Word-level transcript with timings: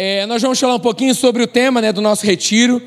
É, 0.00 0.24
nós 0.26 0.40
vamos 0.40 0.60
falar 0.60 0.76
um 0.76 0.78
pouquinho 0.78 1.12
sobre 1.12 1.42
o 1.42 1.46
tema 1.48 1.80
né, 1.80 1.92
do 1.92 2.00
nosso 2.00 2.24
retiro, 2.24 2.80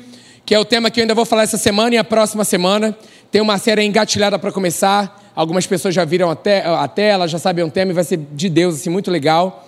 que 0.46 0.54
é 0.54 0.58
o 0.58 0.64
tema 0.64 0.90
que 0.90 0.98
eu 0.98 1.02
ainda 1.02 1.14
vou 1.14 1.26
falar 1.26 1.42
essa 1.42 1.58
semana 1.58 1.94
e 1.94 1.98
a 1.98 2.02
próxima 2.02 2.42
semana. 2.42 2.96
Tem 3.30 3.38
uma 3.42 3.58
série 3.58 3.84
engatilhada 3.84 4.38
para 4.38 4.50
começar. 4.50 5.30
Algumas 5.36 5.66
pessoas 5.66 5.94
já 5.94 6.06
viram 6.06 6.30
até 6.30 6.64
a 6.64 6.88
tela, 6.88 7.28
já 7.28 7.38
sabem 7.38 7.62
o 7.66 7.70
tema 7.70 7.90
e 7.90 7.94
vai 7.94 8.02
ser 8.02 8.16
de 8.16 8.48
Deus, 8.48 8.76
assim, 8.76 8.88
muito 8.88 9.10
legal. 9.10 9.66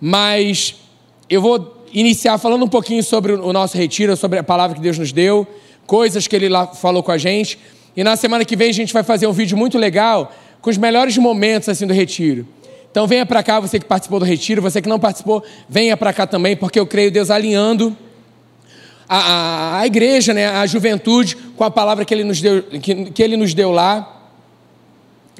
Mas 0.00 0.80
eu 1.28 1.40
vou 1.40 1.86
iniciar 1.92 2.38
falando 2.38 2.64
um 2.64 2.68
pouquinho 2.68 3.04
sobre 3.04 3.34
o 3.34 3.52
nosso 3.52 3.76
retiro, 3.76 4.16
sobre 4.16 4.40
a 4.40 4.42
palavra 4.42 4.74
que 4.74 4.82
Deus 4.82 4.98
nos 4.98 5.12
deu, 5.12 5.46
coisas 5.86 6.26
que 6.26 6.34
Ele 6.34 6.48
lá 6.48 6.66
falou 6.66 7.04
com 7.04 7.12
a 7.12 7.18
gente. 7.18 7.56
E 7.96 8.02
na 8.02 8.16
semana 8.16 8.44
que 8.44 8.56
vem 8.56 8.68
a 8.68 8.74
gente 8.74 8.92
vai 8.92 9.04
fazer 9.04 9.28
um 9.28 9.32
vídeo 9.32 9.56
muito 9.56 9.78
legal 9.78 10.34
com 10.60 10.68
os 10.68 10.76
melhores 10.76 11.16
momentos 11.18 11.68
assim 11.68 11.86
do 11.86 11.94
retiro. 11.94 12.48
Então 12.90 13.06
venha 13.06 13.24
para 13.24 13.42
cá, 13.42 13.60
você 13.60 13.78
que 13.78 13.86
participou 13.86 14.18
do 14.18 14.24
retiro, 14.24 14.60
você 14.60 14.82
que 14.82 14.88
não 14.88 14.98
participou, 14.98 15.44
venha 15.68 15.96
para 15.96 16.12
cá 16.12 16.26
também, 16.26 16.56
porque 16.56 16.78
eu 16.78 16.86
creio 16.86 17.10
Deus 17.10 17.30
alinhando 17.30 17.96
a, 19.08 19.18
a, 19.18 19.78
a, 19.80 19.86
igreja, 19.86 20.34
né, 20.34 20.48
a 20.48 20.66
juventude, 20.66 21.36
com 21.56 21.64
a 21.64 21.70
palavra 21.70 22.04
que 22.04 22.12
Ele 22.12 22.24
nos 22.24 22.40
deu, 22.40 22.62
que, 22.62 23.10
que 23.10 23.22
Ele 23.22 23.36
nos 23.36 23.54
deu 23.54 23.70
lá. 23.70 24.16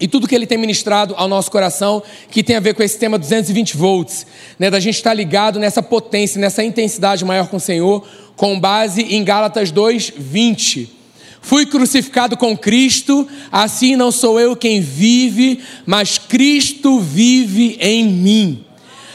E 0.01 0.09
tudo 0.09 0.27
que 0.27 0.35
ele 0.35 0.47
tem 0.47 0.57
ministrado 0.57 1.15
ao 1.15 1.29
nosso 1.29 1.51
coração, 1.51 2.03
que 2.31 2.43
tem 2.43 2.57
a 2.57 2.61
ver 2.61 2.73
com 2.73 2.83
esse 2.83 2.99
tema 2.99 3.19
220 3.19 3.77
volts, 3.77 4.27
né, 4.59 4.71
da 4.71 4.80
gente 4.80 4.95
estar 4.95 5.13
ligado 5.13 5.59
nessa 5.59 5.83
potência, 5.83 6.41
nessa 6.41 6.65
intensidade 6.65 7.23
maior 7.23 7.49
com 7.49 7.59
o 7.59 7.61
Senhor, 7.61 8.03
com 8.35 8.59
base 8.59 9.03
em 9.03 9.23
Gálatas 9.23 9.71
2, 9.71 10.15
20. 10.17 11.00
Fui 11.43 11.65
crucificado 11.67 12.37
com 12.37 12.57
Cristo, 12.57 13.27
assim 13.51 13.97
não 13.97 14.12
sou 14.12 14.39
eu 14.39 14.55
quem 14.55 14.80
vive, 14.80 15.61
mas 15.87 16.19
Cristo 16.19 17.01
vive 17.01 17.77
em 17.80 18.07
mim. 18.07 18.65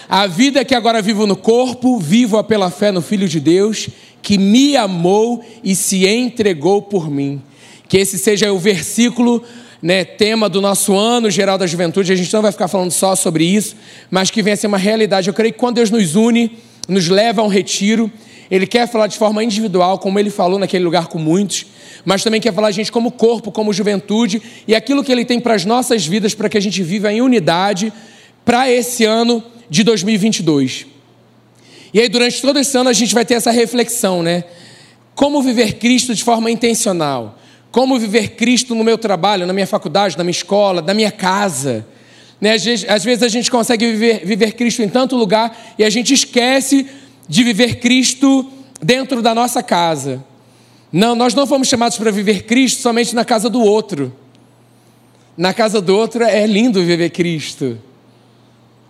A 0.10 0.28
vida 0.28 0.66
que 0.66 0.76
agora 0.76 1.02
vivo 1.02 1.26
no 1.26 1.36
corpo, 1.36 1.98
vivo-a 2.00 2.44
pela 2.44 2.70
fé 2.70 2.92
no 2.92 3.02
Filho 3.02 3.28
de 3.28 3.40
Deus, 3.40 3.90
que 4.22 4.38
me 4.38 4.76
amou 4.76 5.44
e 5.64 5.76
se 5.76 6.08
entregou 6.08 6.82
por 6.82 7.10
mim. 7.10 7.42
Que 7.88 7.98
esse 7.98 8.18
seja 8.18 8.52
o 8.52 8.58
versículo, 8.58 9.44
né, 9.82 10.04
tema 10.04 10.50
do 10.50 10.60
nosso 10.60 10.96
ano 10.96 11.30
geral 11.30 11.58
da 11.58 11.68
juventude. 11.68 12.12
A 12.12 12.16
gente 12.16 12.34
não 12.34 12.42
vai 12.42 12.52
ficar 12.52 12.68
falando 12.68 12.92
só 12.92 13.16
sobre 13.16 13.46
isso, 13.46 13.76
mas 14.10 14.32
que 14.32 14.42
venha 14.42 14.56
a 14.56 14.58
ser 14.58 14.68
uma 14.68 14.78
realidade. 14.78 15.28
Eu 15.28 15.34
creio 15.34 15.54
que 15.54 15.60
quando 15.60 15.76
Deus 15.76 15.92
nos 15.92 16.16
une, 16.16 16.58
nos 16.88 17.08
leva 17.08 17.42
a 17.42 17.46
um 17.46 17.48
retiro, 17.48 18.12
Ele 18.50 18.68
quer 18.68 18.88
falar 18.88 19.08
de 19.08 19.18
forma 19.18 19.44
individual, 19.44 20.00
como 20.00 20.20
Ele 20.20 20.30
falou 20.30 20.60
naquele 20.60 20.84
lugar 20.84 21.08
com 21.08 21.18
muitos 21.18 21.66
mas 22.06 22.24
também 22.24 22.40
quer 22.40 22.54
falar 22.54 22.68
a 22.68 22.72
gente 22.72 22.92
como 22.92 23.12
corpo, 23.12 23.52
como 23.52 23.74
juventude 23.74 24.42
e 24.68 24.76
aquilo 24.76 25.04
que 25.04 25.12
Ele 25.12 25.26
tem 25.26 25.40
para 25.40 25.56
as 25.56 25.66
nossas 25.66 26.06
vidas, 26.06 26.36
para 26.36 26.48
que 26.48 26.58
a 26.58 26.62
gente 26.62 26.82
viva 26.84 27.12
em 27.12 27.20
unidade 27.20 27.92
para 28.46 28.72
esse 28.72 29.04
ano 29.04 29.44
de 29.68 29.84
2022. 29.84 30.86
E 31.92 32.00
aí, 32.00 32.08
durante 32.08 32.42
todo 32.42 32.60
esse 32.60 32.78
ano, 32.78 32.90
a 32.90 32.94
gente 32.94 33.14
vai 33.14 33.26
ter 33.26 33.34
essa 33.34 33.50
reflexão, 33.50 34.22
né? 34.22 34.44
Como 35.16 35.42
viver 35.42 35.76
Cristo 35.76 36.14
de 36.14 36.24
forma 36.24 36.52
intencional? 36.52 37.40
Como 37.72 37.98
viver 37.98 38.32
Cristo 38.32 38.76
no 38.76 38.84
meu 38.84 38.98
trabalho, 38.98 39.48
na 39.48 39.54
minha 39.54 39.66
faculdade, 39.66 40.18
na 40.18 40.24
minha 40.24 40.32
escola, 40.32 40.82
na 40.82 40.94
minha 40.94 41.12
casa? 41.12 41.88
Né? 42.40 42.54
Às, 42.54 42.66
vezes, 42.66 42.90
às 42.90 43.04
vezes 43.04 43.24
a 43.24 43.30
gente 43.30 43.50
consegue 43.50 43.90
viver, 43.92 44.26
viver 44.26 44.52
Cristo 44.54 44.84
em 44.84 44.90
tanto 44.90 45.16
lugar 45.16 45.74
e 45.80 45.84
a 45.84 45.90
gente 45.90 46.14
esquece 46.14 46.86
de 47.28 47.44
viver 47.44 47.76
Cristo 47.76 48.46
dentro 48.82 49.22
da 49.22 49.34
nossa 49.34 49.64
casa. 49.64 50.24
Não, 50.92 51.16
nós 51.16 51.34
não 51.34 51.46
fomos 51.46 51.68
chamados 51.68 51.98
para 51.98 52.12
viver 52.12 52.44
Cristo 52.44 52.82
somente 52.82 53.14
na 53.16 53.26
casa 53.26 53.50
do 53.50 53.62
outro. 53.62 54.14
Na 55.38 55.54
casa 55.54 55.82
do 55.82 55.96
outro 55.96 56.24
é 56.24 56.46
lindo 56.46 56.84
viver 56.84 57.10
Cristo. 57.10 57.78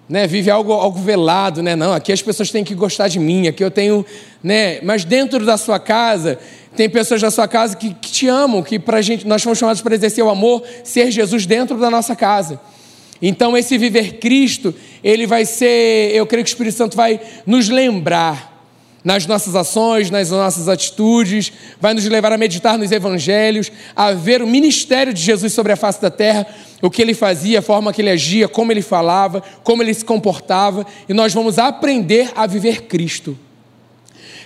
Né, 0.08 0.28
vive 0.28 0.52
algo, 0.52 0.72
algo 0.72 1.00
velado, 1.00 1.64
né? 1.64 1.76
Não, 1.76 1.92
aqui 1.92 2.12
as 2.12 2.22
pessoas 2.22 2.52
têm 2.52 2.64
que 2.64 2.76
gostar 2.76 3.08
de 3.08 3.18
mim, 3.18 3.48
aqui 3.48 3.64
eu 3.64 3.72
tenho, 3.72 4.06
né? 4.44 4.80
Mas 4.82 5.04
dentro 5.04 5.44
da 5.44 5.58
sua 5.58 5.80
casa 5.80 6.38
tem 6.76 6.88
pessoas 6.88 7.22
da 7.22 7.32
sua 7.32 7.48
casa 7.48 7.76
que, 7.76 7.92
que 7.96 8.12
te 8.12 8.28
amam, 8.28 8.62
que 8.62 8.78
para 8.78 9.02
gente 9.02 9.26
nós 9.26 9.42
fomos 9.42 9.58
chamados 9.58 9.82
para 9.82 9.96
exercer 9.96 10.24
o 10.24 10.30
amor, 10.30 10.62
ser 10.84 11.10
Jesus 11.10 11.48
dentro 11.48 11.80
da 11.80 11.90
nossa 11.90 12.16
casa. 12.16 12.60
Então 13.22 13.58
esse 13.58 13.78
viver 13.78 14.20
Cristo, 14.20 14.74
ele 15.04 15.26
vai 15.26 15.46
ser, 15.46 16.12
eu 16.14 16.26
creio 16.26 16.44
que 16.44 16.50
o 16.50 16.54
Espírito 16.54 16.76
Santo 16.76 16.98
vai 16.98 17.20
nos 17.46 17.70
lembrar 17.70 18.56
nas 19.06 19.28
nossas 19.28 19.56
ações, 19.56 20.10
nas 20.10 20.32
nossas 20.32 20.68
atitudes, 20.68 21.54
vai 21.80 21.94
nos 21.94 22.04
levar 22.06 22.34
a 22.34 22.38
meditar 22.40 22.76
nos 22.76 22.92
evangelhos, 22.92 23.72
a 23.96 24.14
ver 24.14 24.42
o 24.42 24.48
ministério 24.48 25.14
de 25.14 25.22
Jesus 25.22 25.54
sobre 25.54 25.72
a 25.72 25.76
face 25.76 26.02
da 26.02 26.10
terra, 26.10 26.48
o 26.82 26.90
que 26.90 27.04
ele 27.04 27.14
fazia, 27.14 27.60
a 27.60 27.62
forma 27.62 27.94
que 27.94 28.02
ele 28.02 28.10
agia, 28.10 28.48
como 28.48 28.72
ele 28.72 28.82
falava, 28.82 29.44
como 29.64 29.84
ele 29.84 29.94
se 29.94 30.04
comportava, 30.04 30.86
e 31.08 31.14
nós 31.14 31.32
vamos 31.34 31.60
aprender 31.60 32.32
a 32.36 32.48
viver 32.48 32.84
Cristo. 32.84 33.38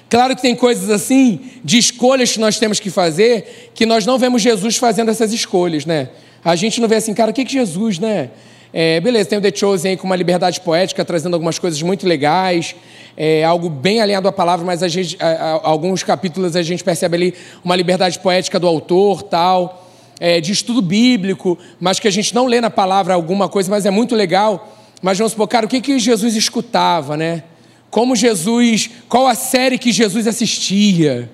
Claro 0.09 0.35
que 0.35 0.41
tem 0.41 0.55
coisas 0.55 0.89
assim, 0.89 1.39
de 1.63 1.77
escolhas 1.77 2.33
que 2.33 2.39
nós 2.39 2.59
temos 2.59 2.81
que 2.81 2.89
fazer, 2.89 3.71
que 3.73 3.85
nós 3.85 4.05
não 4.05 4.17
vemos 4.17 4.41
Jesus 4.41 4.75
fazendo 4.75 5.09
essas 5.09 5.31
escolhas, 5.31 5.85
né? 5.85 6.09
A 6.43 6.55
gente 6.57 6.81
não 6.81 6.87
vê 6.87 6.95
assim, 6.95 7.13
cara, 7.13 7.31
o 7.31 7.33
que 7.33 7.45
que 7.45 7.53
Jesus, 7.53 7.97
né? 7.97 8.31
É, 8.71 8.99
beleza, 8.99 9.29
tem 9.29 9.39
o 9.39 9.41
The 9.41 9.51
Chosen 9.53 9.91
aí 9.91 9.97
com 9.97 10.05
uma 10.05 10.15
liberdade 10.15 10.61
poética, 10.61 11.03
trazendo 11.03 11.33
algumas 11.33 11.57
coisas 11.57 11.81
muito 11.81 12.07
legais, 12.07 12.75
é, 13.17 13.43
algo 13.43 13.67
bem 13.67 13.99
alinhado 13.99 14.27
à 14.27 14.31
palavra, 14.31 14.63
mas 14.63 14.83
a 14.83 14.87
gente, 14.87 15.17
a, 15.19 15.27
a, 15.27 15.67
alguns 15.67 16.03
capítulos 16.03 16.55
a 16.55 16.61
gente 16.61 16.83
percebe 16.83 17.15
ali 17.15 17.33
uma 17.63 17.75
liberdade 17.75 18.19
poética 18.19 18.59
do 18.59 18.67
autor, 18.67 19.23
tal, 19.23 19.89
é, 20.19 20.39
de 20.39 20.51
estudo 20.51 20.81
bíblico, 20.83 21.57
mas 21.79 21.99
que 21.99 22.07
a 22.07 22.11
gente 22.11 22.35
não 22.35 22.45
lê 22.45 22.61
na 22.61 22.69
palavra 22.69 23.15
alguma 23.15 23.49
coisa, 23.49 23.71
mas 23.71 23.85
é 23.87 23.89
muito 23.89 24.15
legal. 24.15 24.75
Mas 25.01 25.17
vamos 25.17 25.31
supor, 25.31 25.47
cara, 25.47 25.65
o 25.65 25.69
que, 25.69 25.81
que 25.81 25.97
Jesus 25.97 26.35
escutava, 26.35 27.17
né? 27.17 27.43
Como 27.89 28.15
Jesus, 28.15 28.89
qual 29.07 29.25
a 29.25 29.33
série 29.33 29.79
que 29.79 29.91
Jesus 29.91 30.27
assistia? 30.27 31.29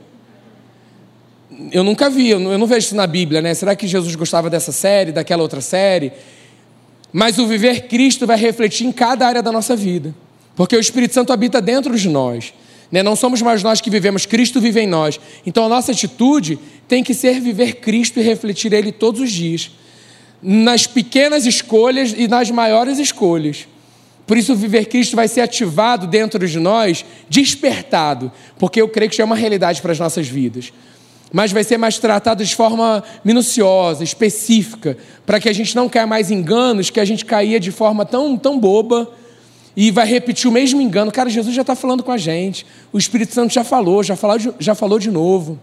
Eu 1.71 1.83
nunca 1.83 2.09
vi, 2.09 2.29
eu 2.29 2.39
não, 2.39 2.51
eu 2.51 2.57
não 2.57 2.67
vejo 2.67 2.87
isso 2.87 2.95
na 2.95 3.07
Bíblia, 3.07 3.41
né? 3.41 3.53
Será 3.53 3.75
que 3.75 3.87
Jesus 3.87 4.15
gostava 4.15 4.49
dessa 4.49 4.71
série, 4.71 5.11
daquela 5.11 5.41
outra 5.41 5.59
série? 5.59 6.13
Mas 7.17 7.37
o 7.37 7.47
viver 7.47 7.87
Cristo 7.87 8.27
vai 8.27 8.35
refletir 8.35 8.85
em 8.85 8.91
cada 8.91 9.25
área 9.25 9.41
da 9.41 9.49
nossa 9.49 9.73
vida, 9.73 10.13
porque 10.53 10.75
o 10.75 10.79
Espírito 10.81 11.13
Santo 11.13 11.31
habita 11.31 11.61
dentro 11.61 11.95
de 11.97 12.09
nós. 12.09 12.53
Né? 12.91 13.01
Não 13.01 13.15
somos 13.15 13.41
mais 13.41 13.63
nós 13.63 13.79
que 13.79 13.89
vivemos, 13.89 14.25
Cristo 14.25 14.59
vive 14.59 14.81
em 14.81 14.85
nós. 14.85 15.17
Então 15.45 15.65
a 15.65 15.69
nossa 15.69 15.93
atitude 15.93 16.59
tem 16.89 17.05
que 17.05 17.13
ser 17.13 17.39
viver 17.39 17.75
Cristo 17.75 18.19
e 18.19 18.21
refletir 18.21 18.73
Ele 18.73 18.91
todos 18.91 19.21
os 19.21 19.31
dias, 19.31 19.71
nas 20.43 20.87
pequenas 20.87 21.45
escolhas 21.45 22.13
e 22.17 22.27
nas 22.27 22.51
maiores 22.51 22.99
escolhas. 22.99 23.65
Por 24.27 24.35
isso, 24.35 24.51
o 24.51 24.57
viver 24.57 24.87
Cristo 24.87 25.15
vai 25.15 25.29
ser 25.29 25.39
ativado 25.39 26.07
dentro 26.07 26.45
de 26.45 26.59
nós, 26.59 27.05
despertado, 27.29 28.29
porque 28.59 28.81
eu 28.81 28.89
creio 28.89 29.09
que 29.09 29.15
já 29.15 29.23
é 29.23 29.25
uma 29.25 29.37
realidade 29.37 29.81
para 29.81 29.93
as 29.93 29.99
nossas 29.99 30.27
vidas 30.27 30.73
mas 31.31 31.51
vai 31.51 31.63
ser 31.63 31.77
mais 31.77 31.97
tratado 31.97 32.43
de 32.43 32.55
forma 32.55 33.03
minuciosa, 33.23 34.03
específica, 34.03 34.97
para 35.25 35.39
que 35.39 35.49
a 35.49 35.53
gente 35.53 35.75
não 35.75 35.89
caia 35.89 36.07
mais 36.07 36.31
enganos 36.31 36.89
que 36.89 36.99
a 36.99 37.05
gente 37.05 37.25
caía 37.25 37.59
de 37.59 37.71
forma 37.71 38.05
tão, 38.05 38.37
tão 38.37 38.59
boba 38.59 39.09
e 39.75 39.91
vai 39.91 40.07
repetir 40.07 40.49
o 40.49 40.53
mesmo 40.53 40.81
engano. 40.81 41.11
Cara, 41.11 41.29
Jesus 41.29 41.53
já 41.53 41.61
está 41.61 41.75
falando 41.75 42.03
com 42.03 42.11
a 42.11 42.17
gente, 42.17 42.65
o 42.93 42.97
Espírito 42.97 43.33
Santo 43.33 43.53
já 43.53 43.63
falou, 43.63 44.03
já 44.03 44.15
falou, 44.15 44.37
já 44.59 44.73
falou 44.73 44.99
de 44.99 45.11
novo. 45.11 45.59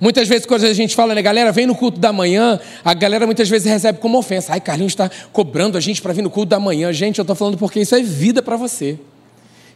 Muitas 0.00 0.26
vezes, 0.26 0.46
quando 0.46 0.64
a 0.64 0.72
gente 0.72 0.96
fala, 0.96 1.14
né, 1.14 1.20
galera, 1.20 1.52
vem 1.52 1.66
no 1.66 1.74
culto 1.74 2.00
da 2.00 2.10
manhã, 2.10 2.58
a 2.82 2.94
galera 2.94 3.26
muitas 3.26 3.50
vezes 3.50 3.70
recebe 3.70 3.98
como 3.98 4.16
ofensa. 4.16 4.52
Ai, 4.54 4.60
Carlinhos 4.60 4.92
está 4.92 5.10
cobrando 5.30 5.76
a 5.76 5.80
gente 5.80 6.00
para 6.00 6.14
vir 6.14 6.22
no 6.22 6.30
culto 6.30 6.48
da 6.48 6.58
manhã. 6.58 6.90
Gente, 6.90 7.18
eu 7.18 7.22
estou 7.22 7.36
falando 7.36 7.58
porque 7.58 7.80
isso 7.80 7.94
é 7.94 8.00
vida 8.00 8.40
para 8.40 8.56
você. 8.56 8.98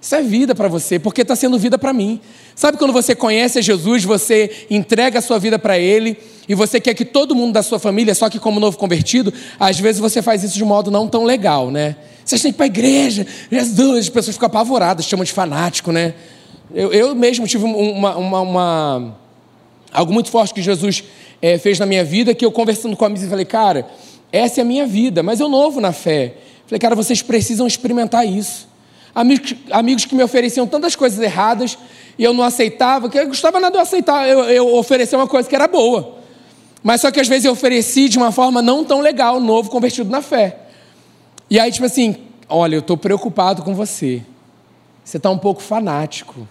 Isso 0.04 0.14
é 0.14 0.22
vida 0.22 0.54
para 0.54 0.68
você, 0.68 0.98
porque 0.98 1.22
está 1.22 1.34
sendo 1.34 1.58
vida 1.58 1.78
para 1.78 1.90
mim. 1.90 2.20
Sabe 2.54 2.76
quando 2.76 2.92
você 2.92 3.14
conhece 3.14 3.62
Jesus, 3.62 4.04
você 4.04 4.66
entrega 4.68 5.18
a 5.18 5.22
sua 5.22 5.38
vida 5.38 5.58
para 5.58 5.78
Ele 5.78 6.18
e 6.46 6.54
você 6.54 6.78
quer 6.78 6.92
que 6.92 7.06
todo 7.06 7.34
mundo 7.34 7.54
da 7.54 7.62
sua 7.62 7.78
família, 7.78 8.14
só 8.14 8.28
que 8.28 8.38
como 8.38 8.60
novo 8.60 8.76
convertido, 8.76 9.32
às 9.58 9.80
vezes 9.80 10.02
você 10.02 10.20
faz 10.20 10.44
isso 10.44 10.58
de 10.58 10.64
modo 10.64 10.90
não 10.90 11.08
tão 11.08 11.24
legal, 11.24 11.70
né? 11.70 11.96
Vocês 12.22 12.42
têm 12.42 12.52
que 12.52 12.56
ir 12.56 12.58
para 12.58 12.66
a 12.66 12.66
igreja, 12.66 13.26
Jesus, 13.50 14.00
as 14.00 14.08
pessoas 14.10 14.36
ficam 14.36 14.46
apavoradas, 14.46 15.06
chamam 15.06 15.24
de 15.24 15.32
fanático, 15.32 15.90
né? 15.90 16.12
Eu, 16.74 16.92
eu 16.92 17.14
mesmo 17.14 17.46
tive 17.46 17.64
uma, 17.64 18.14
uma, 18.14 18.40
uma, 18.42 19.16
algo 19.90 20.12
muito 20.12 20.28
forte 20.28 20.52
que 20.52 20.60
Jesus 20.60 21.02
é, 21.40 21.56
fez 21.56 21.78
na 21.78 21.86
minha 21.86 22.04
vida, 22.04 22.34
que 22.34 22.44
eu 22.44 22.52
conversando 22.52 22.94
com 22.94 23.06
amigos, 23.06 23.26
falei, 23.26 23.46
cara, 23.46 23.88
essa 24.30 24.60
é 24.60 24.62
a 24.62 24.66
minha 24.66 24.86
vida, 24.86 25.22
mas 25.22 25.40
eu 25.40 25.48
novo 25.48 25.80
na 25.80 25.92
fé. 25.92 26.34
Falei, 26.66 26.78
cara, 26.78 26.94
vocês 26.94 27.22
precisam 27.22 27.66
experimentar 27.66 28.28
isso 28.28 28.73
amigos, 29.14 29.54
amigos 29.70 30.04
que 30.04 30.14
me 30.14 30.22
ofereciam 30.22 30.66
tantas 30.66 30.96
coisas 30.96 31.18
erradas 31.18 31.78
e 32.18 32.24
eu 32.24 32.32
não 32.32 32.44
aceitava, 32.44 33.08
que 33.08 33.18
eu 33.18 33.26
gostava 33.28 33.60
nada 33.60 33.76
de 33.76 33.82
aceitar, 33.82 34.28
eu, 34.28 34.44
eu 34.44 34.74
oferecer 34.74 35.16
uma 35.16 35.26
coisa 35.26 35.48
que 35.48 35.54
era 35.54 35.68
boa. 35.68 36.18
Mas 36.82 37.00
só 37.00 37.10
que 37.10 37.20
às 37.20 37.28
vezes 37.28 37.44
eu 37.44 37.52
ofereci 37.52 38.08
de 38.08 38.18
uma 38.18 38.30
forma 38.30 38.60
não 38.60 38.84
tão 38.84 39.00
legal, 39.00 39.40
novo, 39.40 39.70
convertido 39.70 40.10
na 40.10 40.20
fé. 40.20 40.58
E 41.48 41.58
aí, 41.58 41.70
tipo 41.72 41.86
assim, 41.86 42.16
olha, 42.48 42.76
eu 42.76 42.80
estou 42.80 42.96
preocupado 42.96 43.62
com 43.62 43.74
você. 43.74 44.22
Você 45.04 45.16
está 45.16 45.30
um 45.30 45.38
pouco 45.38 45.62
fanático. 45.62 46.46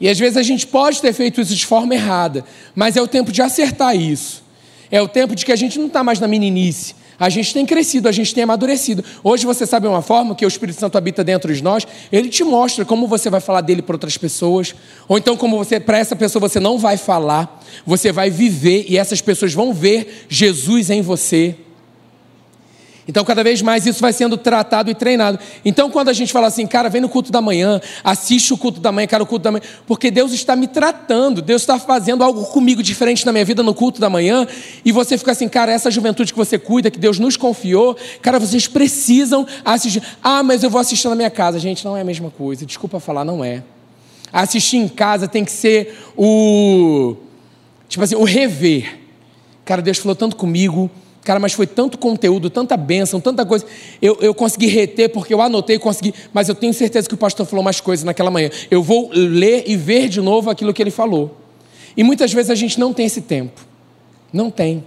E 0.00 0.08
às 0.08 0.18
vezes 0.18 0.36
a 0.36 0.42
gente 0.42 0.66
pode 0.66 1.00
ter 1.00 1.12
feito 1.12 1.40
isso 1.40 1.54
de 1.54 1.66
forma 1.66 1.94
errada, 1.94 2.44
mas 2.74 2.96
é 2.96 3.02
o 3.02 3.06
tempo 3.06 3.30
de 3.30 3.42
acertar 3.42 3.94
isso. 3.94 4.42
É 4.90 5.00
o 5.00 5.06
tempo 5.06 5.36
de 5.36 5.44
que 5.44 5.52
a 5.52 5.56
gente 5.56 5.78
não 5.78 5.86
está 5.86 6.02
mais 6.02 6.18
na 6.18 6.26
meninice. 6.26 6.94
A 7.20 7.28
gente 7.28 7.52
tem 7.52 7.66
crescido, 7.66 8.08
a 8.08 8.12
gente 8.12 8.34
tem 8.34 8.42
amadurecido. 8.42 9.04
Hoje 9.22 9.44
você 9.44 9.66
sabe 9.66 9.86
uma 9.86 10.00
forma 10.00 10.34
que 10.34 10.46
o 10.46 10.48
Espírito 10.48 10.80
Santo 10.80 10.96
habita 10.96 11.22
dentro 11.22 11.54
de 11.54 11.62
nós, 11.62 11.86
ele 12.10 12.30
te 12.30 12.42
mostra 12.42 12.82
como 12.82 13.06
você 13.06 13.28
vai 13.28 13.42
falar 13.42 13.60
dele 13.60 13.82
para 13.82 13.94
outras 13.94 14.16
pessoas, 14.16 14.74
ou 15.06 15.18
então 15.18 15.36
como 15.36 15.58
você 15.58 15.78
para 15.78 15.98
essa 15.98 16.16
pessoa 16.16 16.48
você 16.48 16.58
não 16.58 16.78
vai 16.78 16.96
falar, 16.96 17.62
você 17.84 18.10
vai 18.10 18.30
viver 18.30 18.86
e 18.88 18.96
essas 18.96 19.20
pessoas 19.20 19.52
vão 19.52 19.74
ver 19.74 20.24
Jesus 20.30 20.88
em 20.88 21.02
você. 21.02 21.54
Então, 23.10 23.24
cada 23.24 23.42
vez 23.42 23.60
mais 23.60 23.84
isso 23.86 24.00
vai 24.00 24.12
sendo 24.12 24.36
tratado 24.36 24.88
e 24.88 24.94
treinado. 24.94 25.36
Então, 25.64 25.90
quando 25.90 26.10
a 26.10 26.12
gente 26.12 26.32
fala 26.32 26.46
assim, 26.46 26.64
cara, 26.64 26.88
vem 26.88 27.00
no 27.00 27.08
culto 27.08 27.32
da 27.32 27.42
manhã, 27.42 27.80
assiste 28.04 28.54
o 28.54 28.56
culto 28.56 28.78
da 28.78 28.92
manhã, 28.92 29.08
cara, 29.08 29.24
o 29.24 29.26
culto 29.26 29.42
da 29.42 29.50
manhã, 29.50 29.64
porque 29.84 30.12
Deus 30.12 30.32
está 30.32 30.54
me 30.54 30.68
tratando, 30.68 31.42
Deus 31.42 31.62
está 31.62 31.76
fazendo 31.76 32.22
algo 32.22 32.44
comigo 32.44 32.84
diferente 32.84 33.26
na 33.26 33.32
minha 33.32 33.44
vida 33.44 33.64
no 33.64 33.74
culto 33.74 34.00
da 34.00 34.08
manhã, 34.08 34.46
e 34.84 34.92
você 34.92 35.18
fica 35.18 35.32
assim, 35.32 35.48
cara, 35.48 35.72
essa 35.72 35.90
juventude 35.90 36.32
que 36.32 36.38
você 36.38 36.56
cuida, 36.56 36.88
que 36.88 37.00
Deus 37.00 37.18
nos 37.18 37.36
confiou, 37.36 37.96
cara, 38.22 38.38
vocês 38.38 38.68
precisam 38.68 39.44
assistir. 39.64 40.04
Ah, 40.22 40.44
mas 40.44 40.62
eu 40.62 40.70
vou 40.70 40.80
assistir 40.80 41.08
na 41.08 41.16
minha 41.16 41.30
casa. 41.30 41.58
Gente, 41.58 41.84
não 41.84 41.96
é 41.96 42.02
a 42.02 42.04
mesma 42.04 42.30
coisa, 42.30 42.64
desculpa 42.64 43.00
falar, 43.00 43.24
não 43.24 43.44
é. 43.44 43.64
Assistir 44.32 44.76
em 44.76 44.86
casa 44.86 45.26
tem 45.26 45.44
que 45.44 45.50
ser 45.50 45.98
o. 46.16 47.16
Tipo 47.88 48.04
assim, 48.04 48.14
o 48.14 48.22
rever. 48.22 49.00
Cara, 49.64 49.82
Deus 49.82 49.98
falou 49.98 50.14
tanto 50.14 50.36
comigo 50.36 50.88
Cara, 51.22 51.38
mas 51.38 51.52
foi 51.52 51.66
tanto 51.66 51.98
conteúdo, 51.98 52.48
tanta 52.48 52.76
bênção, 52.76 53.20
tanta 53.20 53.44
coisa. 53.44 53.66
Eu, 54.00 54.16
eu 54.20 54.34
consegui 54.34 54.66
reter 54.66 55.10
porque 55.10 55.34
eu 55.34 55.42
anotei, 55.42 55.78
consegui, 55.78 56.14
mas 56.32 56.48
eu 56.48 56.54
tenho 56.54 56.72
certeza 56.72 57.06
que 57.06 57.14
o 57.14 57.18
pastor 57.18 57.44
falou 57.46 57.62
mais 57.62 57.80
coisas 57.80 58.04
naquela 58.04 58.30
manhã. 58.30 58.50
Eu 58.70 58.82
vou 58.82 59.10
ler 59.12 59.64
e 59.66 59.76
ver 59.76 60.08
de 60.08 60.20
novo 60.20 60.48
aquilo 60.48 60.72
que 60.72 60.82
ele 60.82 60.90
falou. 60.90 61.36
E 61.96 62.02
muitas 62.02 62.32
vezes 62.32 62.50
a 62.50 62.54
gente 62.54 62.80
não 62.80 62.92
tem 62.92 63.04
esse 63.04 63.20
tempo. 63.20 63.60
Não 64.32 64.50
tem. 64.50 64.82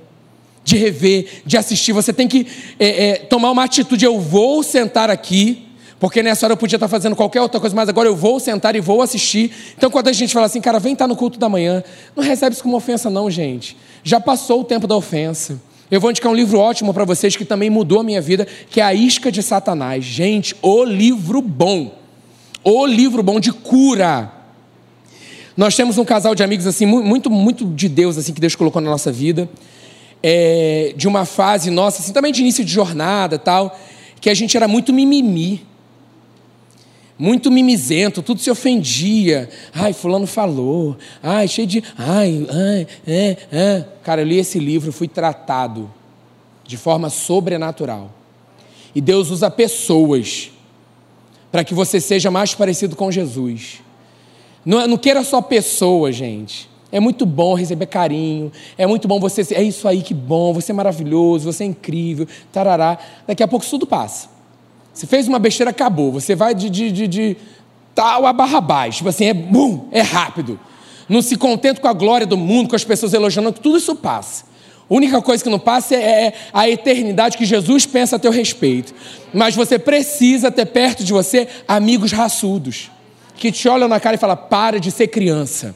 De 0.64 0.76
rever, 0.76 1.44
de 1.46 1.56
assistir. 1.56 1.92
Você 1.92 2.12
tem 2.12 2.28
que 2.28 2.48
é, 2.80 3.10
é, 3.10 3.16
tomar 3.18 3.52
uma 3.52 3.66
atitude. 3.66 4.04
Eu 4.04 4.20
vou 4.20 4.64
sentar 4.64 5.12
aqui, 5.12 5.68
porque 6.00 6.24
nessa 6.24 6.48
hora 6.48 6.54
eu 6.54 6.58
podia 6.58 6.78
estar 6.78 6.88
fazendo 6.88 7.16
qualquer 7.16 7.42
outra 7.42 7.60
coisa, 7.60 7.76
mas 7.76 7.88
agora 7.88 8.10
eu 8.10 8.16
vou 8.16 8.40
sentar 8.40 8.76
e 8.76 8.80
vou 8.80 9.04
assistir. 9.04 9.52
Então, 9.78 9.92
quando 9.92 10.08
a 10.08 10.14
gente 10.14 10.34
fala 10.34 10.48
assim, 10.48 10.62
cara, 10.62 10.80
vem 10.80 10.94
estar 10.94 11.08
no 11.08 11.16
culto 11.16 11.38
da 11.38 11.48
manhã, 11.48 11.84
não 12.16 12.24
recebe 12.24 12.54
isso 12.56 12.64
como 12.64 12.76
ofensa, 12.76 13.08
não, 13.10 13.30
gente. 13.30 13.78
Já 14.04 14.20
passou 14.20 14.62
o 14.62 14.64
tempo 14.64 14.88
da 14.88 14.96
ofensa. 14.96 15.62
Eu 15.92 16.00
vou 16.00 16.10
indicar 16.10 16.32
um 16.32 16.36
livro 16.36 16.60
ótimo 16.60 16.94
para 16.94 17.06
vocês 17.06 17.36
que 17.36 17.46
também 17.46 17.70
mudou 17.70 18.00
a 18.00 18.04
minha 18.04 18.22
vida, 18.22 18.48
que 18.70 18.82
é 18.82 18.84
A 18.84 18.94
Isca 18.94 19.32
de 19.32 19.44
Satanás. 19.44 20.04
Gente, 20.04 20.56
o 20.62 20.84
livro 20.84 21.42
bom. 21.42 21.94
O 22.64 22.86
livro 22.86 23.22
bom 23.22 23.40
de 23.40 23.52
cura. 23.52 24.32
Nós 25.56 25.76
temos 25.76 25.98
um 25.98 26.06
casal 26.06 26.34
de 26.34 26.44
amigos 26.44 26.66
assim 26.66 26.86
muito 26.86 27.30
muito 27.30 27.66
de 27.66 27.88
Deus 27.88 28.18
assim 28.18 28.34
que 28.34 28.42
Deus 28.42 28.56
colocou 28.56 28.82
na 28.82 28.90
nossa 28.90 29.12
vida, 29.12 29.48
é, 30.22 30.94
de 30.98 31.08
uma 31.08 31.26
fase 31.26 31.70
nossa 31.70 32.02
assim 32.02 32.12
também 32.12 32.32
de 32.32 32.42
início 32.42 32.66
de 32.66 32.72
jornada 32.72 33.38
tal, 33.38 33.78
que 34.20 34.32
a 34.32 34.34
gente 34.34 34.58
era 34.58 34.68
muito 34.68 34.92
mimimi 34.92 35.64
muito 37.18 37.52
mimizento, 37.52 38.22
tudo 38.22 38.42
se 38.42 38.50
ofendia. 38.50 39.50
Ai, 39.74 39.94
fulano 39.94 40.26
falou. 40.28 40.98
Ai, 41.22 41.48
cheio 41.48 41.68
de. 41.68 41.84
Ai, 41.98 42.48
ai, 42.50 42.88
é, 43.06 43.38
é. 43.52 43.86
Cara, 44.04 44.22
eu 44.22 44.26
li 44.26 44.38
esse 44.38 44.60
livro, 44.60 44.92
fui 44.92 45.08
tratado 45.08 45.92
de 46.66 46.78
forma 46.78 47.10
sobrenatural. 47.10 48.12
E 48.96 49.02
Deus 49.02 49.30
usa 49.30 49.50
pessoas 49.50 50.52
para 51.52 51.64
que 51.64 51.74
você 51.74 52.02
seja 52.02 52.32
mais 52.32 52.56
parecido 52.56 52.96
com 52.96 53.12
Jesus. 53.12 53.82
Não, 54.66 54.88
não 54.88 54.98
queira 54.98 55.24
só 55.24 55.42
pessoas, 55.42 56.16
gente. 56.16 56.70
É 56.92 57.00
muito 57.00 57.26
bom 57.26 57.56
receber 57.56 57.88
carinho, 57.88 58.52
é 58.78 58.86
muito 58.86 59.08
bom 59.08 59.20
você. 59.20 59.42
É 59.56 59.64
isso 59.64 59.88
aí, 59.88 60.02
que 60.04 60.14
bom, 60.14 60.54
você 60.54 60.72
é 60.72 60.76
maravilhoso, 60.76 61.52
você 61.52 61.64
é 61.64 61.68
incrível, 61.68 62.28
tarará. 62.52 63.00
Daqui 63.28 63.42
a 63.42 63.48
pouco 63.48 63.66
tudo 63.66 63.88
passa. 63.88 64.30
Você 64.94 65.08
fez 65.08 65.28
uma 65.28 65.40
besteira, 65.40 65.72
acabou. 65.72 66.12
Você 66.12 66.36
vai 66.36 66.54
de, 66.54 66.70
de, 66.70 66.92
de, 66.92 67.08
de 67.08 67.38
tal 67.96 68.26
a 68.26 68.34
barra 68.34 68.62
baixo. 68.62 68.98
Tipo 68.98 69.10
assim, 69.10 69.26
é 69.26 69.34
bum, 69.34 69.88
é 69.92 70.02
rápido. 70.02 70.60
Não 71.10 71.22
se 71.22 71.36
contenta 71.36 71.82
com 71.82 71.88
a 71.88 71.94
glória 71.94 72.26
do 72.26 72.38
mundo, 72.38 72.70
com 72.70 72.76
as 72.76 72.84
pessoas 72.84 73.14
elogiando, 73.14 73.52
tudo 73.52 73.78
isso 73.78 73.96
passa. 73.96 74.46
A 74.90 74.94
única 74.94 75.22
coisa 75.22 75.44
que 75.44 75.50
não 75.50 75.60
passa 75.60 75.96
é, 75.96 76.26
é 76.26 76.34
a 76.54 76.70
eternidade 76.70 77.38
que 77.38 77.46
Jesus 77.46 77.86
pensa 77.86 78.16
a 78.16 78.20
teu 78.20 78.32
respeito. 78.32 78.94
Mas 79.34 79.56
você 79.56 79.80
precisa 79.80 80.52
ter 80.52 80.66
perto 80.68 81.04
de 81.04 81.12
você 81.12 81.48
amigos 81.68 82.12
raçudos, 82.12 82.92
que 83.36 83.52
te 83.52 83.68
olham 83.68 83.88
na 83.88 84.00
cara 84.00 84.16
e 84.16 84.20
falam: 84.20 84.38
para 84.38 84.80
de 84.80 84.92
ser 84.92 85.08
criança. 85.08 85.76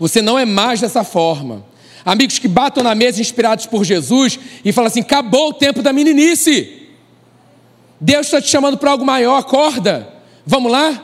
Você 0.00 0.20
não 0.20 0.38
é 0.38 0.44
mais 0.44 0.80
dessa 0.80 1.04
forma. 1.04 1.64
Amigos 2.04 2.38
que 2.38 2.48
batam 2.48 2.82
na 2.82 2.94
mesa 2.94 3.20
inspirados 3.20 3.66
por 3.66 3.84
Jesus 3.84 4.38
e 4.64 4.72
falam 4.72 4.88
assim: 4.88 5.00
acabou 5.00 5.50
o 5.50 5.54
tempo 5.54 5.82
da 5.82 5.92
meninice. 5.92 6.85
Deus 8.00 8.26
está 8.26 8.40
te 8.40 8.48
chamando 8.48 8.76
para 8.78 8.90
algo 8.90 9.04
maior, 9.04 9.38
acorda. 9.38 10.12
Vamos 10.44 10.70
lá? 10.70 11.02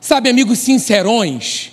Sabe, 0.00 0.28
amigos 0.28 0.58
sincerões, 0.58 1.72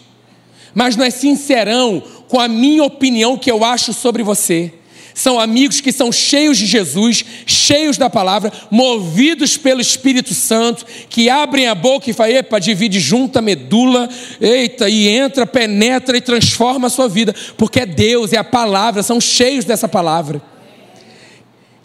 mas 0.73 0.95
não 0.95 1.03
é 1.03 1.09
sincerão 1.09 2.01
com 2.29 2.39
a 2.39 2.47
minha 2.47 2.83
opinião 2.83 3.37
que 3.37 3.51
eu 3.51 3.65
acho 3.65 3.91
sobre 3.91 4.23
você. 4.23 4.73
São 5.13 5.37
amigos 5.37 5.81
que 5.81 5.91
são 5.91 6.09
cheios 6.09 6.57
de 6.57 6.65
Jesus, 6.65 7.25
cheios 7.45 7.97
da 7.97 8.09
palavra, 8.09 8.51
movidos 8.71 9.57
pelo 9.57 9.81
Espírito 9.81 10.33
Santo, 10.33 10.85
que 11.09 11.29
abrem 11.29 11.67
a 11.67 11.75
boca 11.75 12.09
e 12.09 12.13
falam, 12.13 12.37
epa, 12.37 12.59
divide 12.59 13.01
junta 13.01 13.39
a 13.39 13.41
medula, 13.41 14.07
eita, 14.39 14.89
e 14.89 15.09
entra, 15.09 15.45
penetra 15.45 16.15
e 16.15 16.21
transforma 16.21 16.87
a 16.87 16.89
sua 16.89 17.09
vida, 17.09 17.35
porque 17.57 17.81
é 17.81 17.85
Deus, 17.85 18.31
é 18.31 18.37
a 18.37 18.43
palavra, 18.43 19.03
são 19.03 19.19
cheios 19.19 19.65
dessa 19.65 19.89
palavra. 19.89 20.41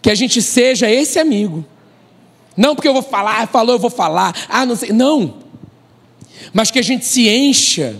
Que 0.01 0.09
a 0.09 0.15
gente 0.15 0.41
seja 0.41 0.89
esse 0.89 1.19
amigo 1.19 1.65
não 2.57 2.75
porque 2.75 2.87
eu 2.87 2.93
vou 2.93 3.03
falar, 3.03 3.43
ah, 3.43 3.47
falou, 3.47 3.75
eu 3.75 3.79
vou 3.79 3.91
falar. 3.91 4.33
Ah, 4.49 4.65
não 4.65 4.75
sei. 4.75 4.91
Não. 4.91 5.35
Mas 6.51 6.71
que 6.71 6.79
a 6.79 6.83
gente 6.83 7.05
se 7.05 7.29
encha 7.29 7.95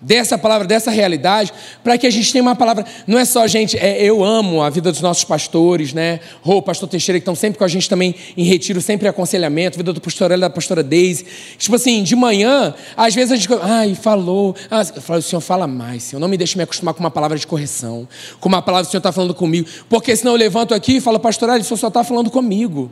dessa 0.00 0.38
palavra, 0.38 0.66
dessa 0.66 0.90
realidade, 0.90 1.52
para 1.82 1.98
que 1.98 2.06
a 2.06 2.10
gente 2.10 2.32
tenha 2.32 2.42
uma 2.42 2.54
palavra. 2.54 2.84
Não 3.06 3.18
é 3.18 3.24
só, 3.24 3.46
gente, 3.46 3.76
é, 3.76 4.02
eu 4.02 4.22
amo 4.24 4.62
a 4.62 4.70
vida 4.70 4.92
dos 4.92 5.00
nossos 5.00 5.24
pastores, 5.24 5.92
né? 5.92 6.20
O 6.44 6.62
pastor 6.62 6.88
Teixeira, 6.88 7.18
que 7.18 7.22
estão 7.22 7.34
sempre 7.34 7.58
com 7.58 7.64
a 7.64 7.68
gente 7.68 7.88
também 7.88 8.14
em 8.36 8.44
retiro, 8.44 8.80
sempre 8.80 9.06
em 9.06 9.10
aconselhamento, 9.10 9.76
vida 9.76 9.92
do 9.92 10.00
pastor 10.00 10.30
e 10.30 10.36
da 10.36 10.48
pastora 10.48 10.82
Deise. 10.82 11.26
Tipo 11.58 11.76
assim, 11.76 12.02
de 12.02 12.14
manhã, 12.14 12.74
às 12.96 13.14
vezes 13.14 13.32
a 13.32 13.36
gente. 13.36 13.48
Ai, 13.60 13.94
falou. 13.94 14.54
Ah, 14.70 14.86
eu 14.94 15.02
falo, 15.02 15.18
o 15.18 15.22
senhor 15.22 15.40
fala 15.40 15.66
mais, 15.66 16.04
senhor. 16.04 16.20
Não 16.20 16.28
me 16.28 16.36
deixe 16.36 16.56
me 16.56 16.62
acostumar 16.62 16.94
com 16.94 17.00
uma 17.00 17.10
palavra 17.10 17.36
de 17.36 17.46
correção, 17.46 18.08
com 18.40 18.48
uma 18.48 18.62
palavra 18.62 18.84
que 18.84 18.88
o 18.88 18.92
senhor 18.92 19.00
está 19.00 19.12
falando 19.12 19.34
comigo. 19.34 19.68
Porque 19.88 20.14
senão 20.14 20.32
eu 20.32 20.38
levanto 20.38 20.74
aqui 20.74 20.96
e 20.96 21.00
falo, 21.00 21.18
pastor, 21.18 21.50
o 21.50 21.64
senhor 21.64 21.76
só 21.76 21.88
está 21.88 22.04
falando 22.04 22.30
comigo. 22.30 22.90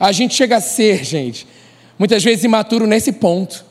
A 0.00 0.12
gente 0.12 0.34
chega 0.34 0.56
a 0.56 0.60
ser, 0.62 1.04
gente, 1.04 1.46
muitas 1.98 2.24
vezes 2.24 2.42
imaturo 2.42 2.86
nesse 2.86 3.12
ponto. 3.12 3.68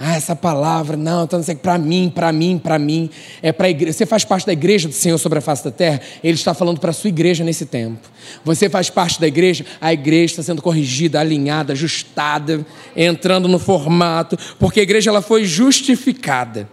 Ah, 0.00 0.14
essa 0.14 0.36
palavra, 0.36 0.96
não, 0.96 1.24
então, 1.24 1.40
para 1.60 1.76
mim, 1.76 2.10
para 2.12 2.30
mim, 2.30 2.56
para 2.56 2.78
mim, 2.78 3.10
é 3.42 3.50
para 3.50 3.68
igreja. 3.68 3.92
Você 3.92 4.06
faz 4.06 4.24
parte 4.24 4.46
da 4.46 4.52
igreja 4.52 4.88
do 4.88 4.94
Senhor 4.94 5.18
sobre 5.18 5.38
a 5.38 5.42
face 5.42 5.64
da 5.64 5.72
terra, 5.72 6.00
Ele 6.22 6.34
está 6.34 6.54
falando 6.54 6.78
para 6.78 6.90
a 6.90 6.92
sua 6.92 7.08
igreja 7.08 7.42
nesse 7.42 7.66
tempo. 7.66 8.08
Você 8.44 8.68
faz 8.68 8.90
parte 8.90 9.20
da 9.20 9.26
igreja, 9.26 9.64
a 9.80 9.92
igreja 9.92 10.34
está 10.34 10.42
sendo 10.42 10.62
corrigida, 10.62 11.18
alinhada, 11.18 11.72
ajustada, 11.72 12.64
entrando 12.96 13.48
no 13.48 13.58
formato, 13.58 14.38
porque 14.58 14.78
a 14.78 14.82
igreja 14.84 15.10
ela 15.10 15.22
foi 15.22 15.44
justificada. 15.44 16.68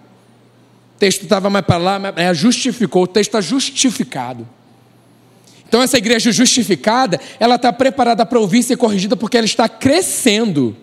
O 0.95 0.99
texto 0.99 1.23
estava 1.23 1.49
mais 1.49 1.65
para 1.65 1.77
lá, 1.77 1.99
mas 1.99 2.13
é, 2.17 2.31
justificou, 2.31 3.03
o 3.03 3.07
texto 3.07 3.29
está 3.29 3.41
justificado. 3.41 4.47
Então, 5.67 5.81
essa 5.81 5.97
igreja 5.97 6.31
justificada, 6.31 7.19
ela 7.39 7.55
está 7.55 7.73
preparada 7.73 8.25
para 8.25 8.39
ouvir 8.39 8.59
e 8.59 8.63
ser 8.63 8.77
corrigida 8.77 9.15
porque 9.15 9.37
ela 9.37 9.45
está 9.45 9.67
crescendo. 9.67 10.75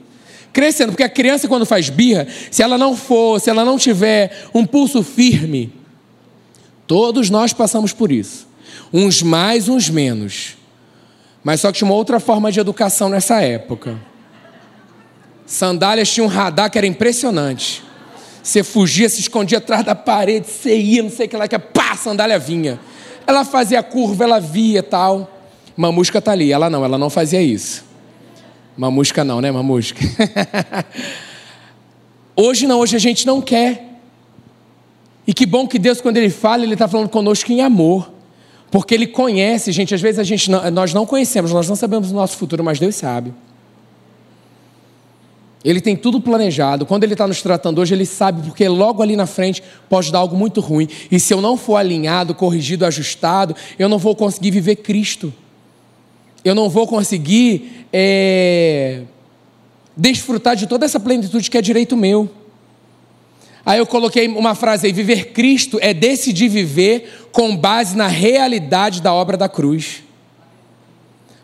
Crescendo, 0.53 0.91
porque 0.91 1.03
a 1.03 1.09
criança, 1.09 1.49
quando 1.49 1.65
faz 1.65 1.89
birra, 1.89 2.27
se 2.51 2.63
ela 2.63 2.77
não 2.77 2.95
for, 2.95 3.41
se 3.41 3.49
ela 3.49 3.65
não 3.65 3.79
tiver 3.79 4.49
um 4.53 4.67
pulso 4.67 5.03
firme, 5.03 5.73
todos 6.87 7.31
nós 7.31 7.53
passamos 7.53 7.93
por 7.93 8.13
isso. 8.13 8.47
Uns 8.93 9.23
mais, 9.23 9.69
uns 9.69 9.89
menos. 9.89 10.57
Mas 11.43 11.61
só 11.61 11.73
que 11.73 11.79
tinha 11.79 11.89
uma 11.89 11.97
outra 11.97 12.21
forma 12.21 12.53
de 12.53 12.61
educação 12.61 13.09
nessa 13.09 13.41
época. 13.41 13.99
Sandálias 15.47 16.11
tinham 16.11 16.27
um 16.27 16.31
radar 16.31 16.71
que 16.71 16.79
era 16.79 16.87
impressionante. 16.87 17.83
Você 18.43 18.63
fugia, 18.63 19.09
se 19.09 19.21
escondia 19.21 19.59
atrás 19.59 19.85
da 19.85 19.95
parede, 19.95 20.49
você 20.49 20.77
ia, 20.77 21.03
não 21.03 21.11
sei 21.11 21.27
o 21.27 21.29
que 21.29 21.37
lá, 21.37 21.47
que 21.47 21.59
pá, 21.59 21.93
a 21.93 21.97
sandália 21.97 22.39
vinha. 22.39 22.79
Ela 23.27 23.45
fazia 23.45 23.83
curva, 23.83 24.25
ela 24.25 24.41
via 24.41 24.83
tal. 24.83 25.31
Mamusca 25.77 26.21
tá 26.21 26.33
ali. 26.33 26.53
Ela 26.53 26.69
não, 26.69 26.85
ela 26.85 26.99
não 26.99 27.11
fazia 27.11 27.43
isso. 27.43 27.85
Mamusca 28.77 29.23
não, 29.25 29.41
né, 29.41 29.51
Mamusca? 29.51 30.01
hoje 32.35 32.67
não, 32.67 32.81
hoje 32.81 32.97
a 32.97 32.99
gente 32.99 33.27
não 33.27 33.41
quer. 33.41 33.91
E 35.27 35.33
que 35.33 35.47
bom 35.47 35.69
que 35.69 35.79
Deus, 35.79 36.01
quando 36.01 36.17
Ele 36.17 36.31
fala, 36.31 36.65
Ele 36.65 36.73
está 36.73 36.89
falando 36.89 37.09
conosco 37.09 37.53
em 37.53 37.61
amor. 37.61 38.11
Porque 38.71 38.95
Ele 38.95 39.07
conhece, 39.07 39.71
gente. 39.73 39.95
Às 39.95 40.01
vezes 40.01 40.19
a 40.19 40.25
gente 40.25 40.51
não, 40.51 40.71
nós 40.71 40.95
não 40.95 41.07
conhecemos, 41.07 41.53
nós 41.53 41.69
não 41.69 41.77
sabemos 41.77 42.11
o 42.11 42.15
nosso 42.15 42.37
futuro, 42.37 42.65
mas 42.65 42.79
Deus 42.79 42.97
sabe. 42.97 43.33
Ele 45.65 45.81
tem 45.81 45.95
tudo 45.95 46.21
planejado. 46.21 46.85
Quando 46.85 47.05
ele 47.05 47.15
está 47.15 47.27
nos 47.27 47.41
tratando 47.41 47.81
hoje, 47.81 47.95
ele 47.95 48.07
sabe, 48.07 48.43
porque 48.43 48.67
logo 48.67 49.03
ali 49.03 49.15
na 49.15 49.27
frente 49.27 49.63
pode 49.89 50.11
dar 50.11 50.19
algo 50.19 50.37
muito 50.37 50.61
ruim. 50.61 50.89
E 51.11 51.21
se 51.21 51.33
eu 51.33 51.41
não 51.41 51.57
for 51.57 51.77
alinhado, 51.77 52.35
corrigido, 52.35 52.85
ajustado, 52.85 53.55
eu 53.79 53.89
não 53.89 53.99
vou 53.99 54.17
conseguir 54.17 54.51
viver 54.51 54.77
Cristo. 54.77 55.33
Eu 56.45 56.55
não 56.55 56.69
vou 56.69 56.87
conseguir 56.87 57.87
é, 57.93 59.03
desfrutar 59.97 60.57
de 60.57 60.67
toda 60.67 60.85
essa 60.85 60.99
plenitude 60.99 61.49
que 61.49 61.57
é 61.57 61.63
direito 61.63 61.97
meu. 61.97 62.29
Aí 63.65 63.79
eu 63.79 63.87
coloquei 63.87 64.27
uma 64.27 64.57
frase 64.57 64.89
aí: 64.89 64.93
viver 64.93 65.27
Cristo 65.27 65.79
é 65.81 65.95
decidir 65.95 66.49
viver 66.49 67.29
com 67.31 67.57
base 67.57 67.97
na 67.97 68.09
realidade 68.09 69.01
da 69.01 69.15
obra 69.15 69.37
da 69.37 69.49
cruz 69.49 70.03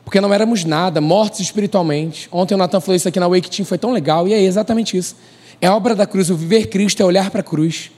porque 0.08 0.22
não 0.22 0.32
éramos 0.32 0.64
nada, 0.64 1.02
mortos 1.02 1.40
espiritualmente. 1.40 2.30
Ontem 2.32 2.54
o 2.54 2.56
Natan 2.56 2.80
falou 2.80 2.96
isso 2.96 3.06
aqui 3.06 3.20
na 3.20 3.28
Wake 3.28 3.50
Team, 3.50 3.66
foi 3.66 3.76
tão 3.76 3.92
legal, 3.92 4.26
e 4.26 4.32
é 4.32 4.40
exatamente 4.40 4.96
isso. 4.96 5.14
É 5.60 5.68
obra 5.70 5.94
da 5.94 6.06
cruz, 6.06 6.30
o 6.30 6.34
viver 6.34 6.68
Cristo 6.68 7.02
é 7.02 7.04
olhar 7.04 7.28
para 7.28 7.40
a 7.40 7.44
cruz. 7.44 7.90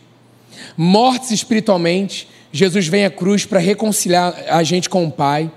Mortos 0.76 1.30
espiritualmente, 1.30 2.28
Jesus 2.50 2.88
vem 2.88 3.04
à 3.04 3.10
cruz 3.10 3.46
para 3.46 3.60
reconciliar 3.60 4.34
a 4.48 4.60
gente 4.64 4.90
com 4.90 5.04
o 5.04 5.10
Pai, 5.12 5.52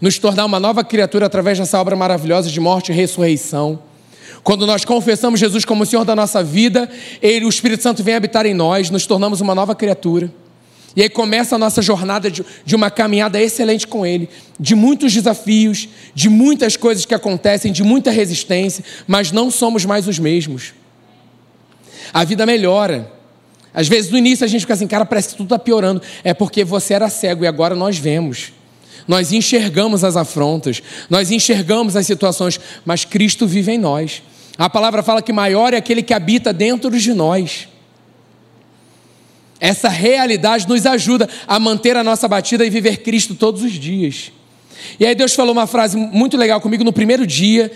nos 0.00 0.18
tornar 0.18 0.46
uma 0.46 0.58
nova 0.58 0.82
criatura 0.82 1.26
através 1.26 1.58
dessa 1.58 1.78
obra 1.78 1.94
maravilhosa 1.94 2.48
de 2.48 2.58
morte 2.58 2.90
e 2.90 2.94
ressurreição. 2.94 3.78
Quando 4.42 4.66
nós 4.66 4.86
confessamos 4.86 5.38
Jesus 5.38 5.66
como 5.66 5.82
o 5.82 5.86
Senhor 5.86 6.06
da 6.06 6.16
nossa 6.16 6.42
vida, 6.42 6.88
ele, 7.20 7.44
o 7.44 7.50
Espírito 7.50 7.82
Santo 7.82 8.02
vem 8.02 8.14
habitar 8.14 8.46
em 8.46 8.54
nós, 8.54 8.88
nos 8.88 9.04
tornamos 9.04 9.42
uma 9.42 9.54
nova 9.54 9.74
criatura. 9.74 10.32
E 10.94 11.02
aí 11.02 11.08
começa 11.08 11.54
a 11.54 11.58
nossa 11.58 11.80
jornada 11.80 12.30
de, 12.30 12.44
de, 12.64 12.76
uma 12.76 12.90
caminhada 12.90 13.40
excelente 13.40 13.86
com 13.86 14.04
Ele, 14.04 14.28
de 14.60 14.74
muitos 14.74 15.12
desafios, 15.12 15.88
de 16.14 16.28
muitas 16.28 16.76
coisas 16.76 17.06
que 17.06 17.14
acontecem, 17.14 17.72
de 17.72 17.82
muita 17.82 18.10
resistência, 18.10 18.84
mas 19.06 19.32
não 19.32 19.50
somos 19.50 19.84
mais 19.84 20.06
os 20.06 20.18
mesmos. 20.18 20.74
A 22.12 22.24
vida 22.24 22.44
melhora. 22.44 23.10
Às 23.72 23.88
vezes 23.88 24.10
no 24.10 24.18
início 24.18 24.44
a 24.44 24.48
gente 24.48 24.62
fica 24.62 24.74
assim, 24.74 24.86
cara, 24.86 25.06
parece 25.06 25.30
que 25.30 25.36
tudo 25.36 25.46
está 25.46 25.58
piorando. 25.58 26.02
É 26.22 26.34
porque 26.34 26.62
você 26.62 26.92
era 26.92 27.08
cego 27.08 27.44
e 27.44 27.46
agora 27.46 27.74
nós 27.74 27.96
vemos. 27.96 28.52
Nós 29.08 29.32
enxergamos 29.32 30.04
as 30.04 30.14
afrontas, 30.14 30.82
nós 31.10 31.30
enxergamos 31.30 31.96
as 31.96 32.06
situações, 32.06 32.60
mas 32.84 33.04
Cristo 33.04 33.46
vive 33.46 33.72
em 33.72 33.78
nós. 33.78 34.22
A 34.58 34.68
palavra 34.68 35.02
fala 35.02 35.22
que 35.22 35.32
maior 35.32 35.72
é 35.72 35.78
aquele 35.78 36.02
que 36.02 36.14
habita 36.14 36.52
dentro 36.52 36.90
de 36.90 37.14
nós. 37.14 37.66
Essa 39.62 39.88
realidade 39.88 40.68
nos 40.68 40.84
ajuda 40.84 41.28
a 41.46 41.56
manter 41.60 41.96
a 41.96 42.02
nossa 42.02 42.26
batida 42.26 42.66
e 42.66 42.68
viver 42.68 42.96
Cristo 42.96 43.32
todos 43.32 43.62
os 43.62 43.70
dias. 43.70 44.32
E 44.98 45.06
aí 45.06 45.14
Deus 45.14 45.34
falou 45.34 45.52
uma 45.52 45.68
frase 45.68 45.96
muito 45.96 46.36
legal 46.36 46.60
comigo 46.60 46.82
no 46.82 46.92
primeiro 46.92 47.24
dia, 47.24 47.70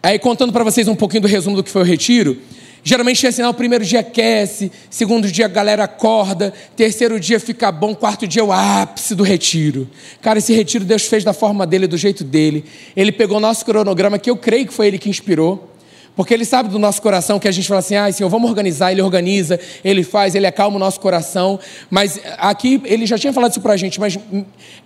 aí 0.00 0.20
contando 0.20 0.52
para 0.52 0.62
vocês 0.62 0.86
um 0.86 0.94
pouquinho 0.94 1.22
do 1.22 1.26
resumo 1.26 1.56
do 1.56 1.64
que 1.64 1.70
foi 1.70 1.82
o 1.82 1.84
retiro. 1.84 2.38
Geralmente 2.84 3.26
é 3.26 3.28
assim, 3.28 3.42
ah, 3.42 3.50
o 3.50 3.54
primeiro 3.54 3.84
dia 3.84 3.98
aquece, 3.98 4.70
segundo 4.88 5.28
dia 5.28 5.46
a 5.46 5.48
galera 5.48 5.82
acorda, 5.82 6.54
terceiro 6.76 7.18
dia 7.18 7.40
fica 7.40 7.72
bom, 7.72 7.92
quarto 7.92 8.24
dia 8.24 8.42
é 8.42 8.44
o 8.44 8.52
ápice 8.52 9.12
do 9.12 9.24
retiro. 9.24 9.90
Cara, 10.20 10.38
esse 10.38 10.54
retiro 10.54 10.84
Deus 10.84 11.06
fez 11.06 11.24
da 11.24 11.32
forma 11.32 11.66
dele, 11.66 11.88
do 11.88 11.96
jeito 11.96 12.22
dele. 12.22 12.64
Ele 12.96 13.10
pegou 13.10 13.40
nosso 13.40 13.64
cronograma, 13.64 14.16
que 14.16 14.30
eu 14.30 14.36
creio 14.36 14.68
que 14.68 14.72
foi 14.72 14.86
ele 14.86 14.98
que 14.98 15.10
inspirou. 15.10 15.71
Porque 16.14 16.34
Ele 16.34 16.44
sabe 16.44 16.68
do 16.68 16.78
nosso 16.78 17.00
coração 17.00 17.38
que 17.38 17.48
a 17.48 17.52
gente 17.52 17.66
fala 17.66 17.80
assim, 17.80 17.96
ah, 17.96 18.10
Senhor, 18.12 18.28
vamos 18.28 18.48
organizar. 18.48 18.92
Ele 18.92 19.00
organiza, 19.00 19.58
Ele 19.84 20.02
faz, 20.02 20.34
Ele 20.34 20.46
acalma 20.46 20.76
o 20.76 20.78
nosso 20.78 21.00
coração. 21.00 21.58
Mas 21.90 22.20
aqui 22.38 22.80
Ele 22.84 23.06
já 23.06 23.16
tinha 23.16 23.32
falado 23.32 23.52
isso 23.52 23.60
para 23.60 23.72
a 23.72 23.76
gente, 23.76 23.98
mas 23.98 24.18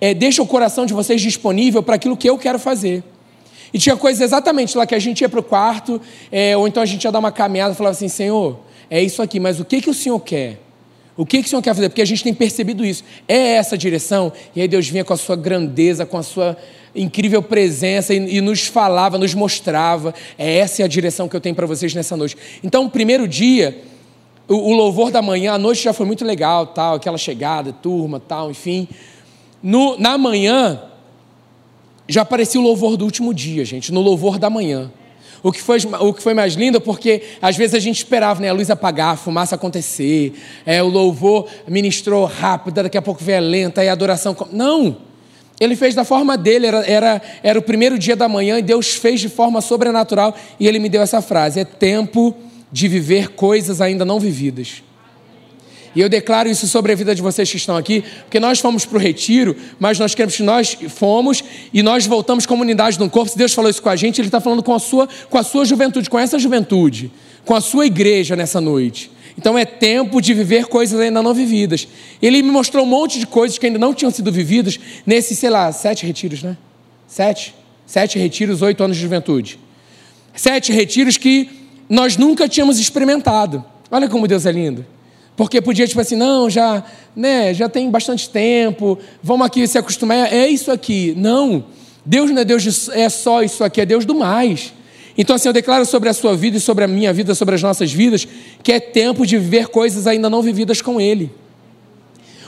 é, 0.01 0.15
deixa 0.15 0.43
o 0.43 0.47
coração 0.47 0.87
de 0.87 0.95
vocês 0.95 1.21
disponível 1.21 1.83
para 1.83 1.97
aquilo 1.97 2.17
que 2.17 2.29
eu 2.29 2.39
quero 2.39 2.59
fazer. 2.59 3.03
E 3.73 3.79
tinha 3.79 3.97
coisas 3.97 4.21
exatamente 4.23 4.77
lá 4.77 4.87
que 4.87 4.95
a 4.95 4.99
gente 4.99 5.21
ia 5.21 5.29
para 5.29 5.41
o 5.41 5.43
quarto, 5.43 6.01
é, 6.31 6.57
ou 6.57 6.69
então 6.69 6.83
a 6.83 6.87
gente 6.87 7.05
ia 7.05 7.13
dar 7.13 7.19
uma 7.19 7.33
caminhada 7.33 7.75
e 7.75 7.77
falava 7.77 7.95
assim, 7.95 8.09
Senhor, 8.09 8.61
é 8.89 9.03
isso 9.03 9.21
aqui, 9.21 9.41
mas 9.41 9.59
o 9.59 9.65
que, 9.65 9.81
que 9.81 9.91
o 9.91 9.95
Senhor 9.95 10.21
quer? 10.21 10.66
O 11.17 11.25
que, 11.25 11.41
que 11.41 11.47
o 11.47 11.49
Senhor 11.49 11.63
quer 11.63 11.75
fazer? 11.75 11.89
Porque 11.89 12.03
a 12.03 12.07
gente 12.07 12.23
tem 12.23 12.35
percebido 12.35 12.85
isso. 12.85 13.03
É 13.27 13.55
essa 13.55 13.77
direção? 13.77 14.31
E 14.55 14.61
aí 14.61 14.69
Deus 14.69 14.87
vinha 14.87 15.05
com 15.05 15.15
a 15.15 15.17
sua 15.17 15.35
grandeza, 15.35 16.05
com 16.05 16.19
a 16.19 16.23
sua 16.23 16.57
incrível 16.95 17.43
presença 17.43 18.15
e, 18.15 18.37
e, 18.37 18.41
nos 18.41 18.67
falava, 18.67 19.17
nos 19.17 19.35
mostrava. 19.35 20.15
É 20.37 20.59
essa 20.59 20.83
é 20.83 20.85
a 20.85 20.89
direção 20.89 21.29
que 21.29 21.35
eu 21.35 21.41
tenho 21.41 21.55
para 21.55 21.67
vocês 21.67 21.95
nessa 21.95 22.17
noite. 22.17 22.37
Então, 22.63 22.85
o 22.85 22.91
primeiro 22.91 23.27
dia, 23.27 23.83
o, 24.47 24.55
o, 24.55 24.73
louvor 24.73 25.11
da 25.11 25.23
manhã, 25.23 25.53
a 25.55 25.59
noite 25.59 25.83
já 25.83 25.93
foi 25.93 26.05
muito 26.05 26.25
legal, 26.25 26.67
tal, 26.67 26.97
aquela 26.97 27.19
chegada, 27.19 27.73
turma, 27.73 28.21
tal, 28.21 28.51
enfim. 28.51 28.87
No, 29.63 29.99
na 29.99 30.19
manhã, 30.19 30.83
já 32.07 32.23
aparecia 32.23 32.61
o 32.61 32.65
louvor 32.65 32.97
do 32.97 33.05
último 33.05 33.33
dia, 33.33 33.65
gente, 33.65 33.91
no 33.91 34.03
louvor 34.03 34.39
da 34.39 34.51
manhã. 34.51 34.91
O 35.43 35.53
que, 35.53 35.61
foi, 35.61 35.79
o 36.01 36.13
que 36.13 36.23
foi 36.23 36.35
mais 36.35 36.55
lindo, 36.55 36.81
porque 36.81 37.23
às 37.41 37.57
vezes 37.57 37.75
a 37.75 37.79
gente 37.79 37.99
esperava 37.99 38.41
né, 38.41 38.49
a 38.49 38.53
luz 38.53 38.71
apagar, 38.71 39.15
a 39.15 39.17
fumaça 39.17 39.55
acontecer, 39.55 40.35
é, 40.65 40.83
o 40.83 40.89
louvor 40.89 41.47
ministrou 41.69 42.25
rápido, 42.25 42.83
daqui 42.83 42.99
a 42.99 43.03
pouco 43.03 43.23
veio 43.23 43.41
lenta, 43.41 43.85
e 43.85 43.89
a 43.89 43.93
adoração. 43.93 44.37
Não! 44.53 44.97
Ele 45.59 45.75
fez 45.75 45.95
da 45.95 46.05
forma 46.05 46.37
dele, 46.37 46.67
era, 46.67 46.85
era, 46.87 47.23
era 47.43 47.59
o 47.59 47.63
primeiro 47.63 47.99
dia 47.99 48.15
da 48.15 48.29
manhã 48.29 48.59
e 48.59 48.63
Deus 48.63 48.95
fez 48.95 49.21
de 49.21 49.29
forma 49.29 49.61
sobrenatural 49.61 50.35
e 50.61 50.69
ele 50.69 50.79
me 50.79 50.89
deu 50.89 51.01
essa 51.01 51.23
frase: 51.23 51.61
é 51.61 51.65
tempo 51.65 52.35
de 52.71 52.89
viver 52.89 53.31
coisas 53.31 53.81
ainda 53.81 54.05
não 54.05 54.21
vividas. 54.21 54.83
E 55.97 56.01
eu 56.03 56.11
declaro 56.11 56.47
isso 56.47 56.69
sobre 56.69 56.93
a 56.93 56.95
vida 56.95 57.15
de 57.15 57.23
vocês 57.23 57.51
que 57.51 57.57
estão 57.57 57.75
aqui, 57.75 58.05
porque 58.25 58.39
nós 58.39 58.61
fomos 58.61 58.85
para 58.85 58.99
o 58.99 59.01
retiro, 59.01 59.57
mas 59.81 59.99
nós 59.99 60.15
queremos 60.15 60.37
que 60.37 60.43
nós 60.43 60.77
fomos 60.91 61.43
e 61.73 61.83
nós 61.83 62.05
voltamos 62.05 62.45
como 62.45 62.61
unidade 62.61 62.99
no 62.99 63.09
corpo. 63.09 63.31
Se 63.31 63.39
Deus 63.39 63.55
falou 63.55 63.71
isso 63.71 63.81
com 63.81 63.89
a 63.89 63.97
gente, 63.97 64.21
Ele 64.21 64.29
está 64.29 64.39
falando 64.39 64.63
com 64.63 64.75
a 64.75 64.79
sua, 64.79 65.09
com 65.31 65.39
a 65.39 65.43
sua 65.43 65.65
juventude, 65.65 66.11
com 66.11 66.19
essa 66.19 66.39
juventude, 66.39 67.11
com 67.47 67.55
a 67.55 67.63
sua 67.63 67.87
igreja 67.87 68.37
nessa 68.37 68.61
noite. 68.61 69.11
Então 69.39 69.57
é 69.57 69.65
tempo 69.65 70.21
de 70.21 70.35
viver 70.35 70.67
coisas 70.67 71.01
ainda 71.01 71.23
não 71.23 71.33
vividas. 71.33 71.89
Ele 72.21 72.43
me 72.43 72.51
mostrou 72.51 72.85
um 72.85 72.89
monte 72.89 73.19
de 73.19 73.27
coisas 73.27 73.57
que 73.57 73.65
ainda 73.65 73.79
não 73.79 73.95
tinham 73.95 74.11
sido 74.11 74.31
vividas 74.31 74.79
nesses, 75.07 75.39
sei 75.39 75.49
lá, 75.49 75.73
sete 75.73 76.05
retiros, 76.05 76.43
né? 76.43 76.59
Sete? 77.07 77.55
Sete 77.87 78.19
retiros, 78.19 78.61
oito 78.61 78.85
anos 78.85 78.99
de 78.99 79.03
juventude. 79.03 79.59
Sete 80.35 80.73
retiros 80.73 81.17
que 81.17 81.49
nós 81.89 82.19
nunca 82.19 82.47
tínhamos 82.47 82.79
experimentado. 82.79 83.65
Olha 83.91 84.11
como 84.11 84.29
Deus 84.29 84.45
é 84.45 84.53
lindo. 84.53 84.85
Porque 85.37 85.61
podia, 85.61 85.87
tipo 85.87 86.01
assim, 86.01 86.17
não, 86.17 86.49
já, 86.49 86.83
né, 87.15 87.53
já 87.53 87.69
tem 87.69 87.91
bastante 87.91 88.29
tempo, 88.31 88.99
vamos 89.23 89.47
aqui 89.47 89.67
se 89.67 89.77
acostumar, 89.77 90.33
é 90.33 90.49
isso 90.49 90.73
aqui. 90.73 91.15
Não. 91.17 91.65
Deus 92.05 92.31
não 92.31 92.41
é 92.41 92.45
Deus 92.45 92.63
de, 92.63 92.71
é 92.93 93.09
só 93.09 93.43
isso 93.43 93.63
aqui, 93.63 93.81
é 93.81 93.87
Deus 93.87 94.05
do 94.05 94.15
mais. 94.15 94.73
Então, 95.19 95.37
assim, 95.37 95.49
eu 95.49 95.53
declaro 95.53 95.85
sobre 95.85 96.09
a 96.09 96.13
sua 96.15 96.37
vida 96.37 96.57
e 96.57 96.61
sobre 96.61 96.85
a 96.85 96.89
minha 96.89 97.13
vida, 97.13 97.35
sobre 97.35 97.55
as 97.55 97.63
nossas 97.63 97.93
vidas, 97.93 98.27
que 98.63 98.73
é 98.73 98.81
tempo 98.81 99.27
de 99.27 99.39
viver 99.39 99.69
coisas 99.69 100.07
ainda 100.07 100.31
não 100.31 100.43
vividas 100.43 100.81
com 100.81 101.01
Ele. 101.01 101.31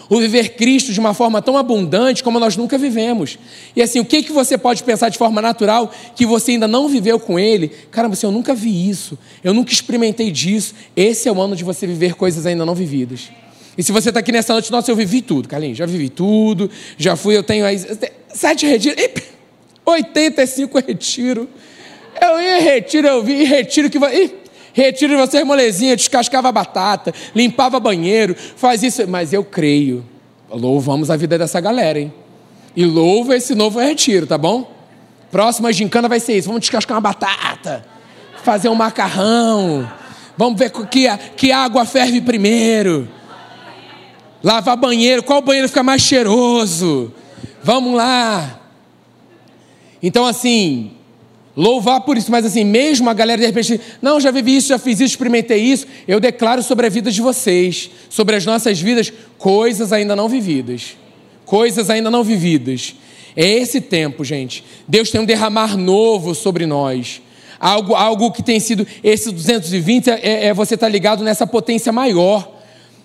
O 0.08 0.18
viver 0.18 0.50
Cristo 0.56 0.92
de 0.92 0.98
uma 0.98 1.12
forma 1.12 1.42
tão 1.42 1.56
abundante 1.56 2.24
como 2.24 2.40
nós 2.40 2.56
nunca 2.56 2.78
vivemos. 2.78 3.38
E 3.76 3.82
assim, 3.82 4.00
o 4.00 4.04
que, 4.04 4.22
que 4.22 4.32
você 4.32 4.56
pode 4.56 4.82
pensar 4.82 5.10
de 5.10 5.18
forma 5.18 5.42
natural 5.42 5.92
que 6.16 6.24
você 6.24 6.52
ainda 6.52 6.66
não 6.66 6.88
viveu 6.88 7.20
com 7.20 7.38
Ele? 7.38 7.68
Caramba, 7.90 8.14
assim, 8.14 8.26
eu 8.26 8.32
nunca 8.32 8.54
vi 8.54 8.88
isso, 8.88 9.18
eu 9.44 9.52
nunca 9.52 9.72
experimentei 9.72 10.30
disso. 10.30 10.74
Esse 10.96 11.28
é 11.28 11.32
o 11.32 11.40
ano 11.40 11.54
de 11.54 11.64
você 11.64 11.86
viver 11.86 12.14
coisas 12.14 12.46
ainda 12.46 12.64
não 12.64 12.74
vividas. 12.74 13.28
E 13.76 13.82
se 13.82 13.92
você 13.92 14.08
está 14.08 14.20
aqui 14.20 14.32
nessa 14.32 14.52
noite, 14.52 14.72
nossa, 14.72 14.90
eu 14.90 14.96
vivi 14.96 15.22
tudo, 15.22 15.48
Carlinhos, 15.48 15.78
já 15.78 15.86
vivi 15.86 16.08
tudo, 16.08 16.70
já 16.96 17.14
fui, 17.14 17.36
eu 17.36 17.42
tenho 17.42 17.64
aí 17.64 17.78
sete 18.34 18.66
retiros, 18.66 18.96
85 19.84 20.78
retiros. 20.80 21.46
Eu 22.20 22.40
ia 22.40 22.60
retiro, 22.60 23.06
eu 23.06 23.22
vi, 23.22 23.44
retiro 23.44 23.88
que 23.88 23.98
vai. 23.98 24.32
Retiro 24.78 25.16
de 25.16 25.20
vocês, 25.20 25.44
molezinha, 25.44 25.96
descascava 25.96 26.52
batata, 26.52 27.12
limpava 27.34 27.80
banheiro, 27.80 28.36
faz 28.36 28.80
isso. 28.84 29.08
Mas 29.08 29.32
eu 29.32 29.42
creio. 29.42 30.06
Louvamos 30.48 31.10
a 31.10 31.16
vida 31.16 31.36
dessa 31.36 31.60
galera, 31.60 31.98
hein? 31.98 32.14
E 32.76 32.84
louva 32.84 33.34
esse 33.34 33.56
novo 33.56 33.80
retiro, 33.80 34.24
tá 34.24 34.38
bom? 34.38 34.72
Próxima 35.32 35.72
gincana 35.72 36.08
vai 36.08 36.20
ser 36.20 36.38
isso. 36.38 36.46
Vamos 36.46 36.60
descascar 36.60 36.94
uma 36.94 37.00
batata, 37.00 37.84
fazer 38.44 38.68
um 38.68 38.76
macarrão. 38.76 39.90
Vamos 40.36 40.56
ver 40.56 40.70
que, 40.70 41.08
que 41.36 41.50
água 41.50 41.84
ferve 41.84 42.20
primeiro. 42.20 43.08
Lavar 44.44 44.76
banheiro, 44.76 45.24
qual 45.24 45.42
banheiro 45.42 45.66
fica 45.66 45.82
mais 45.82 46.02
cheiroso? 46.02 47.12
Vamos 47.64 47.94
lá. 47.94 48.60
Então, 50.00 50.24
assim, 50.24 50.92
louvar 51.58 52.02
por 52.02 52.16
isso, 52.16 52.30
mas 52.30 52.46
assim, 52.46 52.62
mesmo 52.62 53.10
a 53.10 53.12
galera 53.12 53.40
de 53.40 53.46
repente, 53.46 53.80
não, 54.00 54.20
já 54.20 54.30
vivi 54.30 54.56
isso, 54.56 54.68
já 54.68 54.78
fiz 54.78 55.00
isso, 55.00 55.14
experimentei 55.14 55.60
isso, 55.60 55.88
eu 56.06 56.20
declaro 56.20 56.62
sobre 56.62 56.86
a 56.86 56.88
vida 56.88 57.10
de 57.10 57.20
vocês, 57.20 57.90
sobre 58.08 58.36
as 58.36 58.46
nossas 58.46 58.80
vidas, 58.80 59.12
coisas 59.36 59.92
ainda 59.92 60.14
não 60.14 60.28
vividas. 60.28 60.96
Coisas 61.44 61.90
ainda 61.90 62.10
não 62.10 62.22
vividas. 62.22 62.94
É 63.34 63.44
esse 63.44 63.80
tempo, 63.80 64.24
gente. 64.24 64.64
Deus 64.86 65.10
tem 65.10 65.20
um 65.20 65.24
derramar 65.24 65.76
novo 65.76 66.32
sobre 66.32 66.64
nós. 66.64 67.20
Algo, 67.58 67.94
algo 67.94 68.30
que 68.30 68.42
tem 68.42 68.60
sido. 68.60 68.86
Esse 69.02 69.32
220 69.32 70.10
é, 70.10 70.46
é 70.46 70.54
você 70.54 70.74
estar 70.74 70.86
tá 70.86 70.92
ligado 70.92 71.24
nessa 71.24 71.46
potência 71.46 71.90
maior 71.90 72.57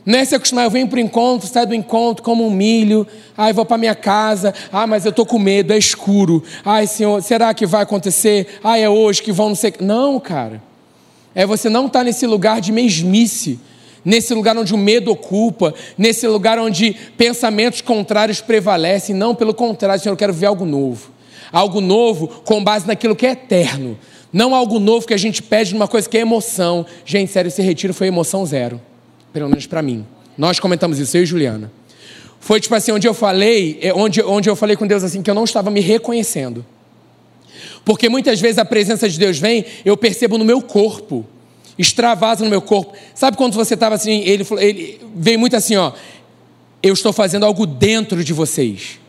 não 0.05 0.19
é 0.19 0.25
se 0.25 0.35
acostumar, 0.35 0.65
eu 0.65 0.69
venho 0.69 0.87
para 0.87 0.97
o 0.97 0.99
encontro, 0.99 1.47
saio 1.47 1.67
do 1.67 1.75
encontro, 1.75 2.23
como 2.23 2.45
um 2.45 2.51
milho, 2.51 3.07
ai, 3.37 3.53
vou 3.53 3.65
para 3.65 3.77
minha 3.77 3.95
casa, 3.95 4.53
ah, 4.71 4.85
mas 4.85 5.05
eu 5.05 5.11
estou 5.11 5.25
com 5.25 5.39
medo, 5.39 5.71
é 5.71 5.77
escuro, 5.77 6.43
ai, 6.65 6.87
Senhor, 6.87 7.21
será 7.23 7.53
que 7.53 7.65
vai 7.65 7.83
acontecer? 7.83 8.59
Ai, 8.63 8.83
é 8.83 8.89
hoje 8.89 9.21
que 9.21 9.31
vão, 9.31 9.49
não 9.49 9.55
sei. 9.55 9.73
Não, 9.79 10.19
cara. 10.19 10.61
É 11.33 11.45
você 11.45 11.69
não 11.69 11.87
estar 11.87 11.99
tá 11.99 12.03
nesse 12.03 12.27
lugar 12.27 12.61
de 12.61 12.71
mesmice, 12.71 13.59
nesse 14.03 14.33
lugar 14.33 14.57
onde 14.57 14.73
o 14.73 14.77
medo 14.77 15.09
ocupa, 15.11 15.73
nesse 15.97 16.27
lugar 16.27 16.59
onde 16.59 16.95
pensamentos 17.17 17.81
contrários 17.81 18.41
prevalecem. 18.41 19.15
Não, 19.15 19.33
pelo 19.33 19.53
contrário, 19.53 20.01
Senhor, 20.01 20.13
eu 20.13 20.17
quero 20.17 20.33
ver 20.33 20.47
algo 20.47 20.65
novo. 20.65 21.11
Algo 21.51 21.81
novo 21.81 22.27
com 22.27 22.63
base 22.63 22.85
naquilo 22.85 23.15
que 23.15 23.25
é 23.25 23.31
eterno. 23.31 23.97
Não 24.31 24.53
algo 24.53 24.79
novo 24.79 25.07
que 25.07 25.13
a 25.13 25.17
gente 25.17 25.41
pede 25.41 25.73
numa 25.73 25.87
coisa 25.87 26.09
que 26.09 26.17
é 26.17 26.21
emoção. 26.21 26.85
Gente, 27.05 27.31
sério, 27.31 27.47
esse 27.47 27.61
retiro 27.61 27.93
foi 27.93 28.07
emoção 28.07 28.45
zero. 28.45 28.81
Pelo 29.33 29.49
menos 29.49 29.65
para 29.65 29.81
mim. 29.81 30.05
Nós 30.37 30.59
comentamos 30.59 30.99
isso, 30.99 31.17
eu 31.17 31.23
e 31.23 31.25
Juliana. 31.25 31.71
Foi 32.39 32.59
tipo 32.59 32.75
assim, 32.75 32.91
onde 32.91 33.07
eu 33.07 33.13
falei, 33.13 33.79
é, 33.81 33.93
onde, 33.93 34.21
onde 34.21 34.49
eu 34.49 34.55
falei 34.55 34.75
com 34.75 34.85
Deus 34.85 35.03
assim, 35.03 35.21
que 35.21 35.29
eu 35.29 35.35
não 35.35 35.45
estava 35.45 35.71
me 35.71 35.79
reconhecendo. 35.79 36.65
Porque 37.85 38.09
muitas 38.09 38.39
vezes 38.39 38.57
a 38.57 38.65
presença 38.65 39.09
de 39.09 39.17
Deus 39.17 39.39
vem, 39.39 39.65
eu 39.83 39.97
percebo 39.97 40.37
no 40.37 40.45
meu 40.45 40.61
corpo, 40.61 41.25
extravasa 41.77 42.43
no 42.43 42.49
meu 42.49 42.61
corpo. 42.61 42.93
Sabe 43.15 43.37
quando 43.37 43.53
você 43.53 43.73
estava 43.73 43.95
assim, 43.95 44.21
ele, 44.21 44.45
ele 44.59 44.99
veio 45.15 45.39
muito 45.39 45.55
assim, 45.55 45.75
ó, 45.75 45.93
eu 46.81 46.93
estou 46.93 47.13
fazendo 47.13 47.45
algo 47.45 47.65
dentro 47.65 48.23
de 48.23 48.33
vocês. 48.33 48.99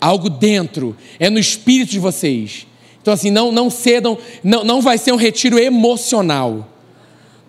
Algo 0.00 0.30
dentro, 0.30 0.96
é 1.18 1.28
no 1.28 1.38
espírito 1.38 1.90
de 1.90 1.98
vocês. 1.98 2.66
Então 3.02 3.12
assim, 3.12 3.30
não, 3.30 3.52
não 3.52 3.68
cedam, 3.68 4.16
não, 4.42 4.64
não 4.64 4.80
vai 4.80 4.96
ser 4.96 5.12
um 5.12 5.16
retiro 5.16 5.58
emocional. 5.58 6.66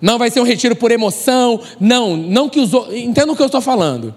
Não 0.02 0.18
vai 0.18 0.32
ser 0.32 0.40
um 0.40 0.44
retiro 0.44 0.76
por 0.76 0.92
emoção, 0.92 1.62
não, 1.80 2.18
não 2.18 2.50
que 2.50 2.60
os 2.60 2.72
entendam 2.92 3.34
o 3.34 3.36
que 3.36 3.42
eu 3.44 3.48
estou 3.48 3.62
falando. 3.62 4.16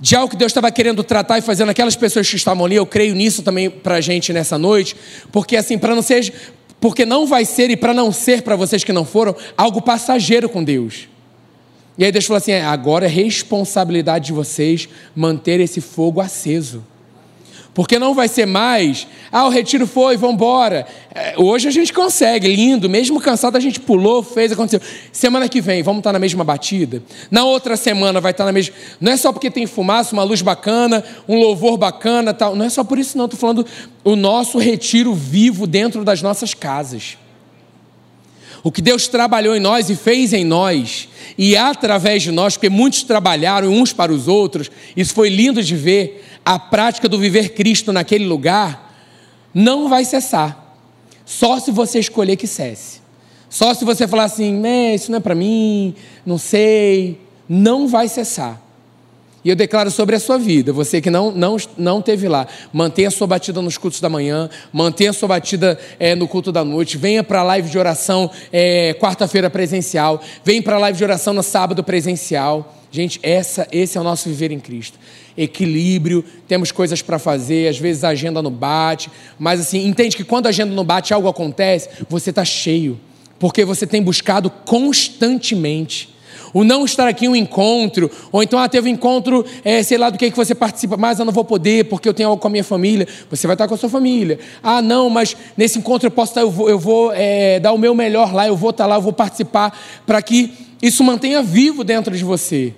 De 0.00 0.14
algo 0.14 0.30
que 0.30 0.36
Deus 0.36 0.50
estava 0.50 0.70
querendo 0.70 1.02
tratar 1.02 1.38
e 1.38 1.42
fazer 1.42 1.64
naquelas 1.64 1.96
pessoas 1.96 2.28
que 2.28 2.36
estavam 2.36 2.64
ali, 2.64 2.76
eu 2.76 2.86
creio 2.86 3.14
nisso 3.14 3.42
também 3.42 3.68
para 3.68 3.96
a 3.96 4.00
gente 4.00 4.32
nessa 4.32 4.56
noite, 4.56 4.94
porque 5.32 5.56
assim, 5.56 5.78
para 5.78 5.94
não 5.94 6.02
ser, 6.02 6.32
porque 6.80 7.04
não 7.04 7.26
vai 7.26 7.44
ser 7.44 7.70
e 7.70 7.76
para 7.76 7.94
não 7.94 8.12
ser 8.12 8.42
para 8.42 8.54
vocês 8.54 8.84
que 8.84 8.92
não 8.92 9.04
foram, 9.04 9.34
algo 9.56 9.80
passageiro 9.80 10.48
com 10.48 10.62
Deus. 10.62 11.08
E 11.98 12.04
aí 12.04 12.12
Deus 12.12 12.26
falou 12.26 12.38
assim: 12.38 12.52
é, 12.52 12.62
agora 12.62 13.06
é 13.06 13.08
responsabilidade 13.08 14.26
de 14.26 14.32
vocês 14.32 14.88
manter 15.14 15.60
esse 15.60 15.80
fogo 15.80 16.20
aceso. 16.20 16.84
Porque 17.76 17.98
não 17.98 18.14
vai 18.14 18.26
ser 18.26 18.46
mais, 18.46 19.06
ah, 19.30 19.44
o 19.44 19.50
retiro 19.50 19.86
foi, 19.86 20.16
vamos 20.16 20.36
embora. 20.36 20.86
É, 21.14 21.34
hoje 21.36 21.68
a 21.68 21.70
gente 21.70 21.92
consegue, 21.92 22.48
lindo, 22.48 22.88
mesmo 22.88 23.20
cansado, 23.20 23.54
a 23.54 23.60
gente 23.60 23.78
pulou, 23.78 24.22
fez, 24.22 24.50
aconteceu. 24.50 24.80
Semana 25.12 25.46
que 25.46 25.60
vem, 25.60 25.82
vamos 25.82 25.98
estar 25.98 26.10
na 26.10 26.18
mesma 26.18 26.42
batida. 26.42 27.02
Na 27.30 27.44
outra 27.44 27.76
semana 27.76 28.18
vai 28.18 28.30
estar 28.30 28.46
na 28.46 28.52
mesma. 28.52 28.74
Não 28.98 29.12
é 29.12 29.16
só 29.18 29.30
porque 29.30 29.50
tem 29.50 29.66
fumaça, 29.66 30.14
uma 30.14 30.22
luz 30.22 30.40
bacana, 30.40 31.04
um 31.28 31.38
louvor 31.38 31.76
bacana, 31.76 32.32
tal. 32.32 32.56
Não 32.56 32.64
é 32.64 32.70
só 32.70 32.82
por 32.82 32.98
isso, 32.98 33.18
não. 33.18 33.26
Estou 33.26 33.38
falando 33.38 33.66
o 34.02 34.16
nosso 34.16 34.56
retiro 34.56 35.12
vivo 35.12 35.66
dentro 35.66 36.02
das 36.02 36.22
nossas 36.22 36.54
casas. 36.54 37.18
O 38.62 38.72
que 38.72 38.80
Deus 38.80 39.06
trabalhou 39.06 39.54
em 39.54 39.60
nós 39.60 39.90
e 39.90 39.94
fez 39.94 40.32
em 40.32 40.44
nós, 40.44 41.08
e 41.36 41.56
através 41.56 42.22
de 42.22 42.32
nós, 42.32 42.54
porque 42.54 42.68
muitos 42.68 43.04
trabalharam 43.04 43.68
uns 43.68 43.92
para 43.92 44.10
os 44.10 44.26
outros, 44.26 44.70
isso 44.96 45.14
foi 45.14 45.28
lindo 45.28 45.62
de 45.62 45.76
ver 45.76 46.24
a 46.46 46.60
prática 46.60 47.08
do 47.08 47.18
viver 47.18 47.54
Cristo 47.54 47.92
naquele 47.92 48.24
lugar 48.24 48.94
não 49.52 49.88
vai 49.88 50.04
cessar. 50.04 50.76
Só 51.24 51.58
se 51.58 51.72
você 51.72 51.98
escolher 51.98 52.36
que 52.36 52.46
cesse. 52.46 53.00
Só 53.50 53.74
se 53.74 53.84
você 53.84 54.06
falar 54.06 54.24
assim, 54.24 54.62
isso 54.94 55.10
não 55.10 55.18
é 55.18 55.20
para 55.20 55.34
mim, 55.34 55.92
não 56.24 56.38
sei, 56.38 57.20
não 57.48 57.88
vai 57.88 58.06
cessar. 58.06 58.62
E 59.46 59.48
eu 59.48 59.54
declaro 59.54 59.92
sobre 59.92 60.16
a 60.16 60.18
sua 60.18 60.38
vida, 60.38 60.72
você 60.72 61.00
que 61.00 61.08
não, 61.08 61.30
não, 61.30 61.56
não 61.78 62.02
teve 62.02 62.26
lá, 62.26 62.48
mantenha 62.72 63.06
a 63.06 63.10
sua 63.12 63.28
batida 63.28 63.62
nos 63.62 63.78
cultos 63.78 64.00
da 64.00 64.08
manhã, 64.08 64.50
mantenha 64.72 65.10
a 65.10 65.12
sua 65.12 65.28
batida 65.28 65.78
é, 66.00 66.16
no 66.16 66.26
culto 66.26 66.50
da 66.50 66.64
noite, 66.64 66.98
venha 66.98 67.22
para 67.22 67.38
a 67.38 67.42
live 67.44 67.70
de 67.70 67.78
oração 67.78 68.28
é, 68.52 68.92
quarta-feira 68.94 69.48
presencial, 69.48 70.20
venha 70.44 70.60
para 70.60 70.74
a 70.74 70.78
live 70.80 70.98
de 70.98 71.04
oração 71.04 71.32
no 71.32 71.44
sábado 71.44 71.84
presencial. 71.84 72.74
Gente, 72.90 73.20
essa, 73.22 73.68
esse 73.70 73.96
é 73.96 74.00
o 74.00 74.02
nosso 74.02 74.28
viver 74.28 74.50
em 74.50 74.58
Cristo 74.58 74.98
equilíbrio, 75.38 76.24
temos 76.48 76.72
coisas 76.72 77.00
para 77.00 77.18
fazer, 77.18 77.68
às 77.68 77.78
vezes 77.78 78.02
a 78.02 78.08
agenda 78.08 78.42
não 78.42 78.50
bate, 78.50 79.08
mas 79.38 79.60
assim, 79.60 79.86
entende 79.86 80.16
que 80.16 80.24
quando 80.24 80.46
a 80.46 80.48
agenda 80.48 80.74
não 80.74 80.84
bate, 80.84 81.14
algo 81.14 81.28
acontece, 81.28 81.88
você 82.08 82.30
está 82.30 82.44
cheio, 82.44 82.98
porque 83.38 83.64
você 83.64 83.86
tem 83.86 84.02
buscado 84.02 84.50
constantemente. 84.50 86.15
O 86.52 86.64
não 86.64 86.84
estar 86.84 87.08
aqui 87.08 87.26
em 87.26 87.28
um 87.28 87.36
encontro, 87.36 88.10
ou 88.32 88.42
então 88.42 88.58
ah, 88.58 88.68
teve 88.68 88.88
um 88.88 88.92
encontro, 88.92 89.44
é, 89.64 89.82
sei 89.82 89.98
lá 89.98 90.10
do 90.10 90.18
que, 90.18 90.30
que 90.30 90.36
você 90.36 90.54
participa, 90.54 90.96
mas 90.96 91.18
eu 91.18 91.24
não 91.24 91.32
vou 91.32 91.44
poder 91.44 91.84
porque 91.86 92.08
eu 92.08 92.14
tenho 92.14 92.28
algo 92.28 92.40
com 92.40 92.48
a 92.48 92.50
minha 92.50 92.64
família. 92.64 93.06
Você 93.30 93.46
vai 93.46 93.54
estar 93.54 93.68
com 93.68 93.74
a 93.74 93.78
sua 93.78 93.88
família. 93.88 94.38
Ah, 94.62 94.80
não, 94.80 95.10
mas 95.10 95.36
nesse 95.56 95.78
encontro 95.78 96.06
eu 96.06 96.10
posso 96.10 96.32
estar, 96.32 96.40
eu 96.40 96.50
vou, 96.50 96.68
eu 96.68 96.78
vou 96.78 97.12
é, 97.12 97.60
dar 97.60 97.72
o 97.72 97.78
meu 97.78 97.94
melhor 97.94 98.32
lá, 98.34 98.46
eu 98.46 98.56
vou 98.56 98.70
estar 98.70 98.86
lá, 98.86 98.96
eu 98.96 99.02
vou 99.02 99.12
participar, 99.12 99.78
para 100.06 100.20
que 100.22 100.52
isso 100.80 101.02
mantenha 101.02 101.42
vivo 101.42 101.82
dentro 101.84 102.16
de 102.16 102.24
você. 102.24 102.74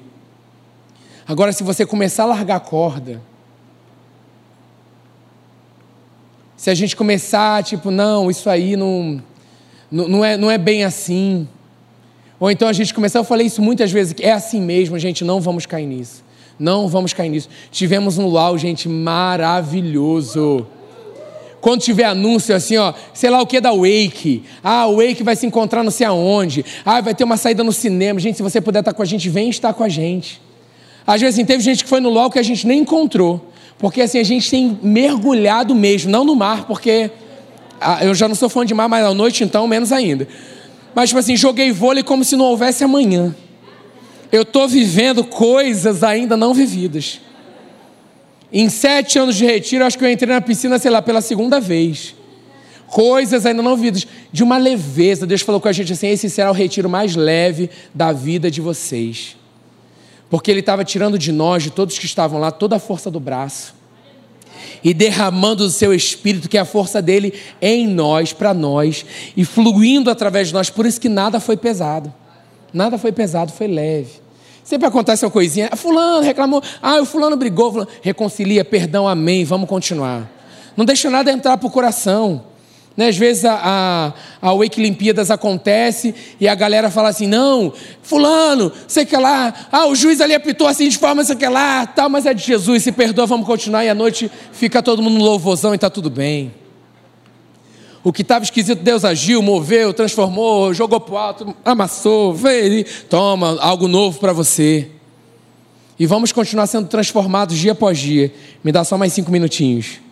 Agora, 1.27 1.53
se 1.53 1.63
você 1.63 1.85
começar 1.85 2.23
a 2.23 2.27
largar 2.27 2.57
a 2.57 2.61
corda, 2.61 3.21
se 6.57 6.71
a 6.71 6.75
gente 6.75 6.97
começar, 6.97 7.63
tipo, 7.63 7.91
não, 7.91 8.31
isso 8.31 8.51
aí 8.51 8.77
não, 8.77 9.23
não, 9.91 10.25
é, 10.25 10.37
não 10.37 10.51
é 10.51 10.59
bem 10.59 10.85
assim. 10.85 11.47
Ou 12.41 12.51
então 12.51 12.69
a 12.69 12.73
gente 12.73 12.95
começar, 12.95 13.19
eu 13.19 13.25
falei 13.25 13.47
isso 13.47 13.61
muitas 13.61 13.91
vezes, 13.91 14.15
é 14.21 14.33
assim 14.33 14.61
mesmo, 14.61 14.99
gente, 14.99 15.25
não 15.25 15.41
vamos 15.41 15.67
cair 15.67 15.87
nisso. 15.87 16.25
Não 16.59 16.89
vamos 16.89 17.13
cair 17.13 17.29
nisso. 17.29 17.49
Tivemos 17.71 18.19
um 18.19 18.27
luau, 18.27 18.59
gente, 18.59 18.89
maravilhoso. 18.89 20.67
Quando 21.61 21.81
tiver 21.81 22.05
anúncio 22.05 22.55
assim, 22.55 22.77
ó, 22.77 22.93
sei 23.13 23.31
lá 23.31 23.41
o 23.41 23.47
que 23.47 23.61
da 23.61 23.73
Wake. 23.73 24.45
Ah, 24.63 24.87
o 24.87 24.97
Wake 24.97 25.23
vai 25.23 25.37
se 25.37 25.47
encontrar 25.47 25.83
não 25.83 25.91
sei 25.91 26.07
aonde. 26.07 26.65
Ah, 26.85 27.01
vai 27.01 27.15
ter 27.15 27.25
uma 27.25 27.37
saída 27.37 27.65
no 27.65 27.73
cinema. 27.73 28.19
Gente, 28.21 28.37
se 28.37 28.43
você 28.43 28.61
puder 28.61 28.81
estar 28.81 28.93
com 28.93 29.03
a 29.03 29.05
gente, 29.05 29.29
vem 29.29 29.51
estar 29.51 29.73
com 29.73 29.83
a 29.83 29.89
gente. 29.89 30.41
Às 31.07 31.21
vezes, 31.21 31.37
assim, 31.37 31.45
teve 31.45 31.63
gente 31.63 31.83
que 31.83 31.91
foi 31.91 32.01
no 32.01 32.11
LOL 32.11 32.31
que 32.31 32.39
a 32.39 32.43
gente 32.43 32.67
nem 32.67 32.81
encontrou. 32.81 33.41
Porque, 33.79 34.01
assim, 34.03 34.19
a 34.19 34.25
gente 34.25 34.51
tem 34.51 34.79
mergulhado 34.83 35.75
mesmo, 35.75 36.11
não 36.11 36.25
no 36.25 36.35
mar, 36.35 36.67
porque 36.67 37.11
ah, 37.81 38.05
eu 38.05 38.15
já 38.15 38.29
não 38.29 38.35
sou 38.35 38.49
fã 38.49 38.67
de 38.67 38.75
mar, 38.75 38.89
mas 38.89 39.05
à 39.05 39.15
noite, 39.15 39.43
então, 39.43 39.67
menos 39.67 39.93
ainda. 39.93 40.29
Mas, 40.99 41.11
tipo 41.11 41.21
assim, 41.21 41.37
joguei 41.37 41.71
vôlei 41.71 42.03
como 42.03 42.25
se 42.25 42.35
não 42.35 42.47
houvesse 42.47 42.83
amanhã. 42.83 43.33
Eu 44.33 44.43
estou 44.43 44.67
vivendo 44.67 45.23
coisas 45.23 46.03
ainda 46.03 46.37
não 46.37 46.53
vividas. 46.53 47.21
Em 48.53 48.69
sete 48.69 49.17
anos 49.17 49.37
de 49.37 49.47
retiro, 49.47 49.85
acho 49.85 49.97
que 49.97 50.05
eu 50.05 50.11
entrei 50.11 50.35
na 50.35 50.41
piscina, 50.41 50.77
sei 50.77 50.91
lá, 50.91 51.01
pela 51.01 51.21
segunda 51.21 51.61
vez. 51.61 52.17
Coisas 52.89 53.47
ainda 53.47 53.63
não 53.63 53.77
vividas, 53.77 54.09
de 54.33 54.43
uma 54.43 54.59
leveza. 54.59 55.25
Deus 55.25 55.43
falou 55.43 55.61
com 55.61 55.69
a 55.69 55.73
gente 55.73 55.93
assim: 55.93 56.09
esse 56.09 56.29
será 56.29 56.51
o 56.51 56.53
retiro 56.53 56.91
mais 56.91 57.15
leve 57.15 57.71
da 57.95 58.11
vida 58.11 58.51
de 58.51 58.61
vocês 58.61 59.37
porque 60.29 60.51
ele 60.51 60.61
estava 60.61 60.85
tirando 60.85 61.17
de 61.17 61.33
nós, 61.33 61.63
de 61.63 61.71
todos 61.71 61.99
que 61.99 62.07
estavam 62.07 62.39
lá, 62.41 62.51
toda 62.51 62.77
a 62.77 62.79
força 62.79 63.09
do 63.09 63.21
braço 63.21 63.78
e 64.83 64.95
derramando 64.95 65.65
o 65.65 65.71
seu 65.71 65.95
espírito, 65.95 66.49
que 66.49 66.57
é 66.57 66.61
a 66.61 66.65
força 66.65 67.01
dele 67.03 67.33
em 67.61 67.87
nós, 67.87 68.33
para 68.33 68.55
nós, 68.55 69.05
e 69.37 69.45
fluindo 69.45 70.11
através 70.11 70.49
de 70.49 70.55
nós. 70.55 70.71
Por 70.71 70.87
isso 70.87 71.01
que 71.01 71.09
nada 71.09 71.41
foi 71.41 71.57
pesado. 71.57 72.13
Nada 72.73 72.99
foi 72.99 73.13
pesado, 73.13 73.53
foi 73.53 73.67
leve. 73.67 74.29
Sempre 74.63 74.87
acontece 74.87 75.25
uma 75.25 75.31
coisinha, 75.31 75.71
ah, 75.73 75.77
fulano 75.77 76.21
reclamou, 76.21 76.63
ah, 76.83 77.01
o 77.01 77.07
fulano 77.07 77.37
brigou, 77.37 77.73
fulano. 77.73 77.91
reconcilia, 78.03 78.63
perdão, 78.65 79.09
amém, 79.09 79.43
vamos 79.43 79.67
continuar. 79.67 80.31
Não 80.77 80.85
deixa 80.85 81.09
nada 81.09 81.33
entrar 81.33 81.57
para 81.57 81.67
o 81.67 81.71
coração. 81.71 82.45
Né? 82.99 83.07
Às 83.07 83.17
vezes 83.17 83.45
a, 83.45 84.13
a, 84.43 84.49
a 84.49 84.55
Wake 84.55 84.81
Olimpíadas 84.81 85.31
acontece 85.31 86.13
e 86.41 86.49
a 86.49 86.55
galera 86.57 86.91
fala 86.91 87.11
assim: 87.11 87.29
não, 87.29 87.73
Fulano, 88.03 88.73
sei 88.89 89.07
que 89.07 89.17
lá, 89.17 89.55
ah, 89.71 89.87
o 89.87 89.95
juiz 89.95 90.21
ali 90.21 90.35
apitou 90.35 90.67
assim 90.67 90.89
de 90.89 90.99
forma, 90.99 91.23
sei 91.23 91.37
que 91.37 91.47
lá, 91.47 91.87
tal, 91.87 92.09
mas 92.09 92.27
é 92.27 92.35
de 92.35 92.43
Jesus, 92.43 92.83
se 92.83 92.91
perdoa, 92.91 93.25
vamos 93.25 93.47
continuar. 93.47 93.85
E 93.85 93.89
à 93.89 93.95
noite 93.95 94.29
fica 94.51 94.83
todo 94.83 95.01
mundo 95.01 95.23
louvozão 95.23 95.73
e 95.73 95.77
está 95.77 95.89
tudo 95.89 96.11
bem. 96.11 96.53
O 98.03 98.13
que 98.13 98.23
estava 98.23 98.43
esquisito, 98.43 98.83
Deus 98.83 99.05
agiu, 99.05 99.41
moveu, 99.43 99.95
transformou, 99.95 100.75
jogou 100.75 100.99
para 100.99 101.21
alto, 101.21 101.57
amassou, 101.65 102.35
veio, 102.35 102.85
toma 103.09 103.61
algo 103.61 103.87
novo 103.87 104.19
para 104.19 104.33
você. 104.33 104.91
E 105.97 106.05
vamos 106.05 106.33
continuar 106.33 106.67
sendo 106.67 106.89
transformados 106.89 107.57
dia 107.57 107.73
após 107.73 107.97
dia. 107.97 108.35
Me 108.65 108.73
dá 108.73 108.83
só 108.83 108.99
mais 108.99 109.13
cinco 109.13 109.31
minutinhos. 109.31 110.08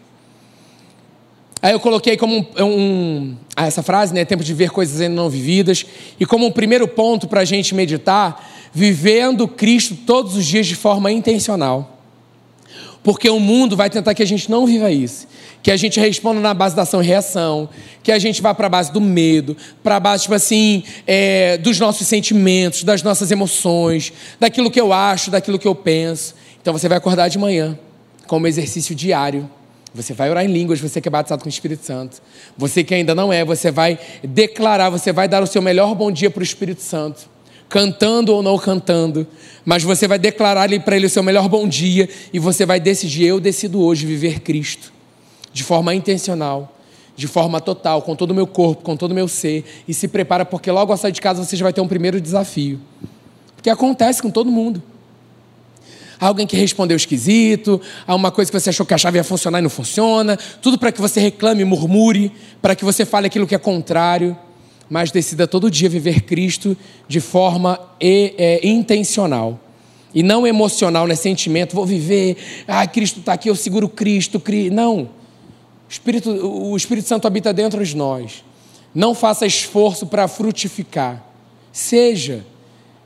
Aí 1.63 1.73
eu 1.73 1.81
coloquei 1.81 2.17
como 2.17 2.47
um, 2.59 2.65
um, 2.65 3.37
ah, 3.55 3.67
essa 3.67 3.83
frase, 3.83 4.13
né? 4.13 4.25
Tempo 4.25 4.45
de 4.45 4.53
ver 4.53 4.71
coisas 4.71 5.01
ainda 5.01 5.15
não 5.15 5.31
vividas. 5.31 5.87
E 6.21 6.27
como 6.27 6.47
um 6.47 6.51
primeiro 6.51 6.87
ponto 6.87 7.27
para 7.27 7.41
a 7.41 7.45
gente 7.45 7.75
meditar, 7.75 8.47
vivendo 8.73 9.49
Cristo 9.49 9.97
todos 10.07 10.37
os 10.37 10.45
dias 10.45 10.67
de 10.67 10.77
forma 10.77 11.11
intencional. 11.11 11.99
Porque 13.03 13.31
o 13.31 13.41
mundo 13.41 13.77
vai 13.77 13.89
tentar 13.89 14.15
que 14.15 14.23
a 14.23 14.27
gente 14.27 14.51
não 14.51 14.67
viva 14.67 14.91
isso. 14.91 15.27
Que 15.63 15.71
a 15.71 15.77
gente 15.77 15.99
responda 15.99 16.41
na 16.41 16.53
base 16.53 16.77
da 16.77 16.83
ação 16.83 17.03
e 17.03 17.07
reação. 17.07 17.69
Que 18.03 18.13
a 18.13 18.19
gente 18.19 18.43
vá 18.43 18.53
para 18.53 18.67
a 18.67 18.71
base 18.71 18.93
do 18.93 19.01
medo, 19.01 19.57
para 19.83 19.97
a 19.97 20.01
base, 20.01 20.25
tipo 20.25 20.35
assim, 20.35 20.85
é, 21.07 21.57
dos 21.57 21.81
nossos 21.81 22.07
sentimentos, 22.07 22.85
das 22.85 23.03
nossas 23.03 23.31
emoções, 23.31 24.13
daquilo 24.39 24.71
que 24.71 24.81
eu 24.81 24.93
acho, 24.93 25.31
daquilo 25.31 25.59
que 25.59 25.67
eu 25.67 25.75
penso. 25.75 26.35
Então 26.61 26.73
você 26.73 26.89
vai 26.89 26.99
acordar 26.99 27.29
de 27.29 27.39
manhã, 27.39 27.79
como 28.27 28.47
exercício 28.47 28.95
diário 28.95 29.49
Você 29.97 30.13
vai 30.13 30.31
orar 30.31 30.45
em 30.45 30.53
línguas, 30.53 30.79
você 30.79 31.01
que 31.01 31.09
é 31.09 31.11
batizado 31.11 31.43
com 31.43 31.49
o 31.49 31.51
Espírito 31.51 31.85
Santo. 31.85 32.21
Você 32.57 32.85
que 32.85 32.95
ainda 32.95 33.15
não 33.15 33.33
é, 33.33 33.45
você 33.45 33.71
vai 33.71 33.99
declarar, 34.23 34.91
você 34.91 35.13
vai 35.13 35.27
dar 35.27 35.43
o 35.43 35.47
seu 35.47 35.63
melhor 35.63 35.95
bom 35.95 36.11
dia 36.11 36.31
para 36.31 36.41
o 36.41 36.45
Espírito 36.45 36.83
Santo. 36.83 37.29
Cantando 37.69 38.33
ou 38.33 38.43
não 38.43 38.59
cantando, 38.59 39.27
mas 39.65 39.83
você 39.83 40.07
vai 40.07 40.19
declarar 40.19 40.69
para 40.81 40.97
ele 40.97 41.07
o 41.07 41.11
seu 41.11 41.23
melhor 41.23 41.49
bom 41.49 41.67
dia 41.67 42.09
e 42.33 42.39
você 42.39 42.65
vai 42.65 42.79
decidir: 42.79 43.25
eu 43.25 43.41
decido 43.41 43.81
hoje 43.83 44.07
viver 44.07 44.41
Cristo 44.41 44.93
de 45.53 45.65
forma 45.65 45.95
intencional, 45.95 46.77
de 47.17 47.27
forma 47.27 47.61
total, 47.63 48.03
com 48.03 48.15
todo 48.15 48.31
o 48.33 48.35
meu 48.35 48.47
corpo, 48.47 48.83
com 48.83 48.95
todo 48.95 49.13
o 49.13 49.15
meu 49.15 49.27
ser, 49.27 49.65
e 49.89 49.95
se 49.95 50.07
prepara, 50.07 50.45
porque 50.45 50.71
logo 50.71 50.93
ao 50.93 50.99
sair 50.99 51.13
de 51.13 51.21
casa 51.21 51.43
você 51.43 51.57
já 51.57 51.65
vai 51.65 51.73
ter 51.73 51.81
um 51.81 51.89
primeiro 51.89 52.21
desafio. 52.21 52.79
Porque 53.57 53.71
acontece 53.71 54.21
com 54.21 54.31
todo 54.31 54.51
mundo. 54.51 54.83
Alguém 56.19 56.47
que 56.47 56.57
respondeu 56.57 56.97
esquisito, 56.97 57.81
há 58.07 58.15
uma 58.15 58.31
coisa 58.31 58.51
que 58.51 58.59
você 58.59 58.71
achou 58.71 58.87
que 58.87 58.95
a 58.95 58.99
chave 58.99 59.19
ia 59.19 59.25
funcionar 59.25 59.59
e 59.59 59.63
não 59.63 59.71
funciona, 59.71 60.37
tudo 60.63 60.79
para 60.79 60.91
que 60.93 61.01
você 61.01 61.21
reclame, 61.21 61.65
murmure, 61.65 62.33
para 62.63 62.75
que 62.75 62.85
você 62.85 63.05
fale 63.05 63.27
aquilo 63.27 63.47
que 63.47 63.55
é 63.55 63.59
contrário, 63.59 64.37
mas 64.89 65.11
decida 65.11 65.47
todo 65.47 65.71
dia 65.71 65.89
viver 65.89 66.23
Cristo 66.23 66.77
de 67.09 67.21
forma 67.21 67.79
e, 68.01 68.35
é, 68.39 68.67
intencional 68.67 69.61
e 70.17 70.23
não 70.23 70.47
emocional, 70.47 71.07
né? 71.07 71.15
Sentimento, 71.15 71.75
vou 71.75 71.85
viver, 71.85 72.39
ah, 72.67 72.87
Cristo 72.87 73.21
está 73.21 73.35
aqui, 73.35 73.51
eu 73.51 73.55
seguro 73.55 73.87
Cristo, 73.87 74.41
Cristo. 74.41 74.73
Não. 74.73 75.01
O 75.01 75.91
Espírito, 75.91 76.31
o 76.31 76.75
Espírito 76.75 77.07
Santo 77.07 77.27
habita 77.27 77.53
dentro 77.53 77.85
de 77.85 77.95
nós. 77.95 78.43
Não 78.95 79.15
faça 79.15 79.45
esforço 79.45 80.07
para 80.07 80.27
frutificar. 80.27 81.23
Seja. 81.71 82.47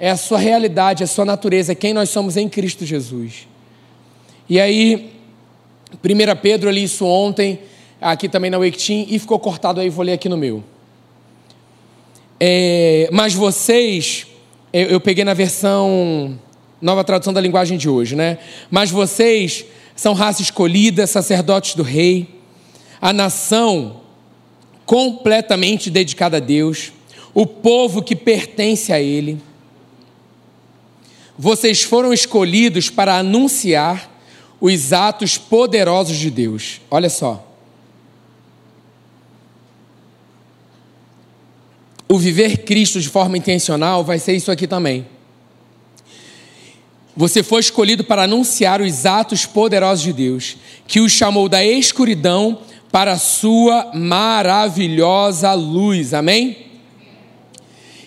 É 0.00 0.10
a 0.10 0.16
sua 0.16 0.38
realidade, 0.38 1.04
a 1.04 1.06
sua 1.06 1.26
natureza, 1.26 1.72
é 1.72 1.74
quem 1.74 1.92
nós 1.92 2.08
somos 2.08 2.38
em 2.38 2.48
Cristo 2.48 2.86
Jesus. 2.86 3.46
E 4.48 4.58
aí, 4.58 5.12
1 6.02 6.36
Pedro, 6.40 6.70
eu 6.70 6.72
li 6.72 6.84
isso 6.84 7.04
ontem, 7.04 7.60
aqui 8.00 8.26
também 8.26 8.50
na 8.50 8.58
Wake 8.58 9.06
e 9.10 9.18
ficou 9.18 9.38
cortado 9.38 9.78
aí, 9.78 9.90
vou 9.90 10.02
ler 10.02 10.14
aqui 10.14 10.26
no 10.26 10.38
meu. 10.38 10.64
É, 12.40 13.10
mas 13.12 13.34
vocês, 13.34 14.26
eu, 14.72 14.86
eu 14.86 15.00
peguei 15.00 15.22
na 15.22 15.34
versão, 15.34 16.38
nova 16.80 17.04
tradução 17.04 17.34
da 17.34 17.40
linguagem 17.40 17.76
de 17.76 17.86
hoje, 17.86 18.16
né? 18.16 18.38
Mas 18.70 18.90
vocês 18.90 19.66
são 19.94 20.14
raça 20.14 20.40
escolhida, 20.40 21.06
sacerdotes 21.06 21.74
do 21.74 21.82
rei, 21.82 22.26
a 23.02 23.12
nação 23.12 24.00
completamente 24.86 25.90
dedicada 25.90 26.38
a 26.38 26.40
Deus, 26.40 26.90
o 27.34 27.46
povo 27.46 28.02
que 28.02 28.16
pertence 28.16 28.94
a 28.94 28.98
Ele. 28.98 29.38
Vocês 31.42 31.82
foram 31.82 32.12
escolhidos 32.12 32.90
para 32.90 33.16
anunciar 33.16 34.10
os 34.60 34.92
atos 34.92 35.38
poderosos 35.38 36.18
de 36.18 36.30
Deus. 36.30 36.82
Olha 36.90 37.08
só. 37.08 37.42
O 42.06 42.18
viver 42.18 42.58
Cristo 42.58 43.00
de 43.00 43.08
forma 43.08 43.38
intencional 43.38 44.04
vai 44.04 44.18
ser 44.18 44.34
isso 44.34 44.50
aqui 44.50 44.66
também. 44.66 45.06
Você 47.16 47.42
foi 47.42 47.60
escolhido 47.60 48.04
para 48.04 48.24
anunciar 48.24 48.82
os 48.82 49.06
atos 49.06 49.46
poderosos 49.46 50.04
de 50.04 50.12
Deus, 50.12 50.58
que 50.86 51.00
os 51.00 51.10
chamou 51.10 51.48
da 51.48 51.64
escuridão 51.64 52.58
para 52.92 53.12
a 53.12 53.18
sua 53.18 53.92
maravilhosa 53.94 55.54
luz. 55.54 56.12
Amém? 56.12 56.69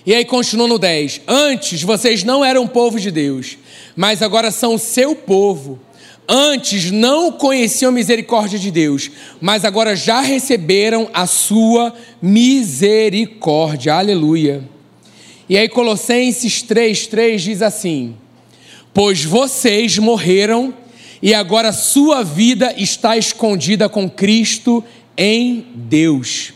E 0.06 0.14
aí 0.14 0.26
continua 0.26 0.68
no 0.68 0.78
10: 0.78 1.22
Antes 1.28 1.82
vocês 1.84 2.24
não 2.24 2.44
eram 2.44 2.68
povo 2.68 3.00
de 3.00 3.10
Deus, 3.10 3.58
mas 3.96 4.22
agora 4.22 4.52
são 4.52 4.76
o 4.76 4.80
seu 4.80 5.16
povo. 5.16 5.80
Antes 6.28 6.90
não 6.90 7.32
conheciam 7.32 7.90
a 7.90 7.94
misericórdia 7.94 8.58
de 8.58 8.72
Deus, 8.72 9.12
mas 9.42 9.66
agora 9.66 9.96
já 9.96 10.22
receberam 10.22 11.10
a 11.14 11.28
sua 11.28 11.94
misericórdia. 12.22 13.94
Aleluia. 13.94 14.64
E 15.50 15.58
aí 15.58 15.68
Colossenses 15.68 16.64
3:3 16.64 17.38
diz 17.38 17.62
assim: 17.62 18.16
Pois 18.94 19.24
vocês 19.24 19.98
morreram 19.98 20.74
e 21.22 21.34
agora 21.34 21.72
sua 21.72 22.24
vida 22.24 22.74
está 22.78 23.18
escondida 23.18 23.88
com 23.88 24.10
Cristo 24.10 24.84
em 25.18 25.66
Deus. 25.76 26.54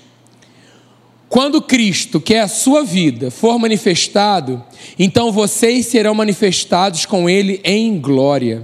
Quando 1.30 1.62
Cristo, 1.62 2.22
que 2.22 2.34
é 2.34 2.42
a 2.42 2.48
sua 2.48 2.84
vida, 2.84 3.30
for 3.30 3.60
manifestado, 3.60 4.64
então 4.98 5.32
vocês 5.32 5.86
serão 5.88 6.14
manifestados 6.14 7.06
com 7.06 7.30
Ele 7.30 7.60
em 7.64 8.00
glória. 8.00 8.64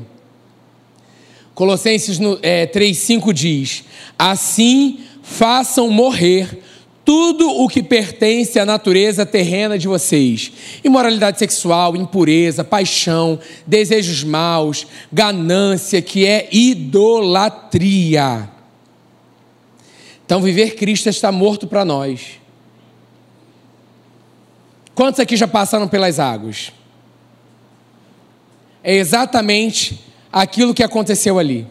Colossenses 1.53 2.17
é, 2.41 2.65
3,5 2.65 3.33
diz: 3.33 3.83
Assim 4.17 5.01
façam 5.21 5.89
morrer 5.89 6.59
tudo 7.05 7.49
o 7.49 7.67
que 7.67 7.83
pertence 7.83 8.57
à 8.57 8.65
natureza 8.65 9.25
terrena 9.25 9.77
de 9.77 9.87
vocês: 9.87 10.51
imoralidade 10.83 11.39
sexual, 11.39 11.97
impureza, 11.97 12.63
paixão, 12.63 13.37
desejos 13.67 14.23
maus, 14.23 14.87
ganância, 15.11 16.01
que 16.01 16.25
é 16.25 16.47
idolatria. 16.51 18.49
Então, 20.25 20.41
viver 20.41 20.75
Cristo 20.75 21.09
está 21.09 21.29
morto 21.29 21.67
para 21.67 21.83
nós. 21.83 22.42
Quantos 24.95 25.19
aqui 25.19 25.35
já 25.35 25.47
passaram 25.47 25.87
pelas 25.87 26.19
águas? 26.19 26.71
É 28.83 28.95
exatamente 28.95 30.03
aquilo 30.31 30.73
que 30.73 30.83
aconteceu 30.83 31.39
ali. 31.39 31.67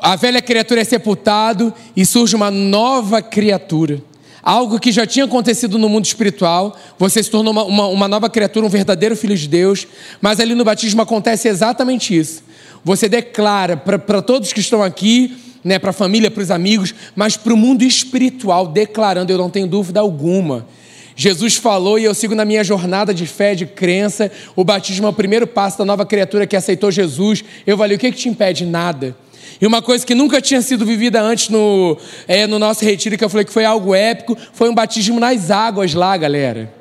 A 0.00 0.16
velha 0.16 0.42
criatura 0.42 0.80
é 0.80 0.84
sepultado 0.84 1.72
e 1.96 2.04
surge 2.04 2.34
uma 2.34 2.50
nova 2.50 3.22
criatura 3.22 4.02
algo 4.42 4.80
que 4.80 4.90
já 4.90 5.06
tinha 5.06 5.24
acontecido 5.24 5.78
no 5.78 5.88
mundo 5.88 6.04
espiritual, 6.04 6.76
você 6.98 7.22
se 7.22 7.30
tornou 7.30 7.52
uma, 7.52 7.62
uma, 7.62 7.86
uma 7.86 8.08
nova 8.08 8.28
criatura, 8.28 8.66
um 8.66 8.70
verdadeiro 8.70 9.16
filho 9.16 9.36
de 9.36 9.48
Deus, 9.48 9.86
mas 10.20 10.40
ali 10.40 10.54
no 10.54 10.64
batismo 10.64 11.00
acontece 11.00 11.48
exatamente 11.48 12.16
isso. 12.16 12.42
Você 12.84 13.08
declara 13.08 13.76
para 13.76 14.20
todos 14.20 14.52
que 14.52 14.58
estão 14.58 14.82
aqui, 14.82 15.36
né, 15.62 15.78
para 15.78 15.90
a 15.90 15.92
família, 15.92 16.30
para 16.30 16.42
os 16.42 16.50
amigos, 16.50 16.92
mas 17.14 17.36
para 17.36 17.54
o 17.54 17.56
mundo 17.56 17.84
espiritual, 17.84 18.66
declarando, 18.66 19.30
eu 19.30 19.38
não 19.38 19.48
tenho 19.48 19.68
dúvida 19.68 20.00
alguma. 20.00 20.66
Jesus 21.14 21.56
falou 21.56 21.98
e 21.98 22.04
eu 22.04 22.14
sigo 22.14 22.34
na 22.34 22.44
minha 22.44 22.64
jornada 22.64 23.12
de 23.12 23.26
fé, 23.26 23.54
de 23.54 23.66
crença. 23.66 24.30
O 24.56 24.64
batismo 24.64 25.06
é 25.06 25.10
o 25.10 25.12
primeiro 25.12 25.46
passo 25.46 25.78
da 25.78 25.84
nova 25.84 26.06
criatura 26.06 26.46
que 26.46 26.56
aceitou 26.56 26.90
Jesus. 26.90 27.44
Eu 27.66 27.76
falei: 27.76 27.96
o 27.96 28.00
que, 28.00 28.10
que 28.10 28.18
te 28.18 28.28
impede? 28.28 28.64
Nada. 28.64 29.16
E 29.60 29.66
uma 29.66 29.80
coisa 29.80 30.04
que 30.04 30.14
nunca 30.14 30.40
tinha 30.40 30.60
sido 30.60 30.84
vivida 30.84 31.20
antes 31.20 31.48
no, 31.48 31.96
é, 32.26 32.46
no 32.46 32.58
nosso 32.58 32.84
retiro, 32.84 33.16
que 33.16 33.24
eu 33.24 33.28
falei 33.28 33.44
que 33.44 33.52
foi 33.52 33.64
algo 33.64 33.94
épico, 33.94 34.36
foi 34.52 34.68
um 34.68 34.74
batismo 34.74 35.20
nas 35.20 35.50
águas 35.50 35.94
lá, 35.94 36.16
galera. 36.16 36.72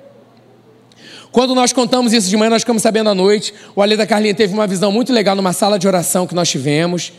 Quando 1.32 1.54
nós 1.56 1.72
contamos 1.72 2.12
isso 2.12 2.30
de 2.30 2.36
manhã, 2.36 2.50
nós 2.50 2.64
ficamos 2.64 2.82
sabendo 2.82 3.10
à 3.10 3.16
noite. 3.16 3.54
O 3.76 3.82
Ale 3.82 3.96
da 3.96 4.06
Carlinha 4.06 4.34
teve 4.34 4.54
uma 4.54 4.68
visão 4.68 4.92
muito 4.92 5.14
legal 5.14 5.36
numa 5.36 5.54
sala 5.54 5.78
de 5.80 5.88
oração 5.88 6.28
que 6.28 6.36
nós 6.36 6.50
tivemos. 6.50 7.14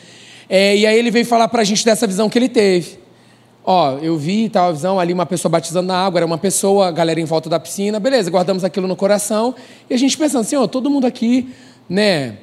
É, 0.49 0.77
e 0.77 0.87
aí 0.87 0.99
ele 0.99 1.11
veio 1.11 1.25
falar 1.25 1.49
para 1.49 1.63
a 1.63 1.65
gente 1.65 1.85
dessa 1.85 2.07
visão 2.07 2.29
que 2.29 2.39
ele 2.39 2.49
teve. 2.49 3.02
Ó, 3.65 3.99
eu 3.99 4.17
vi 4.17 4.49
tal 4.49 4.73
visão 4.73 4.99
ali, 4.99 5.13
uma 5.13 5.25
pessoa 5.25 5.51
batizando 5.51 5.87
na 5.87 5.97
água, 5.97 6.19
era 6.19 6.27
uma 6.27 6.39
pessoa, 6.39 6.89
a 6.89 6.91
galera 6.91 7.21
em 7.21 7.25
volta 7.25 7.49
da 7.49 7.61
piscina, 7.61 8.01
beleza, 8.01 8.29
guardamos 8.29 8.65
aquilo 8.65 8.89
no 8.89 8.97
coração. 8.97 9.55
E 9.89 9.95
a 9.95 9.97
gente 9.97 10.19
pensando 10.19 10.41
assim, 10.41 10.57
ó, 10.57 10.67
todo 10.67 10.91
mundo 10.91 11.07
aqui, 11.07 11.49
né, 11.89 12.39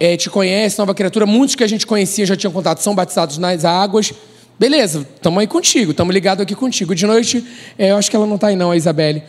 é, 0.00 0.16
te 0.16 0.30
conhece, 0.30 0.78
nova 0.78 0.94
criatura. 0.94 1.26
Muitos 1.26 1.54
que 1.54 1.62
a 1.62 1.66
gente 1.66 1.86
conhecia 1.86 2.24
já 2.24 2.34
tinham 2.34 2.52
contato, 2.52 2.78
são 2.78 2.94
batizados 2.94 3.36
nas 3.36 3.64
águas. 3.64 4.14
Beleza, 4.58 5.06
estamos 5.14 5.40
aí 5.40 5.46
contigo, 5.46 5.90
estamos 5.90 6.14
ligados 6.14 6.42
aqui 6.42 6.54
contigo. 6.54 6.94
De 6.94 7.06
noite, 7.06 7.44
é, 7.78 7.90
eu 7.90 7.96
acho 7.96 8.10
que 8.10 8.16
ela 8.16 8.26
não 8.26 8.36
está 8.36 8.46
aí 8.46 8.56
não, 8.56 8.70
a 8.70 8.76
Isabelle. 8.76 9.22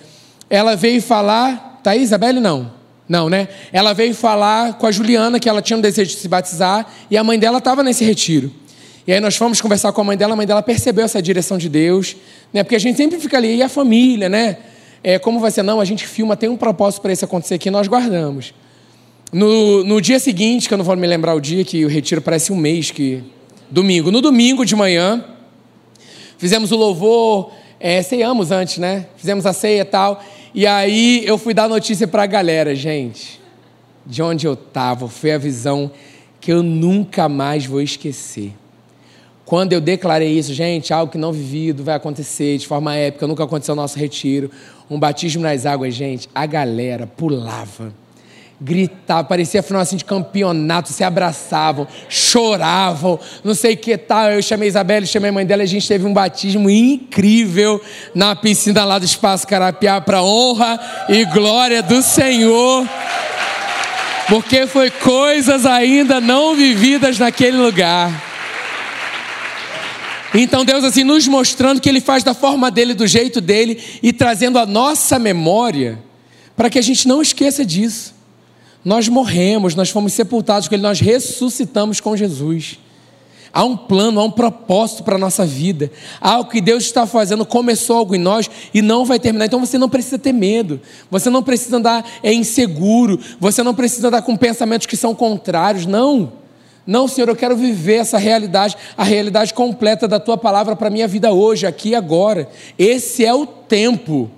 Ela 0.49 0.75
veio 0.75 1.01
falar, 1.01 1.81
tá 1.83 1.91
aí 1.91 2.01
Isabelle? 2.01 2.39
Não. 2.39 2.71
Não, 3.07 3.29
né? 3.29 3.49
Ela 3.73 3.91
veio 3.93 4.15
falar 4.15 4.75
com 4.75 4.87
a 4.87 4.91
Juliana 4.91 5.39
que 5.39 5.49
ela 5.49 5.61
tinha 5.61 5.77
um 5.77 5.81
desejo 5.81 6.11
de 6.11 6.17
se 6.17 6.27
batizar 6.27 6.87
e 7.11 7.17
a 7.17 7.23
mãe 7.23 7.37
dela 7.37 7.57
estava 7.57 7.83
nesse 7.83 8.05
retiro. 8.05 8.49
E 9.05 9.11
aí 9.11 9.19
nós 9.19 9.35
fomos 9.35 9.59
conversar 9.59 9.91
com 9.91 10.01
a 10.01 10.03
mãe 10.03 10.17
dela, 10.17 10.33
a 10.33 10.35
mãe 10.35 10.47
dela 10.47 10.61
percebeu 10.61 11.03
essa 11.03 11.21
direção 11.21 11.57
de 11.57 11.67
Deus, 11.67 12.15
né? 12.53 12.63
Porque 12.63 12.75
a 12.75 12.79
gente 12.79 12.95
sempre 12.95 13.19
fica 13.19 13.37
ali, 13.37 13.55
e 13.57 13.61
a 13.61 13.67
família, 13.67 14.29
né? 14.29 14.57
É, 15.03 15.19
como 15.19 15.39
vai 15.39 15.51
ser? 15.51 15.63
Não, 15.63 15.81
a 15.81 15.85
gente 15.85 16.07
filma, 16.07 16.37
tem 16.37 16.47
um 16.47 16.55
propósito 16.55 17.01
para 17.01 17.11
isso 17.11 17.25
acontecer 17.25 17.55
aqui, 17.55 17.69
nós 17.69 17.87
guardamos. 17.87 18.53
No, 19.33 19.83
no 19.83 19.99
dia 19.99 20.19
seguinte, 20.19 20.67
que 20.67 20.73
eu 20.73 20.77
não 20.77 20.85
vou 20.85 20.95
me 20.95 21.05
lembrar 21.05 21.33
o 21.33 21.41
dia, 21.41 21.65
que 21.65 21.83
o 21.83 21.89
retiro 21.89 22.21
parece 22.21 22.53
um 22.53 22.55
mês, 22.55 22.91
que. 22.91 23.23
Domingo. 23.69 24.11
No 24.11 24.21
domingo 24.21 24.63
de 24.63 24.75
manhã, 24.75 25.25
fizemos 26.37 26.71
o 26.71 26.77
louvor, 26.77 27.51
é, 27.79 28.01
ceiamos 28.01 28.51
antes, 28.51 28.77
né? 28.77 29.07
Fizemos 29.17 29.45
a 29.45 29.51
ceia 29.51 29.81
e 29.81 29.85
tal. 29.85 30.23
E 30.53 30.67
aí 30.67 31.23
eu 31.25 31.37
fui 31.39 31.53
dar 31.53 31.67
notícia 31.67 32.07
para 32.07 32.23
a 32.23 32.27
galera, 32.27 32.75
gente. 32.75 33.41
De 34.05 34.21
onde 34.21 34.45
eu 34.45 34.53
estava, 34.53 35.09
foi 35.09 35.31
a 35.31 35.37
visão 35.37 35.91
que 36.39 36.53
eu 36.53 36.61
nunca 36.61 37.27
mais 37.27 37.65
vou 37.65 37.81
esquecer. 37.81 38.53
Quando 39.53 39.71
eu 39.71 39.79
declarei 39.79 40.29
isso, 40.29 40.51
gente, 40.51 40.91
algo 40.91 41.11
que 41.11 41.17
não 41.19 41.31
vivido 41.31 41.83
vai 41.83 41.93
acontecer 41.93 42.57
de 42.57 42.65
forma 42.65 42.95
épica, 42.95 43.27
nunca 43.27 43.43
aconteceu 43.43 43.75
no 43.75 43.83
nosso 43.83 43.99
retiro. 43.99 44.49
Um 44.89 44.99
batismo 44.99 45.43
nas 45.43 45.67
águas, 45.67 45.93
gente, 45.93 46.27
a 46.33 46.43
galera 46.47 47.05
pulava 47.05 47.93
gritavam, 48.59 49.25
parecia 49.25 49.61
final 49.61 49.83
assim 49.83 49.95
de 49.95 50.05
campeonato, 50.05 50.91
se 50.91 51.03
abraçavam, 51.03 51.87
choravam, 52.09 53.19
não 53.43 53.53
sei 53.53 53.75
o 53.75 53.77
que 53.77 53.95
tal. 53.95 54.31
Eu 54.31 54.41
chamei 54.41 54.69
a 54.69 54.69
Isabela, 54.69 55.05
chamei 55.05 55.29
a 55.29 55.33
mãe 55.33 55.45
dela, 55.45 55.61
a 55.61 55.67
gente 55.67 55.87
teve 55.87 56.03
um 56.03 56.13
batismo 56.13 56.67
incrível 56.67 57.79
na 58.15 58.35
piscina 58.35 58.83
lá 58.83 58.97
do 58.97 59.05
Espaço 59.05 59.45
Carapiá 59.45 60.01
para 60.01 60.23
honra 60.23 60.79
e 61.09 61.25
glória 61.25 61.83
do 61.83 62.01
Senhor. 62.01 62.87
Porque 64.27 64.65
foi 64.65 64.89
coisas 64.89 65.63
ainda 65.63 66.19
não 66.19 66.55
vividas 66.55 67.19
naquele 67.19 67.57
lugar. 67.57 68.32
Então 70.33 70.65
Deus 70.65 70.83
assim 70.83 71.03
nos 71.03 71.27
mostrando 71.27 71.79
que 71.79 71.87
ele 71.87 72.01
faz 72.01 72.23
da 72.23 72.33
forma 72.33 72.71
dele, 72.71 72.93
do 72.93 73.05
jeito 73.05 73.39
dele 73.39 73.81
e 74.01 74.11
trazendo 74.11 74.57
a 74.57 74.65
nossa 74.65 75.19
memória 75.19 76.01
para 76.55 76.69
que 76.69 76.79
a 76.79 76.81
gente 76.81 77.07
não 77.07 77.21
esqueça 77.21 77.65
disso. 77.65 78.13
Nós 78.83 79.07
morremos, 79.07 79.75
nós 79.75 79.89
fomos 79.89 80.13
sepultados 80.13 80.67
com 80.67 80.75
Ele, 80.75 80.83
nós 80.83 80.99
ressuscitamos 80.99 82.01
com 82.01 82.17
Jesus. 82.17 82.79
Há 83.55 83.63
um 83.63 83.77
plano, 83.77 84.19
há 84.19 84.23
um 84.23 84.31
propósito 84.31 85.03
para 85.03 85.15
a 85.15 85.19
nossa 85.19 85.45
vida. 85.45 85.91
Há 86.19 86.39
o 86.39 86.45
que 86.45 86.59
Deus 86.59 86.83
está 86.83 87.05
fazendo, 87.05 87.45
começou 87.45 87.97
algo 87.97 88.15
em 88.15 88.19
nós 88.19 88.49
e 88.73 88.81
não 88.81 89.05
vai 89.05 89.19
terminar. 89.19 89.45
Então 89.45 89.59
você 89.59 89.77
não 89.77 89.87
precisa 89.87 90.17
ter 90.17 90.33
medo, 90.33 90.81
você 91.09 91.29
não 91.29 91.43
precisa 91.43 91.77
andar 91.77 92.03
é, 92.23 92.33
inseguro, 92.33 93.19
você 93.39 93.61
não 93.61 93.75
precisa 93.75 94.07
andar 94.07 94.23
com 94.23 94.35
pensamentos 94.35 94.87
que 94.87 94.97
são 94.97 95.13
contrários. 95.13 95.85
Não. 95.85 96.42
Não, 96.85 97.07
Senhor, 97.07 97.29
eu 97.29 97.35
quero 97.35 97.55
viver 97.55 97.95
essa 97.95 98.17
realidade, 98.17 98.75
a 98.97 99.03
realidade 99.03 99.53
completa 99.53 100.07
da 100.07 100.19
tua 100.19 100.37
palavra 100.37 100.75
para 100.75 100.87
a 100.87 100.91
minha 100.91 101.07
vida 101.07 101.31
hoje, 101.31 101.65
aqui 101.65 101.89
e 101.89 101.95
agora. 101.95 102.49
Esse 102.77 103.25
é 103.25 103.33
o 103.33 103.45
tempo. 103.45 104.29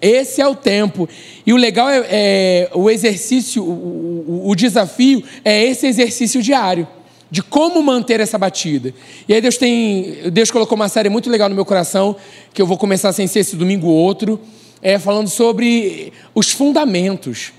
Esse 0.00 0.40
é 0.40 0.46
o 0.46 0.54
tempo. 0.54 1.08
E 1.44 1.52
o 1.52 1.56
legal 1.56 1.90
é, 1.90 2.06
é 2.08 2.70
o 2.72 2.88
exercício, 2.88 3.62
o, 3.62 4.24
o, 4.46 4.50
o, 4.50 4.54
desafio 4.54 5.22
é 5.44 5.62
esse 5.64 5.86
exercício 5.86 6.40
diário, 6.40 6.88
de 7.30 7.42
como 7.42 7.82
manter 7.82 8.20
essa 8.20 8.38
batida. 8.38 8.94
E 9.28 9.34
aí 9.34 9.40
Deus 9.40 9.58
tem. 9.58 10.30
Deus 10.32 10.50
colocou 10.50 10.76
uma 10.76 10.88
série 10.88 11.10
muito 11.10 11.28
legal 11.28 11.48
no 11.48 11.54
meu 11.54 11.66
coração, 11.66 12.16
que 12.54 12.62
eu 12.62 12.66
vou 12.66 12.78
começar 12.78 13.12
sem 13.12 13.26
ser 13.26 13.40
esse 13.40 13.56
domingo 13.56 13.88
ou 13.88 13.96
outro, 13.96 14.40
é, 14.80 14.98
falando 14.98 15.28
sobre 15.28 16.12
os 16.34 16.50
fundamentos. 16.50 17.52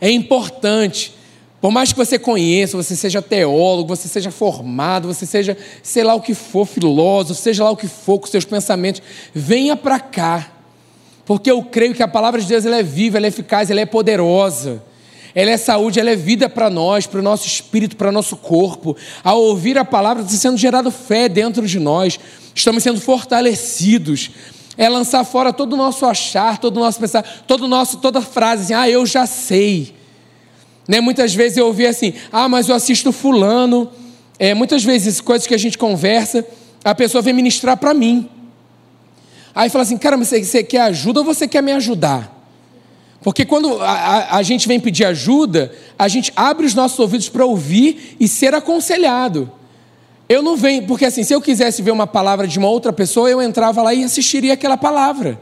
É 0.00 0.10
importante. 0.10 1.21
Por 1.62 1.70
mais 1.70 1.90
que 1.92 1.98
você 1.98 2.18
conheça, 2.18 2.76
você 2.76 2.94
seja 2.94 3.22
teólogo, 3.22 3.96
você 3.96 4.08
seja 4.08 4.30
formado, 4.30 5.08
você 5.08 5.24
seja, 5.24 5.56
sei 5.82 6.04
lá 6.04 6.14
o 6.14 6.20
que 6.20 6.34
for, 6.34 6.66
filósofo, 6.66 7.40
seja 7.40 7.64
lá 7.64 7.70
o 7.70 7.76
que 7.76 7.88
for 7.88 8.18
com 8.18 8.26
seus 8.26 8.44
pensamentos, 8.44 9.00
venha 9.32 9.74
para 9.74 9.98
cá 9.98 10.52
porque 11.24 11.50
eu 11.50 11.62
creio 11.62 11.94
que 11.94 12.02
a 12.02 12.08
palavra 12.08 12.40
de 12.40 12.46
Deus 12.46 12.66
ela 12.66 12.76
é 12.76 12.82
viva, 12.82 13.16
ela 13.16 13.26
é 13.26 13.28
eficaz, 13.28 13.70
ela 13.70 13.80
é 13.80 13.86
poderosa. 13.86 14.82
Ela 15.34 15.50
é 15.50 15.56
saúde, 15.56 15.98
ela 15.98 16.10
é 16.10 16.16
vida 16.16 16.46
para 16.46 16.68
nós, 16.68 17.06
para 17.06 17.20
o 17.20 17.22
nosso 17.22 17.46
espírito, 17.46 17.96
para 17.96 18.10
o 18.10 18.12
nosso 18.12 18.36
corpo. 18.36 18.94
Ao 19.24 19.40
ouvir 19.40 19.78
a 19.78 19.84
palavra, 19.84 20.22
está 20.22 20.36
sendo 20.36 20.58
gerado 20.58 20.90
fé 20.90 21.28
dentro 21.28 21.66
de 21.66 21.80
nós, 21.80 22.20
estamos 22.54 22.82
sendo 22.82 23.00
fortalecidos. 23.00 24.30
É 24.76 24.88
lançar 24.88 25.24
fora 25.24 25.52
todo 25.52 25.72
o 25.72 25.76
nosso 25.76 26.04
achar, 26.04 26.58
todo 26.58 26.76
o 26.76 26.80
nosso 26.80 27.00
pensar, 27.00 27.22
todo 27.46 27.66
nosso, 27.66 27.98
toda 27.98 28.20
frase 28.20 28.64
assim, 28.64 28.74
ah, 28.74 28.90
eu 28.90 29.06
já 29.06 29.24
sei. 29.24 29.94
Né? 30.86 31.00
Muitas 31.00 31.34
vezes 31.34 31.58
eu 31.58 31.66
ouvi 31.66 31.86
assim, 31.86 32.14
ah, 32.30 32.48
mas 32.48 32.68
eu 32.68 32.74
assisto 32.74 33.12
fulano. 33.12 33.90
É, 34.38 34.54
muitas 34.54 34.82
vezes, 34.84 35.20
coisas 35.20 35.46
que 35.46 35.54
a 35.54 35.58
gente 35.58 35.78
conversa, 35.78 36.44
a 36.84 36.94
pessoa 36.94 37.22
vem 37.22 37.32
ministrar 37.32 37.76
para 37.76 37.94
mim. 37.94 38.28
Aí 39.54 39.68
fala 39.68 39.82
assim, 39.82 39.98
cara, 39.98 40.16
você, 40.16 40.42
você 40.42 40.62
quer 40.62 40.80
ajuda 40.82 41.20
ou 41.20 41.26
você 41.26 41.46
quer 41.46 41.62
me 41.62 41.72
ajudar? 41.72 42.40
Porque 43.22 43.44
quando 43.44 43.80
a, 43.80 43.90
a, 43.90 44.36
a 44.38 44.42
gente 44.42 44.66
vem 44.66 44.80
pedir 44.80 45.04
ajuda, 45.04 45.72
a 45.98 46.08
gente 46.08 46.32
abre 46.34 46.66
os 46.66 46.74
nossos 46.74 46.98
ouvidos 46.98 47.28
para 47.28 47.44
ouvir 47.44 48.16
e 48.18 48.26
ser 48.26 48.54
aconselhado. 48.54 49.50
Eu 50.28 50.42
não 50.42 50.56
venho, 50.56 50.86
porque 50.86 51.04
assim, 51.04 51.22
se 51.22 51.32
eu 51.32 51.40
quisesse 51.40 51.82
ver 51.82 51.90
uma 51.90 52.06
palavra 52.06 52.48
de 52.48 52.58
uma 52.58 52.68
outra 52.68 52.92
pessoa, 52.92 53.30
eu 53.30 53.40
entrava 53.40 53.82
lá 53.82 53.94
e 53.94 54.02
assistiria 54.02 54.54
aquela 54.54 54.76
palavra. 54.76 55.38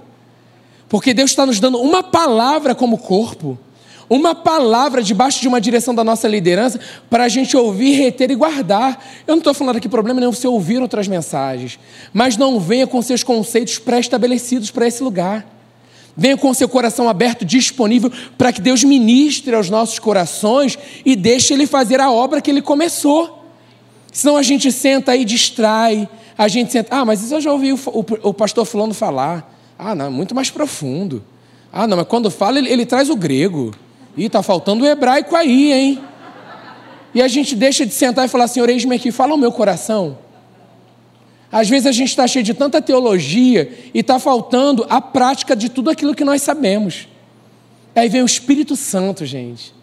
Porque 0.88 1.14
Deus 1.14 1.30
está 1.30 1.46
nos 1.46 1.60
dando 1.60 1.80
uma 1.80 2.02
palavra 2.02 2.74
como 2.74 2.98
corpo 2.98 3.56
uma 4.10 4.34
palavra 4.34 5.04
debaixo 5.04 5.40
de 5.40 5.46
uma 5.46 5.60
direção 5.60 5.94
da 5.94 6.02
nossa 6.02 6.26
liderança 6.26 6.80
para 7.08 7.24
a 7.24 7.28
gente 7.28 7.56
ouvir, 7.56 7.92
reter 7.92 8.28
e 8.32 8.34
guardar. 8.34 9.06
Eu 9.24 9.34
não 9.34 9.38
estou 9.38 9.54
falando 9.54 9.76
aqui 9.76 9.88
problema 9.88 10.18
nenhum 10.18 10.32
você 10.32 10.48
ouvir 10.48 10.82
outras 10.82 11.06
mensagens, 11.06 11.78
mas 12.12 12.36
não 12.36 12.58
venha 12.58 12.88
com 12.88 13.00
seus 13.00 13.22
conceitos 13.22 13.78
pré-estabelecidos 13.78 14.72
para 14.72 14.88
esse 14.88 15.00
lugar. 15.00 15.46
Venha 16.16 16.36
com 16.36 16.52
seu 16.52 16.68
coração 16.68 17.08
aberto, 17.08 17.44
disponível, 17.44 18.10
para 18.36 18.52
que 18.52 18.60
Deus 18.60 18.82
ministre 18.82 19.54
aos 19.54 19.70
nossos 19.70 20.00
corações 20.00 20.76
e 21.06 21.14
deixe 21.14 21.54
Ele 21.54 21.64
fazer 21.64 22.00
a 22.00 22.10
obra 22.10 22.40
que 22.40 22.50
Ele 22.50 22.60
começou. 22.60 23.46
Senão 24.12 24.36
a 24.36 24.42
gente 24.42 24.72
senta 24.72 25.14
e 25.14 25.24
distrai, 25.24 26.08
a 26.36 26.48
gente 26.48 26.72
senta, 26.72 26.96
ah, 26.96 27.04
mas 27.04 27.22
isso 27.22 27.34
eu 27.34 27.40
já 27.40 27.52
ouvi 27.52 27.72
o, 27.72 27.78
o, 27.86 28.04
o 28.30 28.34
pastor 28.34 28.64
fulano 28.64 28.92
falar. 28.92 29.56
Ah, 29.78 29.94
não, 29.94 30.06
é 30.06 30.10
muito 30.10 30.34
mais 30.34 30.50
profundo. 30.50 31.22
Ah, 31.72 31.86
não, 31.86 31.96
mas 31.96 32.08
quando 32.08 32.28
fala, 32.28 32.58
ele, 32.58 32.68
ele 32.68 32.84
traz 32.84 33.08
o 33.08 33.14
grego. 33.14 33.72
Ih, 34.16 34.26
está 34.26 34.42
faltando 34.42 34.84
o 34.84 34.86
hebraico 34.86 35.34
aí, 35.36 35.72
hein? 35.72 36.00
E 37.14 37.20
a 37.20 37.28
gente 37.28 37.56
deixa 37.56 37.84
de 37.84 37.92
sentar 37.92 38.24
e 38.24 38.28
falar, 38.28 38.48
Senhor, 38.48 38.68
eis-me 38.68 38.94
aqui, 38.94 39.10
fala 39.10 39.34
o 39.34 39.38
meu 39.38 39.50
coração. 39.50 40.18
Às 41.50 41.68
vezes 41.68 41.86
a 41.86 41.92
gente 41.92 42.10
está 42.10 42.26
cheio 42.26 42.44
de 42.44 42.54
tanta 42.54 42.80
teologia 42.80 43.72
e 43.92 44.00
está 44.00 44.18
faltando 44.18 44.86
a 44.88 45.00
prática 45.00 45.56
de 45.56 45.68
tudo 45.68 45.90
aquilo 45.90 46.14
que 46.14 46.24
nós 46.24 46.42
sabemos. 46.42 47.08
Aí 47.94 48.08
vem 48.08 48.22
o 48.22 48.26
Espírito 48.26 48.76
Santo, 48.76 49.26
gente. 49.26 49.74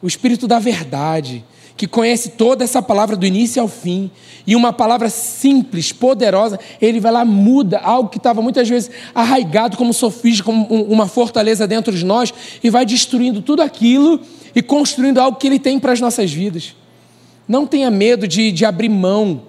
O 0.00 0.06
Espírito 0.06 0.46
da 0.46 0.60
verdade 0.60 1.44
que 1.78 1.86
conhece 1.86 2.30
toda 2.30 2.64
essa 2.64 2.82
palavra 2.82 3.16
do 3.16 3.24
início 3.24 3.62
ao 3.62 3.68
fim, 3.68 4.10
e 4.44 4.56
uma 4.56 4.72
palavra 4.72 5.08
simples, 5.08 5.92
poderosa, 5.92 6.58
ele 6.82 6.98
vai 6.98 7.12
lá, 7.12 7.24
muda 7.24 7.78
algo 7.78 8.08
que 8.08 8.18
estava 8.18 8.42
muitas 8.42 8.68
vezes 8.68 8.90
arraigado 9.14 9.76
como 9.76 9.94
sofisma, 9.94 10.44
como 10.44 10.66
uma 10.66 11.06
fortaleza 11.06 11.68
dentro 11.68 11.92
de 11.94 12.04
nós, 12.04 12.34
e 12.64 12.68
vai 12.68 12.84
destruindo 12.84 13.40
tudo 13.40 13.62
aquilo 13.62 14.20
e 14.56 14.60
construindo 14.60 15.18
algo 15.18 15.38
que 15.38 15.46
ele 15.46 15.60
tem 15.60 15.78
para 15.78 15.92
as 15.92 16.00
nossas 16.00 16.32
vidas. 16.32 16.74
Não 17.46 17.64
tenha 17.64 17.90
medo 17.92 18.26
de, 18.26 18.50
de 18.50 18.64
abrir 18.64 18.88
mão 18.88 19.42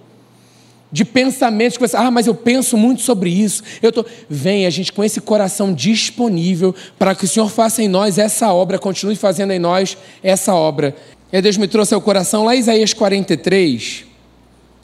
de 0.92 1.06
pensamentos 1.06 1.78
que 1.78 1.88
você, 1.88 1.96
ah, 1.96 2.10
mas 2.10 2.28
eu 2.28 2.34
penso 2.36 2.76
muito 2.76 3.02
sobre 3.02 3.30
isso. 3.30 3.64
Eu 3.82 3.92
tô, 3.92 4.06
vem 4.30 4.66
a 4.66 4.70
gente 4.70 4.92
com 4.92 5.04
esse 5.04 5.22
coração 5.22 5.74
disponível 5.74 6.74
para 6.98 7.14
que 7.16 7.26
o 7.26 7.28
Senhor 7.28 7.50
faça 7.50 7.84
em 7.84 7.88
nós 7.88 8.18
essa 8.18 8.52
obra, 8.52 8.80
continue 8.80 9.16
fazendo 9.16 9.52
em 9.52 9.60
nós 9.60 9.98
essa 10.24 10.54
obra. 10.54 10.96
E 11.32 11.42
Deus 11.42 11.58
me 11.58 11.68
trouxe 11.68 11.94
ao 11.94 12.02
coração 12.02 12.44
lá 12.44 12.56
Isaías 12.56 12.92
43, 12.92 14.04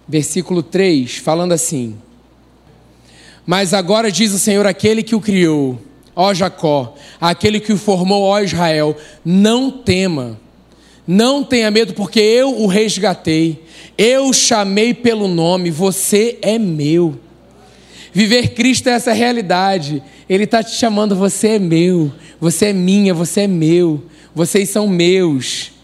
versículo 0.08 0.62
3, 0.62 1.18
falando 1.18 1.54
assim: 1.54 1.96
Mas 3.44 3.74
agora 3.74 4.12
diz 4.12 4.32
o 4.32 4.38
Senhor, 4.38 4.68
aquele 4.68 5.02
que 5.02 5.16
o 5.16 5.22
criou, 5.22 5.82
ó 6.16 6.36
Jacó, 6.36 6.94
aquele 7.20 7.60
que 7.60 7.74
o 7.74 7.78
formou, 7.78 8.22
ó 8.22 8.40
Israel, 8.42 8.96
não 9.26 9.72
tema, 9.72 10.40
não 11.08 11.44
tenha 11.44 11.72
medo, 11.72 11.96
porque 11.96 12.20
eu 12.20 12.62
o 12.62 12.68
resgatei, 12.68 13.64
eu 13.98 14.28
o 14.28 14.34
chamei 14.34 14.94
pelo 14.94 15.28
nome, 15.28 15.72
você 15.72 16.38
é 16.44 16.60
meu. 16.60 17.20
Viver 18.14 18.50
Cristo 18.50 18.88
é 18.88 18.94
essa 18.94 19.14
realidade, 19.14 20.02
Ele 20.30 20.44
está 20.44 20.62
te 20.62 20.76
chamando, 20.76 21.16
você 21.16 21.56
é 21.56 21.60
meu, 21.60 22.14
você 22.40 22.68
é 22.68 22.74
minha, 22.74 23.16
você 23.16 23.42
é 23.42 23.48
meu, 23.48 24.04
vocês 24.36 24.70
são 24.70 24.88
meus. 24.88 25.75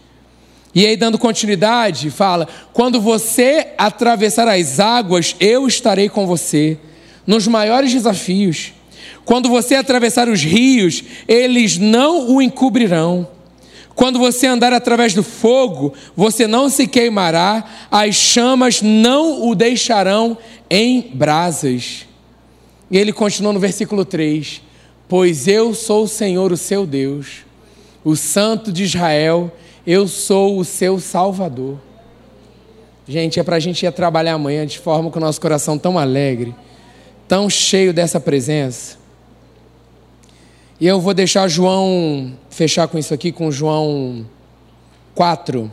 E 0.74 0.86
aí, 0.86 0.96
dando 0.96 1.18
continuidade, 1.18 2.10
fala: 2.10 2.48
quando 2.72 3.00
você 3.00 3.68
atravessar 3.76 4.48
as 4.48 4.80
águas, 4.80 5.36
eu 5.38 5.66
estarei 5.66 6.08
com 6.08 6.26
você 6.26 6.78
nos 7.26 7.46
maiores 7.46 7.92
desafios. 7.92 8.72
Quando 9.24 9.48
você 9.48 9.74
atravessar 9.76 10.28
os 10.28 10.42
rios, 10.42 11.04
eles 11.28 11.78
não 11.78 12.34
o 12.34 12.42
encobrirão. 12.42 13.28
Quando 13.94 14.18
você 14.18 14.46
andar 14.46 14.72
através 14.72 15.12
do 15.12 15.22
fogo, 15.22 15.92
você 16.16 16.46
não 16.46 16.68
se 16.70 16.86
queimará, 16.86 17.64
as 17.90 18.14
chamas 18.14 18.80
não 18.80 19.46
o 19.46 19.54
deixarão 19.54 20.36
em 20.70 21.10
brasas. 21.12 22.06
E 22.90 22.96
ele 22.96 23.12
continua 23.12 23.52
no 23.52 23.60
versículo 23.60 24.04
3: 24.04 24.62
Pois 25.06 25.46
eu 25.46 25.74
sou 25.74 26.04
o 26.04 26.08
Senhor, 26.08 26.50
o 26.50 26.56
seu 26.56 26.86
Deus, 26.86 27.44
o 28.02 28.16
Santo 28.16 28.72
de 28.72 28.82
Israel 28.84 29.52
eu 29.86 30.06
sou 30.06 30.58
o 30.58 30.64
seu 30.64 30.98
Salvador. 30.98 31.78
Gente, 33.06 33.40
é 33.40 33.42
para 33.42 33.56
a 33.56 33.60
gente 33.60 33.84
ir 33.84 33.92
trabalhar 33.92 34.34
amanhã 34.34 34.64
de 34.64 34.78
forma 34.78 35.10
com 35.10 35.18
o 35.18 35.22
nosso 35.22 35.40
coração 35.40 35.76
tão 35.76 35.98
alegre, 35.98 36.54
tão 37.26 37.50
cheio 37.50 37.92
dessa 37.92 38.20
presença. 38.20 38.96
E 40.80 40.86
eu 40.86 41.00
vou 41.00 41.12
deixar 41.12 41.48
João 41.48 42.32
fechar 42.48 42.86
com 42.88 42.98
isso 42.98 43.12
aqui, 43.12 43.32
com 43.32 43.50
João 43.50 44.26
4. 45.14 45.70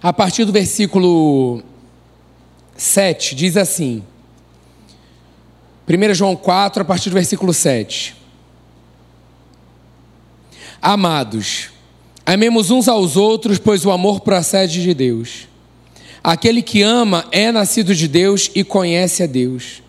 A 0.00 0.12
partir 0.12 0.44
do 0.44 0.52
versículo 0.52 1.62
7, 2.76 3.34
diz 3.34 3.56
assim: 3.56 4.04
1 5.88 6.14
João 6.14 6.36
4, 6.36 6.82
a 6.82 6.84
partir 6.84 7.08
do 7.08 7.14
versículo 7.14 7.54
7. 7.54 8.14
Amados, 10.82 11.70
amemos 12.26 12.70
uns 12.70 12.88
aos 12.88 13.16
outros, 13.16 13.58
pois 13.58 13.86
o 13.86 13.90
amor 13.90 14.20
procede 14.20 14.82
de 14.82 14.92
Deus. 14.92 15.48
Aquele 16.22 16.60
que 16.60 16.82
ama 16.82 17.24
é 17.32 17.50
nascido 17.50 17.94
de 17.94 18.06
Deus 18.06 18.50
e 18.54 18.62
conhece 18.62 19.22
a 19.22 19.26
Deus. 19.26 19.82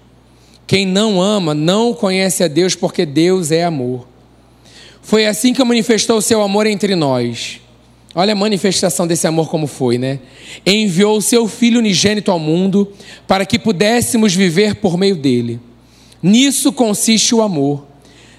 Quem 0.66 0.86
não 0.86 1.22
ama 1.22 1.54
não 1.54 1.94
conhece 1.94 2.44
a 2.44 2.48
Deus, 2.48 2.76
porque 2.76 3.06
Deus 3.06 3.52
é 3.52 3.64
amor. 3.64 4.08
Foi 5.02 5.26
assim 5.26 5.54
que 5.54 5.64
manifestou 5.64 6.18
o 6.18 6.22
seu 6.22 6.42
amor 6.42 6.66
entre 6.66 6.96
nós. 6.96 7.60
Olha 8.16 8.34
a 8.34 8.36
manifestação 8.36 9.06
desse 9.06 9.28
amor 9.28 9.50
como 9.50 9.68
foi, 9.68 9.98
né? 9.98 10.20
Enviou 10.66 11.18
o 11.18 11.22
seu 11.22 11.48
filho 11.48 11.80
unigênito 11.80 12.32
ao 12.32 12.40
mundo 12.40 12.92
para 13.28 13.46
que 13.46 13.60
pudéssemos 13.60 14.34
viver 14.34 14.76
por 14.76 14.98
meio 14.98 15.16
dele. 15.16 15.60
Nisso 16.22 16.72
consiste 16.72 17.34
o 17.34 17.42
amor. 17.42 17.86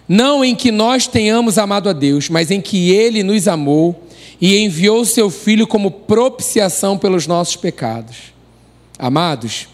Não 0.09 0.45
em 0.45 0.55
que 0.55 0.73
nós 0.73 1.07
tenhamos 1.07 1.57
amado 1.57 1.89
a 1.89 1.93
Deus, 1.93 2.29
mas 2.29 2.51
em 2.51 2.61
que 2.61 2.91
ele 2.91 3.23
nos 3.23 3.47
amou 3.47 4.05
e 4.41 4.59
enviou 4.59 5.05
seu 5.05 5.31
filho 5.31 5.67
como 5.67 5.91
propiciação 5.91 6.99
pelos 6.99 7.27
nossos 7.27 7.57
pecados. 7.57 8.33
Amados, 8.99 9.69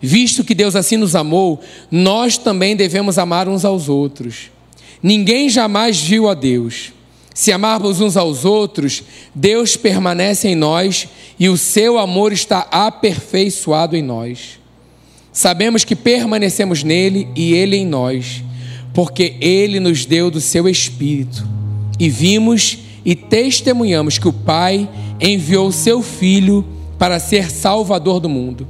visto 0.00 0.44
que 0.44 0.54
Deus 0.54 0.74
assim 0.74 0.96
nos 0.96 1.14
amou, 1.14 1.60
nós 1.90 2.38
também 2.38 2.74
devemos 2.74 3.18
amar 3.18 3.48
uns 3.48 3.64
aos 3.64 3.88
outros. 3.88 4.50
Ninguém 5.02 5.48
jamais 5.48 6.00
viu 6.00 6.28
a 6.28 6.34
Deus. 6.34 6.92
Se 7.34 7.52
amarmos 7.52 8.00
uns 8.00 8.16
aos 8.16 8.44
outros, 8.44 9.02
Deus 9.32 9.76
permanece 9.76 10.48
em 10.48 10.56
nós 10.56 11.06
e 11.38 11.48
o 11.48 11.56
seu 11.56 11.98
amor 11.98 12.32
está 12.32 12.66
aperfeiçoado 12.70 13.96
em 13.96 14.02
nós. 14.02 14.58
Sabemos 15.38 15.84
que 15.84 15.94
permanecemos 15.94 16.82
nele 16.82 17.28
e 17.36 17.52
ele 17.52 17.76
em 17.76 17.86
nós, 17.86 18.42
porque 18.92 19.36
ele 19.40 19.78
nos 19.78 20.04
deu 20.04 20.32
do 20.32 20.40
seu 20.40 20.68
Espírito. 20.68 21.46
E 21.96 22.08
vimos 22.08 22.78
e 23.04 23.14
testemunhamos 23.14 24.18
que 24.18 24.26
o 24.26 24.32
Pai 24.32 24.88
enviou 25.20 25.68
o 25.68 25.72
seu 25.72 26.02
Filho 26.02 26.66
para 26.98 27.20
ser 27.20 27.52
Salvador 27.52 28.18
do 28.18 28.28
mundo. 28.28 28.66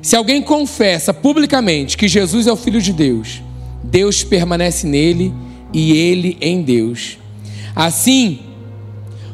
Se 0.00 0.14
alguém 0.14 0.40
confessa 0.40 1.12
publicamente 1.12 1.96
que 1.96 2.06
Jesus 2.06 2.46
é 2.46 2.52
o 2.52 2.56
Filho 2.56 2.80
de 2.80 2.92
Deus, 2.92 3.42
Deus 3.82 4.22
permanece 4.22 4.86
nele 4.86 5.34
e 5.72 5.94
ele 5.94 6.38
em 6.40 6.62
Deus. 6.62 7.18
Assim, 7.74 8.38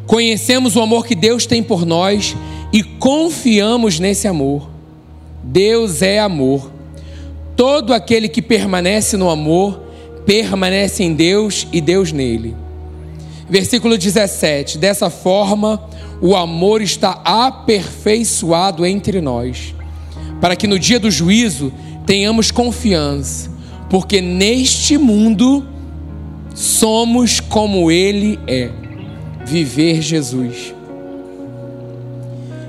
conhecemos 0.07 0.77
o 0.77 0.81
amor 0.81 1.05
que 1.05 1.15
Deus 1.15 1.45
tem 1.45 1.63
por 1.63 1.85
nós 1.85 2.35
e 2.73 2.83
confiamos 2.83 4.01
nesse 4.01 4.27
amor. 4.27 4.73
Deus 5.45 6.03
é 6.03 6.19
amor. 6.19 6.71
Todo 7.57 7.93
aquele 7.95 8.29
que 8.29 8.43
permanece 8.43 9.17
no 9.17 9.31
amor, 9.31 9.81
permanece 10.27 11.05
em 11.05 11.15
Deus 11.15 11.69
e 11.73 11.81
Deus 11.81 12.11
nele. 12.11 12.57
Versículo 13.49 13.97
17: 13.97 14.79
Dessa 14.79 15.11
forma, 15.11 15.83
o 16.21 16.35
amor 16.35 16.83
está 16.83 17.21
aperfeiçoado 17.25 18.85
entre 18.85 19.21
nós, 19.21 19.75
para 20.41 20.57
que 20.57 20.67
no 20.67 20.79
dia 20.79 20.99
do 20.99 21.11
juízo 21.11 21.73
tenhamos 22.07 22.51
confiança, 22.51 23.51
porque 23.89 24.21
neste 24.21 24.99
mundo 24.99 25.65
Somos 26.55 27.41
como 27.41 27.91
Ele 27.91 28.39
é. 28.47 28.71
Viver 29.45 30.01
Jesus. 30.01 30.73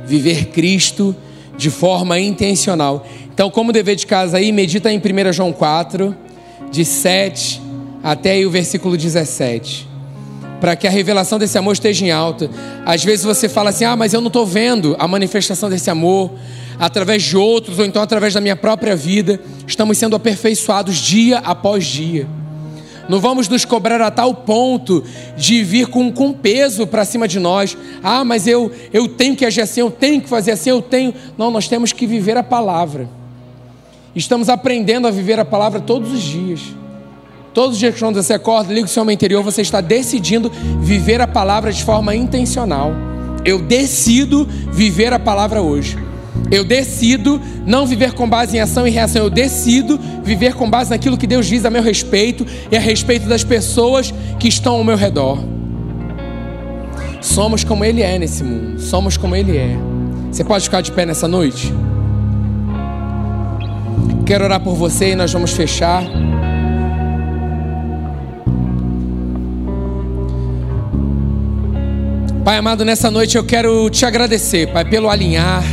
Viver 0.07 0.47
Cristo 0.47 1.15
de 1.57 1.69
forma 1.69 2.19
intencional. 2.19 3.05
Então, 3.33 3.49
como 3.49 3.71
dever 3.71 3.95
de 3.95 4.05
casa 4.05 4.37
aí, 4.37 4.51
medita 4.51 4.91
em 4.91 4.97
1 4.97 5.33
João 5.33 5.51
4, 5.51 6.15
de 6.71 6.85
7 6.85 7.61
até 8.03 8.45
o 8.45 8.49
versículo 8.49 8.95
17. 8.95 9.87
Para 10.61 10.75
que 10.75 10.87
a 10.87 10.89
revelação 10.89 11.37
desse 11.37 11.57
amor 11.57 11.73
esteja 11.73 12.05
em 12.05 12.11
alta. 12.11 12.49
Às 12.85 13.03
vezes 13.03 13.25
você 13.25 13.49
fala 13.49 13.71
assim: 13.71 13.83
ah, 13.83 13.95
mas 13.95 14.13
eu 14.13 14.21
não 14.21 14.27
estou 14.27 14.45
vendo 14.45 14.95
a 14.97 15.07
manifestação 15.07 15.69
desse 15.69 15.89
amor 15.89 16.31
através 16.79 17.23
de 17.23 17.37
outros, 17.37 17.79
ou 17.79 17.85
então 17.85 18.01
através 18.01 18.33
da 18.33 18.41
minha 18.41 18.55
própria 18.55 18.95
vida. 18.95 19.39
Estamos 19.67 19.97
sendo 19.97 20.15
aperfeiçoados 20.15 20.97
dia 20.97 21.39
após 21.39 21.85
dia. 21.85 22.27
Não 23.07 23.19
vamos 23.19 23.47
nos 23.47 23.65
cobrar 23.65 24.01
a 24.01 24.09
tal 24.09 24.33
ponto 24.33 25.03
de 25.37 25.63
vir 25.63 25.87
com, 25.87 26.11
com 26.11 26.33
peso 26.33 26.87
para 26.87 27.05
cima 27.05 27.27
de 27.27 27.39
nós. 27.39 27.77
Ah, 28.03 28.23
mas 28.25 28.47
eu, 28.47 28.71
eu 28.91 29.07
tenho 29.07 29.35
que 29.35 29.45
agir 29.45 29.61
assim, 29.61 29.81
eu 29.81 29.91
tenho 29.91 30.21
que 30.21 30.29
fazer 30.29 30.51
assim, 30.51 30.71
eu 30.71 30.81
tenho. 30.81 31.13
Não, 31.37 31.51
nós 31.51 31.67
temos 31.67 31.93
que 31.93 32.07
viver 32.07 32.35
a 32.37 32.43
palavra. 32.43 33.07
Estamos 34.15 34.49
aprendendo 34.49 35.07
a 35.07 35.11
viver 35.11 35.39
a 35.39 35.45
palavra 35.45 35.79
todos 35.79 36.11
os 36.11 36.21
dias. 36.21 36.61
Todos 37.53 37.73
os 37.73 37.79
dias 37.79 37.97
quando 37.97 38.21
você 38.21 38.33
acorda, 38.33 38.73
liga 38.73 38.85
o 38.85 38.89
seu 38.89 39.03
homem 39.03 39.13
interior, 39.13 39.43
você 39.43 39.61
está 39.61 39.81
decidindo 39.81 40.51
viver 40.81 41.21
a 41.21 41.27
palavra 41.27 41.71
de 41.71 41.83
forma 41.83 42.15
intencional. 42.15 42.91
Eu 43.45 43.59
decido 43.59 44.47
viver 44.71 45.13
a 45.13 45.19
palavra 45.19 45.61
hoje. 45.61 46.04
Eu 46.51 46.63
decido 46.63 47.41
não 47.65 47.87
viver 47.87 48.13
com 48.13 48.29
base 48.29 48.55
em 48.55 48.59
ação 48.59 48.87
e 48.87 48.91
reação, 48.91 49.23
eu 49.23 49.29
decido 49.29 49.99
viver 50.23 50.53
com 50.53 50.69
base 50.69 50.89
naquilo 50.89 51.17
que 51.17 51.25
Deus 51.25 51.47
diz 51.47 51.65
a 51.65 51.69
meu 51.69 51.81
respeito 51.81 52.45
e 52.71 52.77
a 52.77 52.79
respeito 52.79 53.27
das 53.27 53.43
pessoas 53.43 54.13
que 54.39 54.47
estão 54.47 54.75
ao 54.75 54.83
meu 54.83 54.95
redor. 54.95 55.39
Somos 57.21 57.63
como 57.63 57.83
Ele 57.83 58.01
é 58.01 58.19
nesse 58.19 58.43
mundo, 58.43 58.79
somos 58.79 59.17
como 59.17 59.35
Ele 59.35 59.57
é. 59.57 59.75
Você 60.31 60.43
pode 60.43 60.65
ficar 60.65 60.81
de 60.81 60.91
pé 60.91 61.05
nessa 61.05 61.27
noite? 61.27 61.73
Quero 64.25 64.43
orar 64.43 64.59
por 64.59 64.75
você 64.75 65.11
e 65.11 65.15
nós 65.15 65.31
vamos 65.33 65.51
fechar. 65.51 66.03
Pai 72.43 72.57
amado, 72.57 72.85
nessa 72.85 73.09
noite 73.09 73.35
eu 73.35 73.43
quero 73.43 73.89
te 73.89 74.05
agradecer, 74.05 74.71
Pai, 74.71 74.85
pelo 74.85 75.09
alinhar 75.09 75.63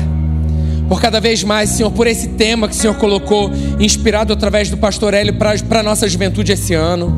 por 0.93 1.01
cada 1.01 1.21
vez 1.21 1.43
mais, 1.43 1.71
Senhor, 1.71 1.91
por 1.91 2.07
esse 2.07 2.29
tema 2.29 2.69
que 2.69 2.75
o 2.75 2.77
Senhor 2.77 2.95
colocou, 2.97 3.51
inspirado 3.81 4.31
através 4.31 4.69
do 4.69 4.77
pastor 4.77 5.15
Hélio 5.15 5.33
para 5.33 5.81
a 5.81 5.83
nossa 5.83 6.07
juventude 6.07 6.53
esse 6.53 6.75
ano. 6.75 7.11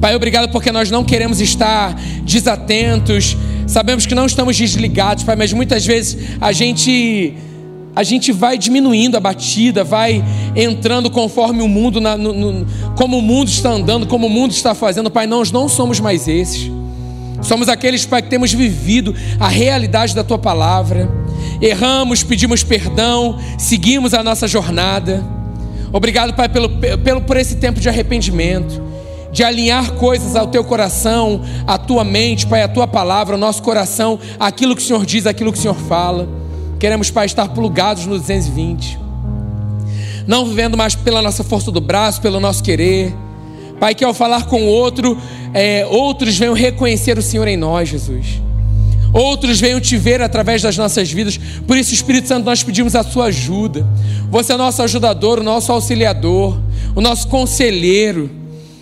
Pai, 0.00 0.16
obrigado 0.16 0.50
porque 0.50 0.72
nós 0.72 0.90
não 0.90 1.04
queremos 1.04 1.40
estar 1.40 1.94
desatentos, 2.24 3.36
sabemos 3.64 4.06
que 4.06 4.14
não 4.14 4.26
estamos 4.26 4.56
desligados, 4.56 5.22
Pai, 5.22 5.36
mas 5.36 5.52
muitas 5.52 5.86
vezes 5.86 6.18
a 6.40 6.50
gente 6.50 7.34
a 7.94 8.02
gente 8.02 8.32
vai 8.32 8.58
diminuindo 8.58 9.16
a 9.16 9.20
batida, 9.20 9.84
vai 9.84 10.24
entrando 10.56 11.08
conforme 11.08 11.62
o 11.62 11.68
mundo, 11.68 12.00
na, 12.00 12.16
no, 12.16 12.32
no, 12.32 12.66
como 12.96 13.18
o 13.18 13.22
mundo 13.22 13.46
está 13.46 13.70
andando, 13.70 14.08
como 14.08 14.26
o 14.26 14.30
mundo 14.30 14.50
está 14.50 14.74
fazendo. 14.74 15.12
Pai, 15.12 15.28
nós 15.28 15.52
não 15.52 15.68
somos 15.68 16.00
mais 16.00 16.26
esses. 16.26 16.72
Somos 17.40 17.68
aqueles, 17.68 18.04
Pai, 18.04 18.20
que 18.20 18.28
temos 18.28 18.52
vivido 18.52 19.14
a 19.38 19.46
realidade 19.46 20.12
da 20.12 20.24
Tua 20.24 20.38
palavra 20.38 21.08
erramos, 21.60 22.22
pedimos 22.22 22.62
perdão, 22.62 23.38
seguimos 23.58 24.14
a 24.14 24.22
nossa 24.22 24.46
jornada. 24.46 25.24
Obrigado, 25.92 26.34
Pai, 26.34 26.48
pelo, 26.48 26.68
pelo, 26.68 27.20
por 27.22 27.36
esse 27.36 27.56
tempo 27.56 27.80
de 27.80 27.88
arrependimento, 27.88 28.82
de 29.32 29.42
alinhar 29.44 29.92
coisas 29.92 30.36
ao 30.36 30.46
teu 30.48 30.64
coração, 30.64 31.42
à 31.66 31.78
tua 31.78 32.04
mente, 32.04 32.46
Pai, 32.46 32.62
à 32.62 32.68
tua 32.68 32.86
palavra, 32.86 33.34
ao 33.34 33.38
nosso 33.38 33.62
coração, 33.62 34.18
aquilo 34.38 34.74
que 34.74 34.82
o 34.82 34.84
Senhor 34.84 35.04
diz, 35.06 35.26
aquilo 35.26 35.52
que 35.52 35.58
o 35.58 35.62
Senhor 35.62 35.76
fala. 35.76 36.28
Queremos, 36.78 37.10
Pai, 37.10 37.26
estar 37.26 37.48
plugados 37.48 38.06
no 38.06 38.18
220. 38.18 38.98
Não 40.26 40.44
vivendo 40.44 40.76
mais 40.76 40.94
pela 40.94 41.22
nossa 41.22 41.44
força 41.44 41.70
do 41.70 41.80
braço, 41.80 42.20
pelo 42.20 42.40
nosso 42.40 42.62
querer. 42.62 43.14
Pai, 43.78 43.94
que 43.94 44.04
ao 44.04 44.12
falar 44.12 44.46
com 44.46 44.66
outro, 44.66 45.16
é, 45.54 45.86
outros 45.86 46.36
venham 46.36 46.54
reconhecer 46.54 47.16
o 47.16 47.22
Senhor 47.22 47.46
em 47.46 47.56
nós, 47.56 47.88
Jesus 47.88 48.45
outros 49.16 49.60
venham 49.60 49.80
te 49.80 49.96
ver 49.96 50.20
através 50.20 50.62
das 50.62 50.76
nossas 50.76 51.10
vidas. 51.10 51.38
Por 51.66 51.76
isso, 51.76 51.94
Espírito 51.94 52.28
Santo, 52.28 52.44
nós 52.44 52.62
pedimos 52.62 52.94
a 52.94 53.02
sua 53.02 53.26
ajuda. 53.26 53.86
Você 54.30 54.52
é 54.52 54.56
nosso 54.56 54.82
ajudador, 54.82 55.38
o 55.38 55.42
nosso 55.42 55.72
auxiliador, 55.72 56.58
o 56.94 57.00
nosso 57.00 57.28
conselheiro. 57.28 58.30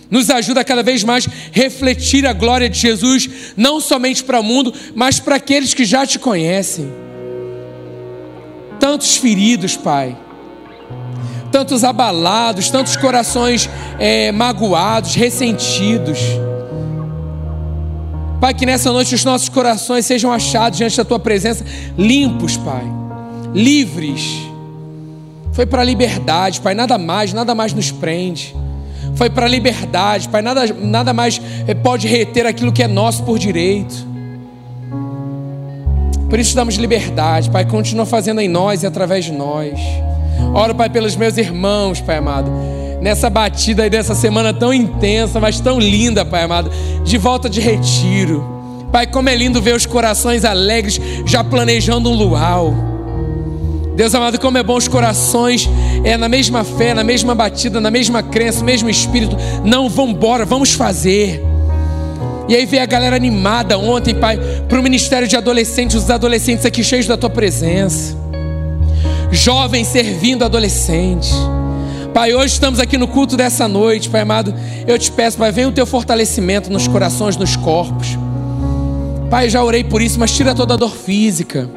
Nos 0.09 0.29
ajuda 0.29 0.61
a 0.61 0.63
cada 0.63 0.83
vez 0.83 1.03
mais 1.03 1.27
refletir 1.51 2.25
a 2.25 2.33
glória 2.33 2.69
de 2.69 2.77
Jesus, 2.77 3.29
não 3.57 3.79
somente 3.79 4.23
para 4.23 4.39
o 4.39 4.43
mundo, 4.43 4.73
mas 4.93 5.19
para 5.19 5.35
aqueles 5.35 5.73
que 5.73 5.85
já 5.85 6.05
te 6.05 6.19
conhecem. 6.19 6.91
Tantos 8.79 9.15
feridos, 9.17 9.75
Pai, 9.75 10.15
tantos 11.51 11.83
abalados, 11.83 12.69
tantos 12.69 12.95
corações 12.95 13.69
é, 13.97 14.31
magoados, 14.31 15.15
ressentidos 15.15 16.19
Pai, 18.45 18.53
que 18.53 18.63
nessa 18.63 18.91
noite 18.91 19.15
os 19.15 19.25
nossos 19.25 19.49
corações 19.49 20.05
sejam 20.05 20.31
achados 20.31 20.77
diante 20.77 20.95
da 20.95 21.03
tua 21.03 21.17
presença, 21.17 21.65
limpos, 21.97 22.55
Pai, 22.55 22.83
livres. 23.55 24.21
Foi 25.51 25.65
para 25.65 25.81
a 25.81 25.83
liberdade, 25.83 26.61
Pai, 26.61 26.75
nada 26.75 26.95
mais, 26.95 27.33
nada 27.33 27.55
mais 27.55 27.73
nos 27.73 27.89
prende. 27.89 28.55
Foi 29.15 29.31
para 29.31 29.47
a 29.47 29.49
liberdade, 29.49 30.29
Pai, 30.29 30.43
nada, 30.43 30.63
nada 30.79 31.11
mais 31.11 31.41
eh, 31.67 31.73
pode 31.73 32.07
reter 32.07 32.45
aquilo 32.45 32.71
que 32.71 32.83
é 32.83 32.87
nosso 32.87 33.23
por 33.23 33.39
direito. 33.39 33.95
Por 36.29 36.37
isso 36.37 36.55
damos 36.55 36.75
liberdade, 36.75 37.49
Pai, 37.49 37.65
continua 37.65 38.05
fazendo 38.05 38.41
em 38.41 38.47
nós 38.47 38.83
e 38.83 38.85
através 38.85 39.25
de 39.25 39.31
nós. 39.31 39.73
Oro, 40.53 40.75
Pai, 40.75 40.87
pelos 40.87 41.15
meus 41.15 41.35
irmãos, 41.35 41.99
Pai 41.99 42.17
amado 42.17 42.51
nessa 43.05 43.29
batida 43.29 43.83
aí 43.83 43.89
dessa 43.89 44.15
semana 44.15 44.51
tão 44.51 44.73
intensa, 44.73 45.39
mas 45.39 45.59
tão 45.59 45.79
linda, 45.79 46.25
Pai 46.25 46.41
amado, 46.41 46.71
de 47.03 47.19
volta 47.19 47.47
de 47.47 47.61
retiro. 47.61 48.43
Pai, 48.91 49.05
como 49.05 49.29
é 49.29 49.35
lindo 49.35 49.61
ver 49.61 49.75
os 49.75 49.85
corações 49.85 50.43
alegres 50.43 50.99
já 51.23 51.43
planejando 51.43 52.09
um 52.09 52.15
luau. 52.15 52.73
Deus 53.95 54.15
amado, 54.15 54.39
como 54.39 54.57
é 54.57 54.63
bom 54.63 54.75
os 54.75 54.87
corações 54.87 55.69
é 56.03 56.17
na 56.17 56.27
mesma 56.27 56.63
fé, 56.63 56.95
na 56.95 57.03
mesma 57.03 57.35
batida, 57.35 57.79
na 57.79 57.91
mesma 57.91 58.23
crença, 58.23 58.61
no 58.61 58.65
mesmo 58.65 58.89
espírito. 58.89 59.37
Não, 59.63 59.87
vamos 59.87 60.15
embora, 60.15 60.43
vamos 60.43 60.73
fazer. 60.73 61.43
E 62.49 62.55
aí 62.55 62.65
veio 62.65 62.81
a 62.81 62.87
galera 62.87 63.15
animada 63.15 63.77
ontem, 63.77 64.15
Pai, 64.15 64.39
para 64.67 64.79
o 64.79 64.81
ministério 64.81 65.27
de 65.27 65.37
adolescentes, 65.37 65.95
os 65.95 66.09
adolescentes 66.09 66.65
aqui 66.65 66.83
cheios 66.83 67.05
da 67.05 67.15
Tua 67.15 67.29
presença. 67.29 68.17
Jovens 69.29 69.89
servindo 69.89 70.43
adolescentes. 70.43 71.35
Pai, 72.15 72.33
hoje 72.33 72.53
estamos 72.53 72.79
aqui 72.79 72.97
no 72.97 73.09
culto 73.09 73.35
dessa 73.35 73.67
noite, 73.67 74.09
Pai 74.09 74.21
amado. 74.21 74.55
Eu 74.87 74.97
te 74.97 75.11
peço, 75.11 75.37
Pai, 75.37 75.51
venha 75.51 75.67
o 75.67 75.71
teu 75.73 75.85
fortalecimento 75.85 76.71
nos 76.71 76.87
corações, 76.87 77.35
nos 77.35 77.57
corpos. 77.57 78.17
Pai, 79.29 79.49
já 79.49 79.61
orei 79.61 79.83
por 79.83 80.01
isso, 80.01 80.17
mas 80.17 80.31
tira 80.31 80.55
toda 80.55 80.75
a 80.75 80.77
dor 80.77 80.95
física, 80.95 81.69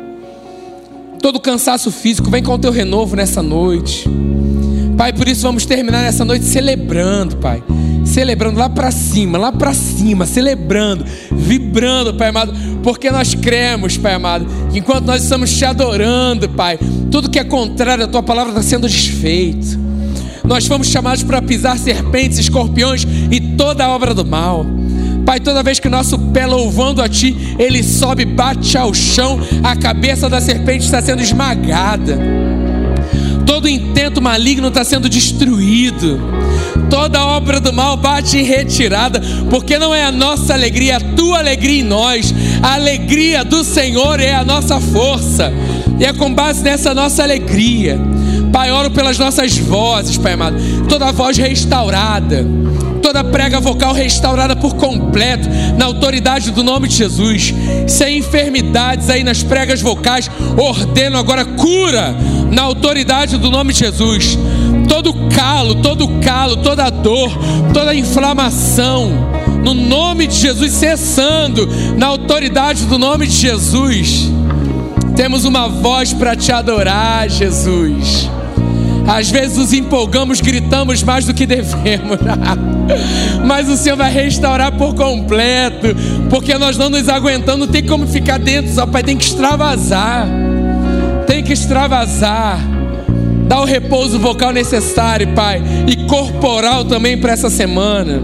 todo 1.20 1.36
o 1.36 1.40
cansaço 1.40 1.90
físico, 1.90 2.30
vem 2.30 2.40
com 2.40 2.54
o 2.54 2.58
teu 2.58 2.70
renovo 2.70 3.16
nessa 3.16 3.42
noite. 3.42 4.08
Pai, 4.96 5.12
por 5.12 5.26
isso 5.26 5.42
vamos 5.42 5.66
terminar 5.66 6.02
nessa 6.02 6.24
noite 6.24 6.44
celebrando, 6.44 7.38
Pai. 7.38 7.60
Celebrando 8.04 8.60
lá 8.60 8.68
para 8.68 8.92
cima, 8.92 9.38
lá 9.38 9.50
para 9.50 9.74
cima, 9.74 10.24
celebrando, 10.24 11.04
vibrando, 11.32 12.14
Pai 12.14 12.28
amado, 12.28 12.54
porque 12.84 13.10
nós 13.10 13.34
cremos, 13.34 13.96
Pai 13.96 14.14
amado, 14.14 14.46
que 14.70 14.78
enquanto 14.78 15.04
nós 15.04 15.20
estamos 15.20 15.50
te 15.50 15.64
adorando, 15.64 16.48
Pai, 16.48 16.78
tudo 17.10 17.28
que 17.28 17.40
é 17.40 17.44
contrário 17.44 18.04
à 18.04 18.06
tua 18.06 18.22
palavra 18.22 18.52
está 18.52 18.62
sendo 18.62 18.86
desfeito. 18.86 19.87
Nós 20.48 20.66
fomos 20.66 20.88
chamados 20.88 21.22
para 21.22 21.42
pisar 21.42 21.78
serpentes, 21.78 22.38
escorpiões 22.38 23.06
e 23.30 23.38
toda 23.38 23.84
a 23.84 23.90
obra 23.90 24.14
do 24.14 24.24
mal. 24.24 24.64
Pai, 25.26 25.38
toda 25.38 25.62
vez 25.62 25.78
que 25.78 25.88
o 25.88 25.90
nosso 25.90 26.18
pé 26.18 26.46
louvando 26.46 27.02
a 27.02 27.08
Ti, 27.08 27.54
ele 27.58 27.82
sobe, 27.82 28.24
bate 28.24 28.78
ao 28.78 28.94
chão, 28.94 29.38
a 29.62 29.76
cabeça 29.76 30.26
da 30.26 30.40
serpente 30.40 30.86
está 30.86 31.02
sendo 31.02 31.20
esmagada. 31.20 32.18
Todo 33.44 33.68
intento 33.68 34.22
maligno 34.22 34.68
está 34.68 34.82
sendo 34.84 35.06
destruído. 35.06 36.18
Toda 36.88 37.26
obra 37.26 37.60
do 37.60 37.70
mal 37.70 37.98
bate 37.98 38.38
em 38.38 38.42
retirada, 38.42 39.20
porque 39.50 39.78
não 39.78 39.94
é 39.94 40.02
a 40.02 40.10
nossa 40.10 40.54
alegria, 40.54 40.94
é 40.94 40.96
a 40.96 41.00
tua 41.14 41.40
alegria 41.40 41.80
em 41.80 41.84
nós. 41.84 42.34
A 42.62 42.72
alegria 42.72 43.44
do 43.44 43.62
Senhor 43.62 44.18
é 44.18 44.34
a 44.34 44.46
nossa 44.46 44.80
força, 44.80 45.52
e 46.00 46.06
é 46.06 46.12
com 46.14 46.32
base 46.32 46.62
nessa 46.62 46.94
nossa 46.94 47.22
alegria 47.22 48.00
Pai, 48.52 48.70
oro 48.72 48.90
pelas 48.90 49.18
nossas 49.18 49.56
vozes, 49.58 50.16
Pai 50.16 50.32
amado. 50.32 50.56
Toda 50.88 51.12
voz 51.12 51.36
restaurada, 51.36 52.46
toda 53.02 53.24
prega 53.24 53.60
vocal 53.60 53.92
restaurada 53.92 54.54
por 54.56 54.74
completo, 54.74 55.48
na 55.76 55.86
autoridade 55.86 56.50
do 56.50 56.62
nome 56.62 56.88
de 56.88 56.96
Jesus. 56.96 57.54
Sem 57.86 58.18
enfermidades 58.18 59.08
aí 59.10 59.24
nas 59.24 59.42
pregas 59.42 59.80
vocais, 59.80 60.30
ordeno 60.56 61.18
agora 61.18 61.44
cura 61.44 62.14
na 62.50 62.62
autoridade 62.62 63.36
do 63.36 63.50
nome 63.50 63.72
de 63.72 63.80
Jesus. 63.80 64.38
Todo 64.88 65.14
calo, 65.28 65.76
todo 65.76 66.08
calo, 66.20 66.56
toda 66.56 66.90
dor, 66.90 67.30
toda 67.72 67.94
inflamação, 67.94 69.10
no 69.62 69.74
nome 69.74 70.26
de 70.26 70.36
Jesus, 70.36 70.72
cessando, 70.72 71.68
na 71.96 72.06
autoridade 72.06 72.84
do 72.86 72.98
nome 72.98 73.26
de 73.26 73.34
Jesus. 73.34 74.30
Temos 75.16 75.44
uma 75.44 75.68
voz 75.68 76.12
para 76.12 76.36
te 76.36 76.52
adorar, 76.52 77.28
Jesus. 77.28 78.30
Às 79.08 79.30
vezes 79.30 79.56
nos 79.56 79.72
empolgamos, 79.72 80.40
gritamos 80.42 81.02
mais 81.02 81.24
do 81.24 81.32
que 81.32 81.46
devemos. 81.46 82.18
Mas 83.44 83.68
o 83.68 83.76
Senhor 83.76 83.96
vai 83.96 84.12
restaurar 84.12 84.72
por 84.72 84.94
completo, 84.94 85.88
porque 86.28 86.56
nós 86.58 86.76
não 86.76 86.90
nos 86.90 87.08
aguentamos, 87.08 87.66
não 87.66 87.72
tem 87.72 87.82
como 87.82 88.06
ficar 88.06 88.38
dentro, 88.38 88.70
só 88.72 88.86
Pai, 88.86 89.02
tem 89.02 89.16
que 89.16 89.24
extravasar. 89.24 90.28
Tem 91.26 91.42
que 91.42 91.54
extravasar. 91.54 92.60
Dá 93.46 93.60
o 93.60 93.64
repouso 93.64 94.18
vocal 94.18 94.52
necessário, 94.52 95.28
Pai, 95.28 95.62
e 95.86 95.96
corporal 96.06 96.84
também 96.84 97.16
para 97.16 97.32
essa 97.32 97.48
semana. 97.48 98.20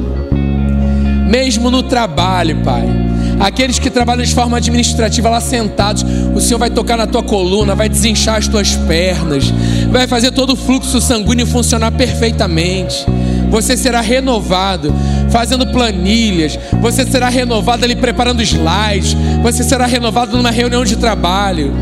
Mesmo 1.30 1.70
no 1.70 1.82
trabalho, 1.82 2.58
Pai 2.62 3.03
Aqueles 3.40 3.78
que 3.78 3.90
trabalham 3.90 4.24
de 4.24 4.34
forma 4.34 4.56
administrativa 4.56 5.28
lá 5.28 5.40
sentados, 5.40 6.04
o 6.34 6.40
Senhor 6.40 6.58
vai 6.58 6.70
tocar 6.70 6.96
na 6.96 7.06
tua 7.06 7.22
coluna, 7.22 7.74
vai 7.74 7.88
desinchar 7.88 8.36
as 8.36 8.48
tuas 8.48 8.74
pernas, 8.74 9.52
vai 9.90 10.06
fazer 10.06 10.30
todo 10.30 10.52
o 10.52 10.56
fluxo 10.56 11.00
sanguíneo 11.00 11.46
funcionar 11.46 11.90
perfeitamente. 11.92 13.04
Você 13.50 13.76
será 13.76 14.00
renovado, 14.00 14.92
fazendo 15.30 15.66
planilhas, 15.66 16.58
você 16.80 17.04
será 17.04 17.28
renovado 17.28 17.84
ali 17.84 17.94
preparando 17.94 18.42
slides, 18.42 19.16
você 19.42 19.62
será 19.62 19.86
renovado 19.86 20.36
numa 20.36 20.50
reunião 20.50 20.84
de 20.84 20.96
trabalho. 20.96 21.72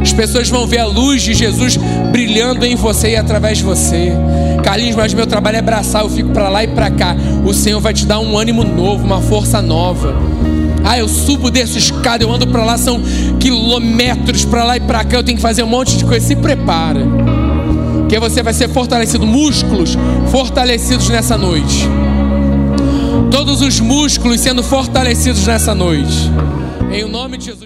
As 0.00 0.12
pessoas 0.12 0.48
vão 0.48 0.66
ver 0.66 0.78
a 0.78 0.86
luz 0.86 1.22
de 1.22 1.34
Jesus 1.34 1.76
brilhando 2.10 2.64
em 2.64 2.74
você 2.74 3.10
e 3.10 3.16
através 3.16 3.58
de 3.58 3.64
você. 3.64 4.12
Carlinhos, 4.64 4.96
mas 4.96 5.12
meu 5.12 5.26
trabalho 5.26 5.56
é 5.56 5.60
abraçar, 5.60 6.02
eu 6.02 6.08
fico 6.08 6.30
para 6.30 6.48
lá 6.48 6.64
e 6.64 6.68
para 6.68 6.90
cá. 6.90 7.14
O 7.44 7.52
Senhor 7.52 7.80
vai 7.80 7.92
te 7.92 8.06
dar 8.06 8.18
um 8.18 8.36
ânimo 8.36 8.64
novo, 8.64 9.04
uma 9.04 9.20
força 9.20 9.60
nova. 9.60 10.29
Ah, 10.84 10.98
eu 10.98 11.08
subo 11.08 11.50
dessa 11.50 11.78
escada, 11.78 12.24
eu 12.24 12.32
ando 12.32 12.46
para 12.46 12.64
lá, 12.64 12.78
são 12.78 13.00
quilômetros 13.38 14.44
para 14.44 14.64
lá 14.64 14.76
e 14.76 14.80
para 14.80 15.04
cá, 15.04 15.16
eu 15.16 15.22
tenho 15.22 15.36
que 15.36 15.42
fazer 15.42 15.62
um 15.62 15.68
monte 15.68 15.96
de 15.96 16.04
coisa. 16.04 16.26
Se 16.26 16.36
prepara, 16.36 17.06
que 18.08 18.18
você 18.18 18.42
vai 18.42 18.52
ser 18.52 18.68
fortalecido, 18.68 19.26
músculos 19.26 19.96
fortalecidos 20.30 21.08
nessa 21.08 21.36
noite. 21.36 21.88
Todos 23.30 23.60
os 23.60 23.78
músculos 23.78 24.40
sendo 24.40 24.62
fortalecidos 24.62 25.46
nessa 25.46 25.74
noite. 25.74 26.30
Em 26.92 27.08
nome 27.08 27.38
de 27.38 27.46
Jesus. 27.46 27.60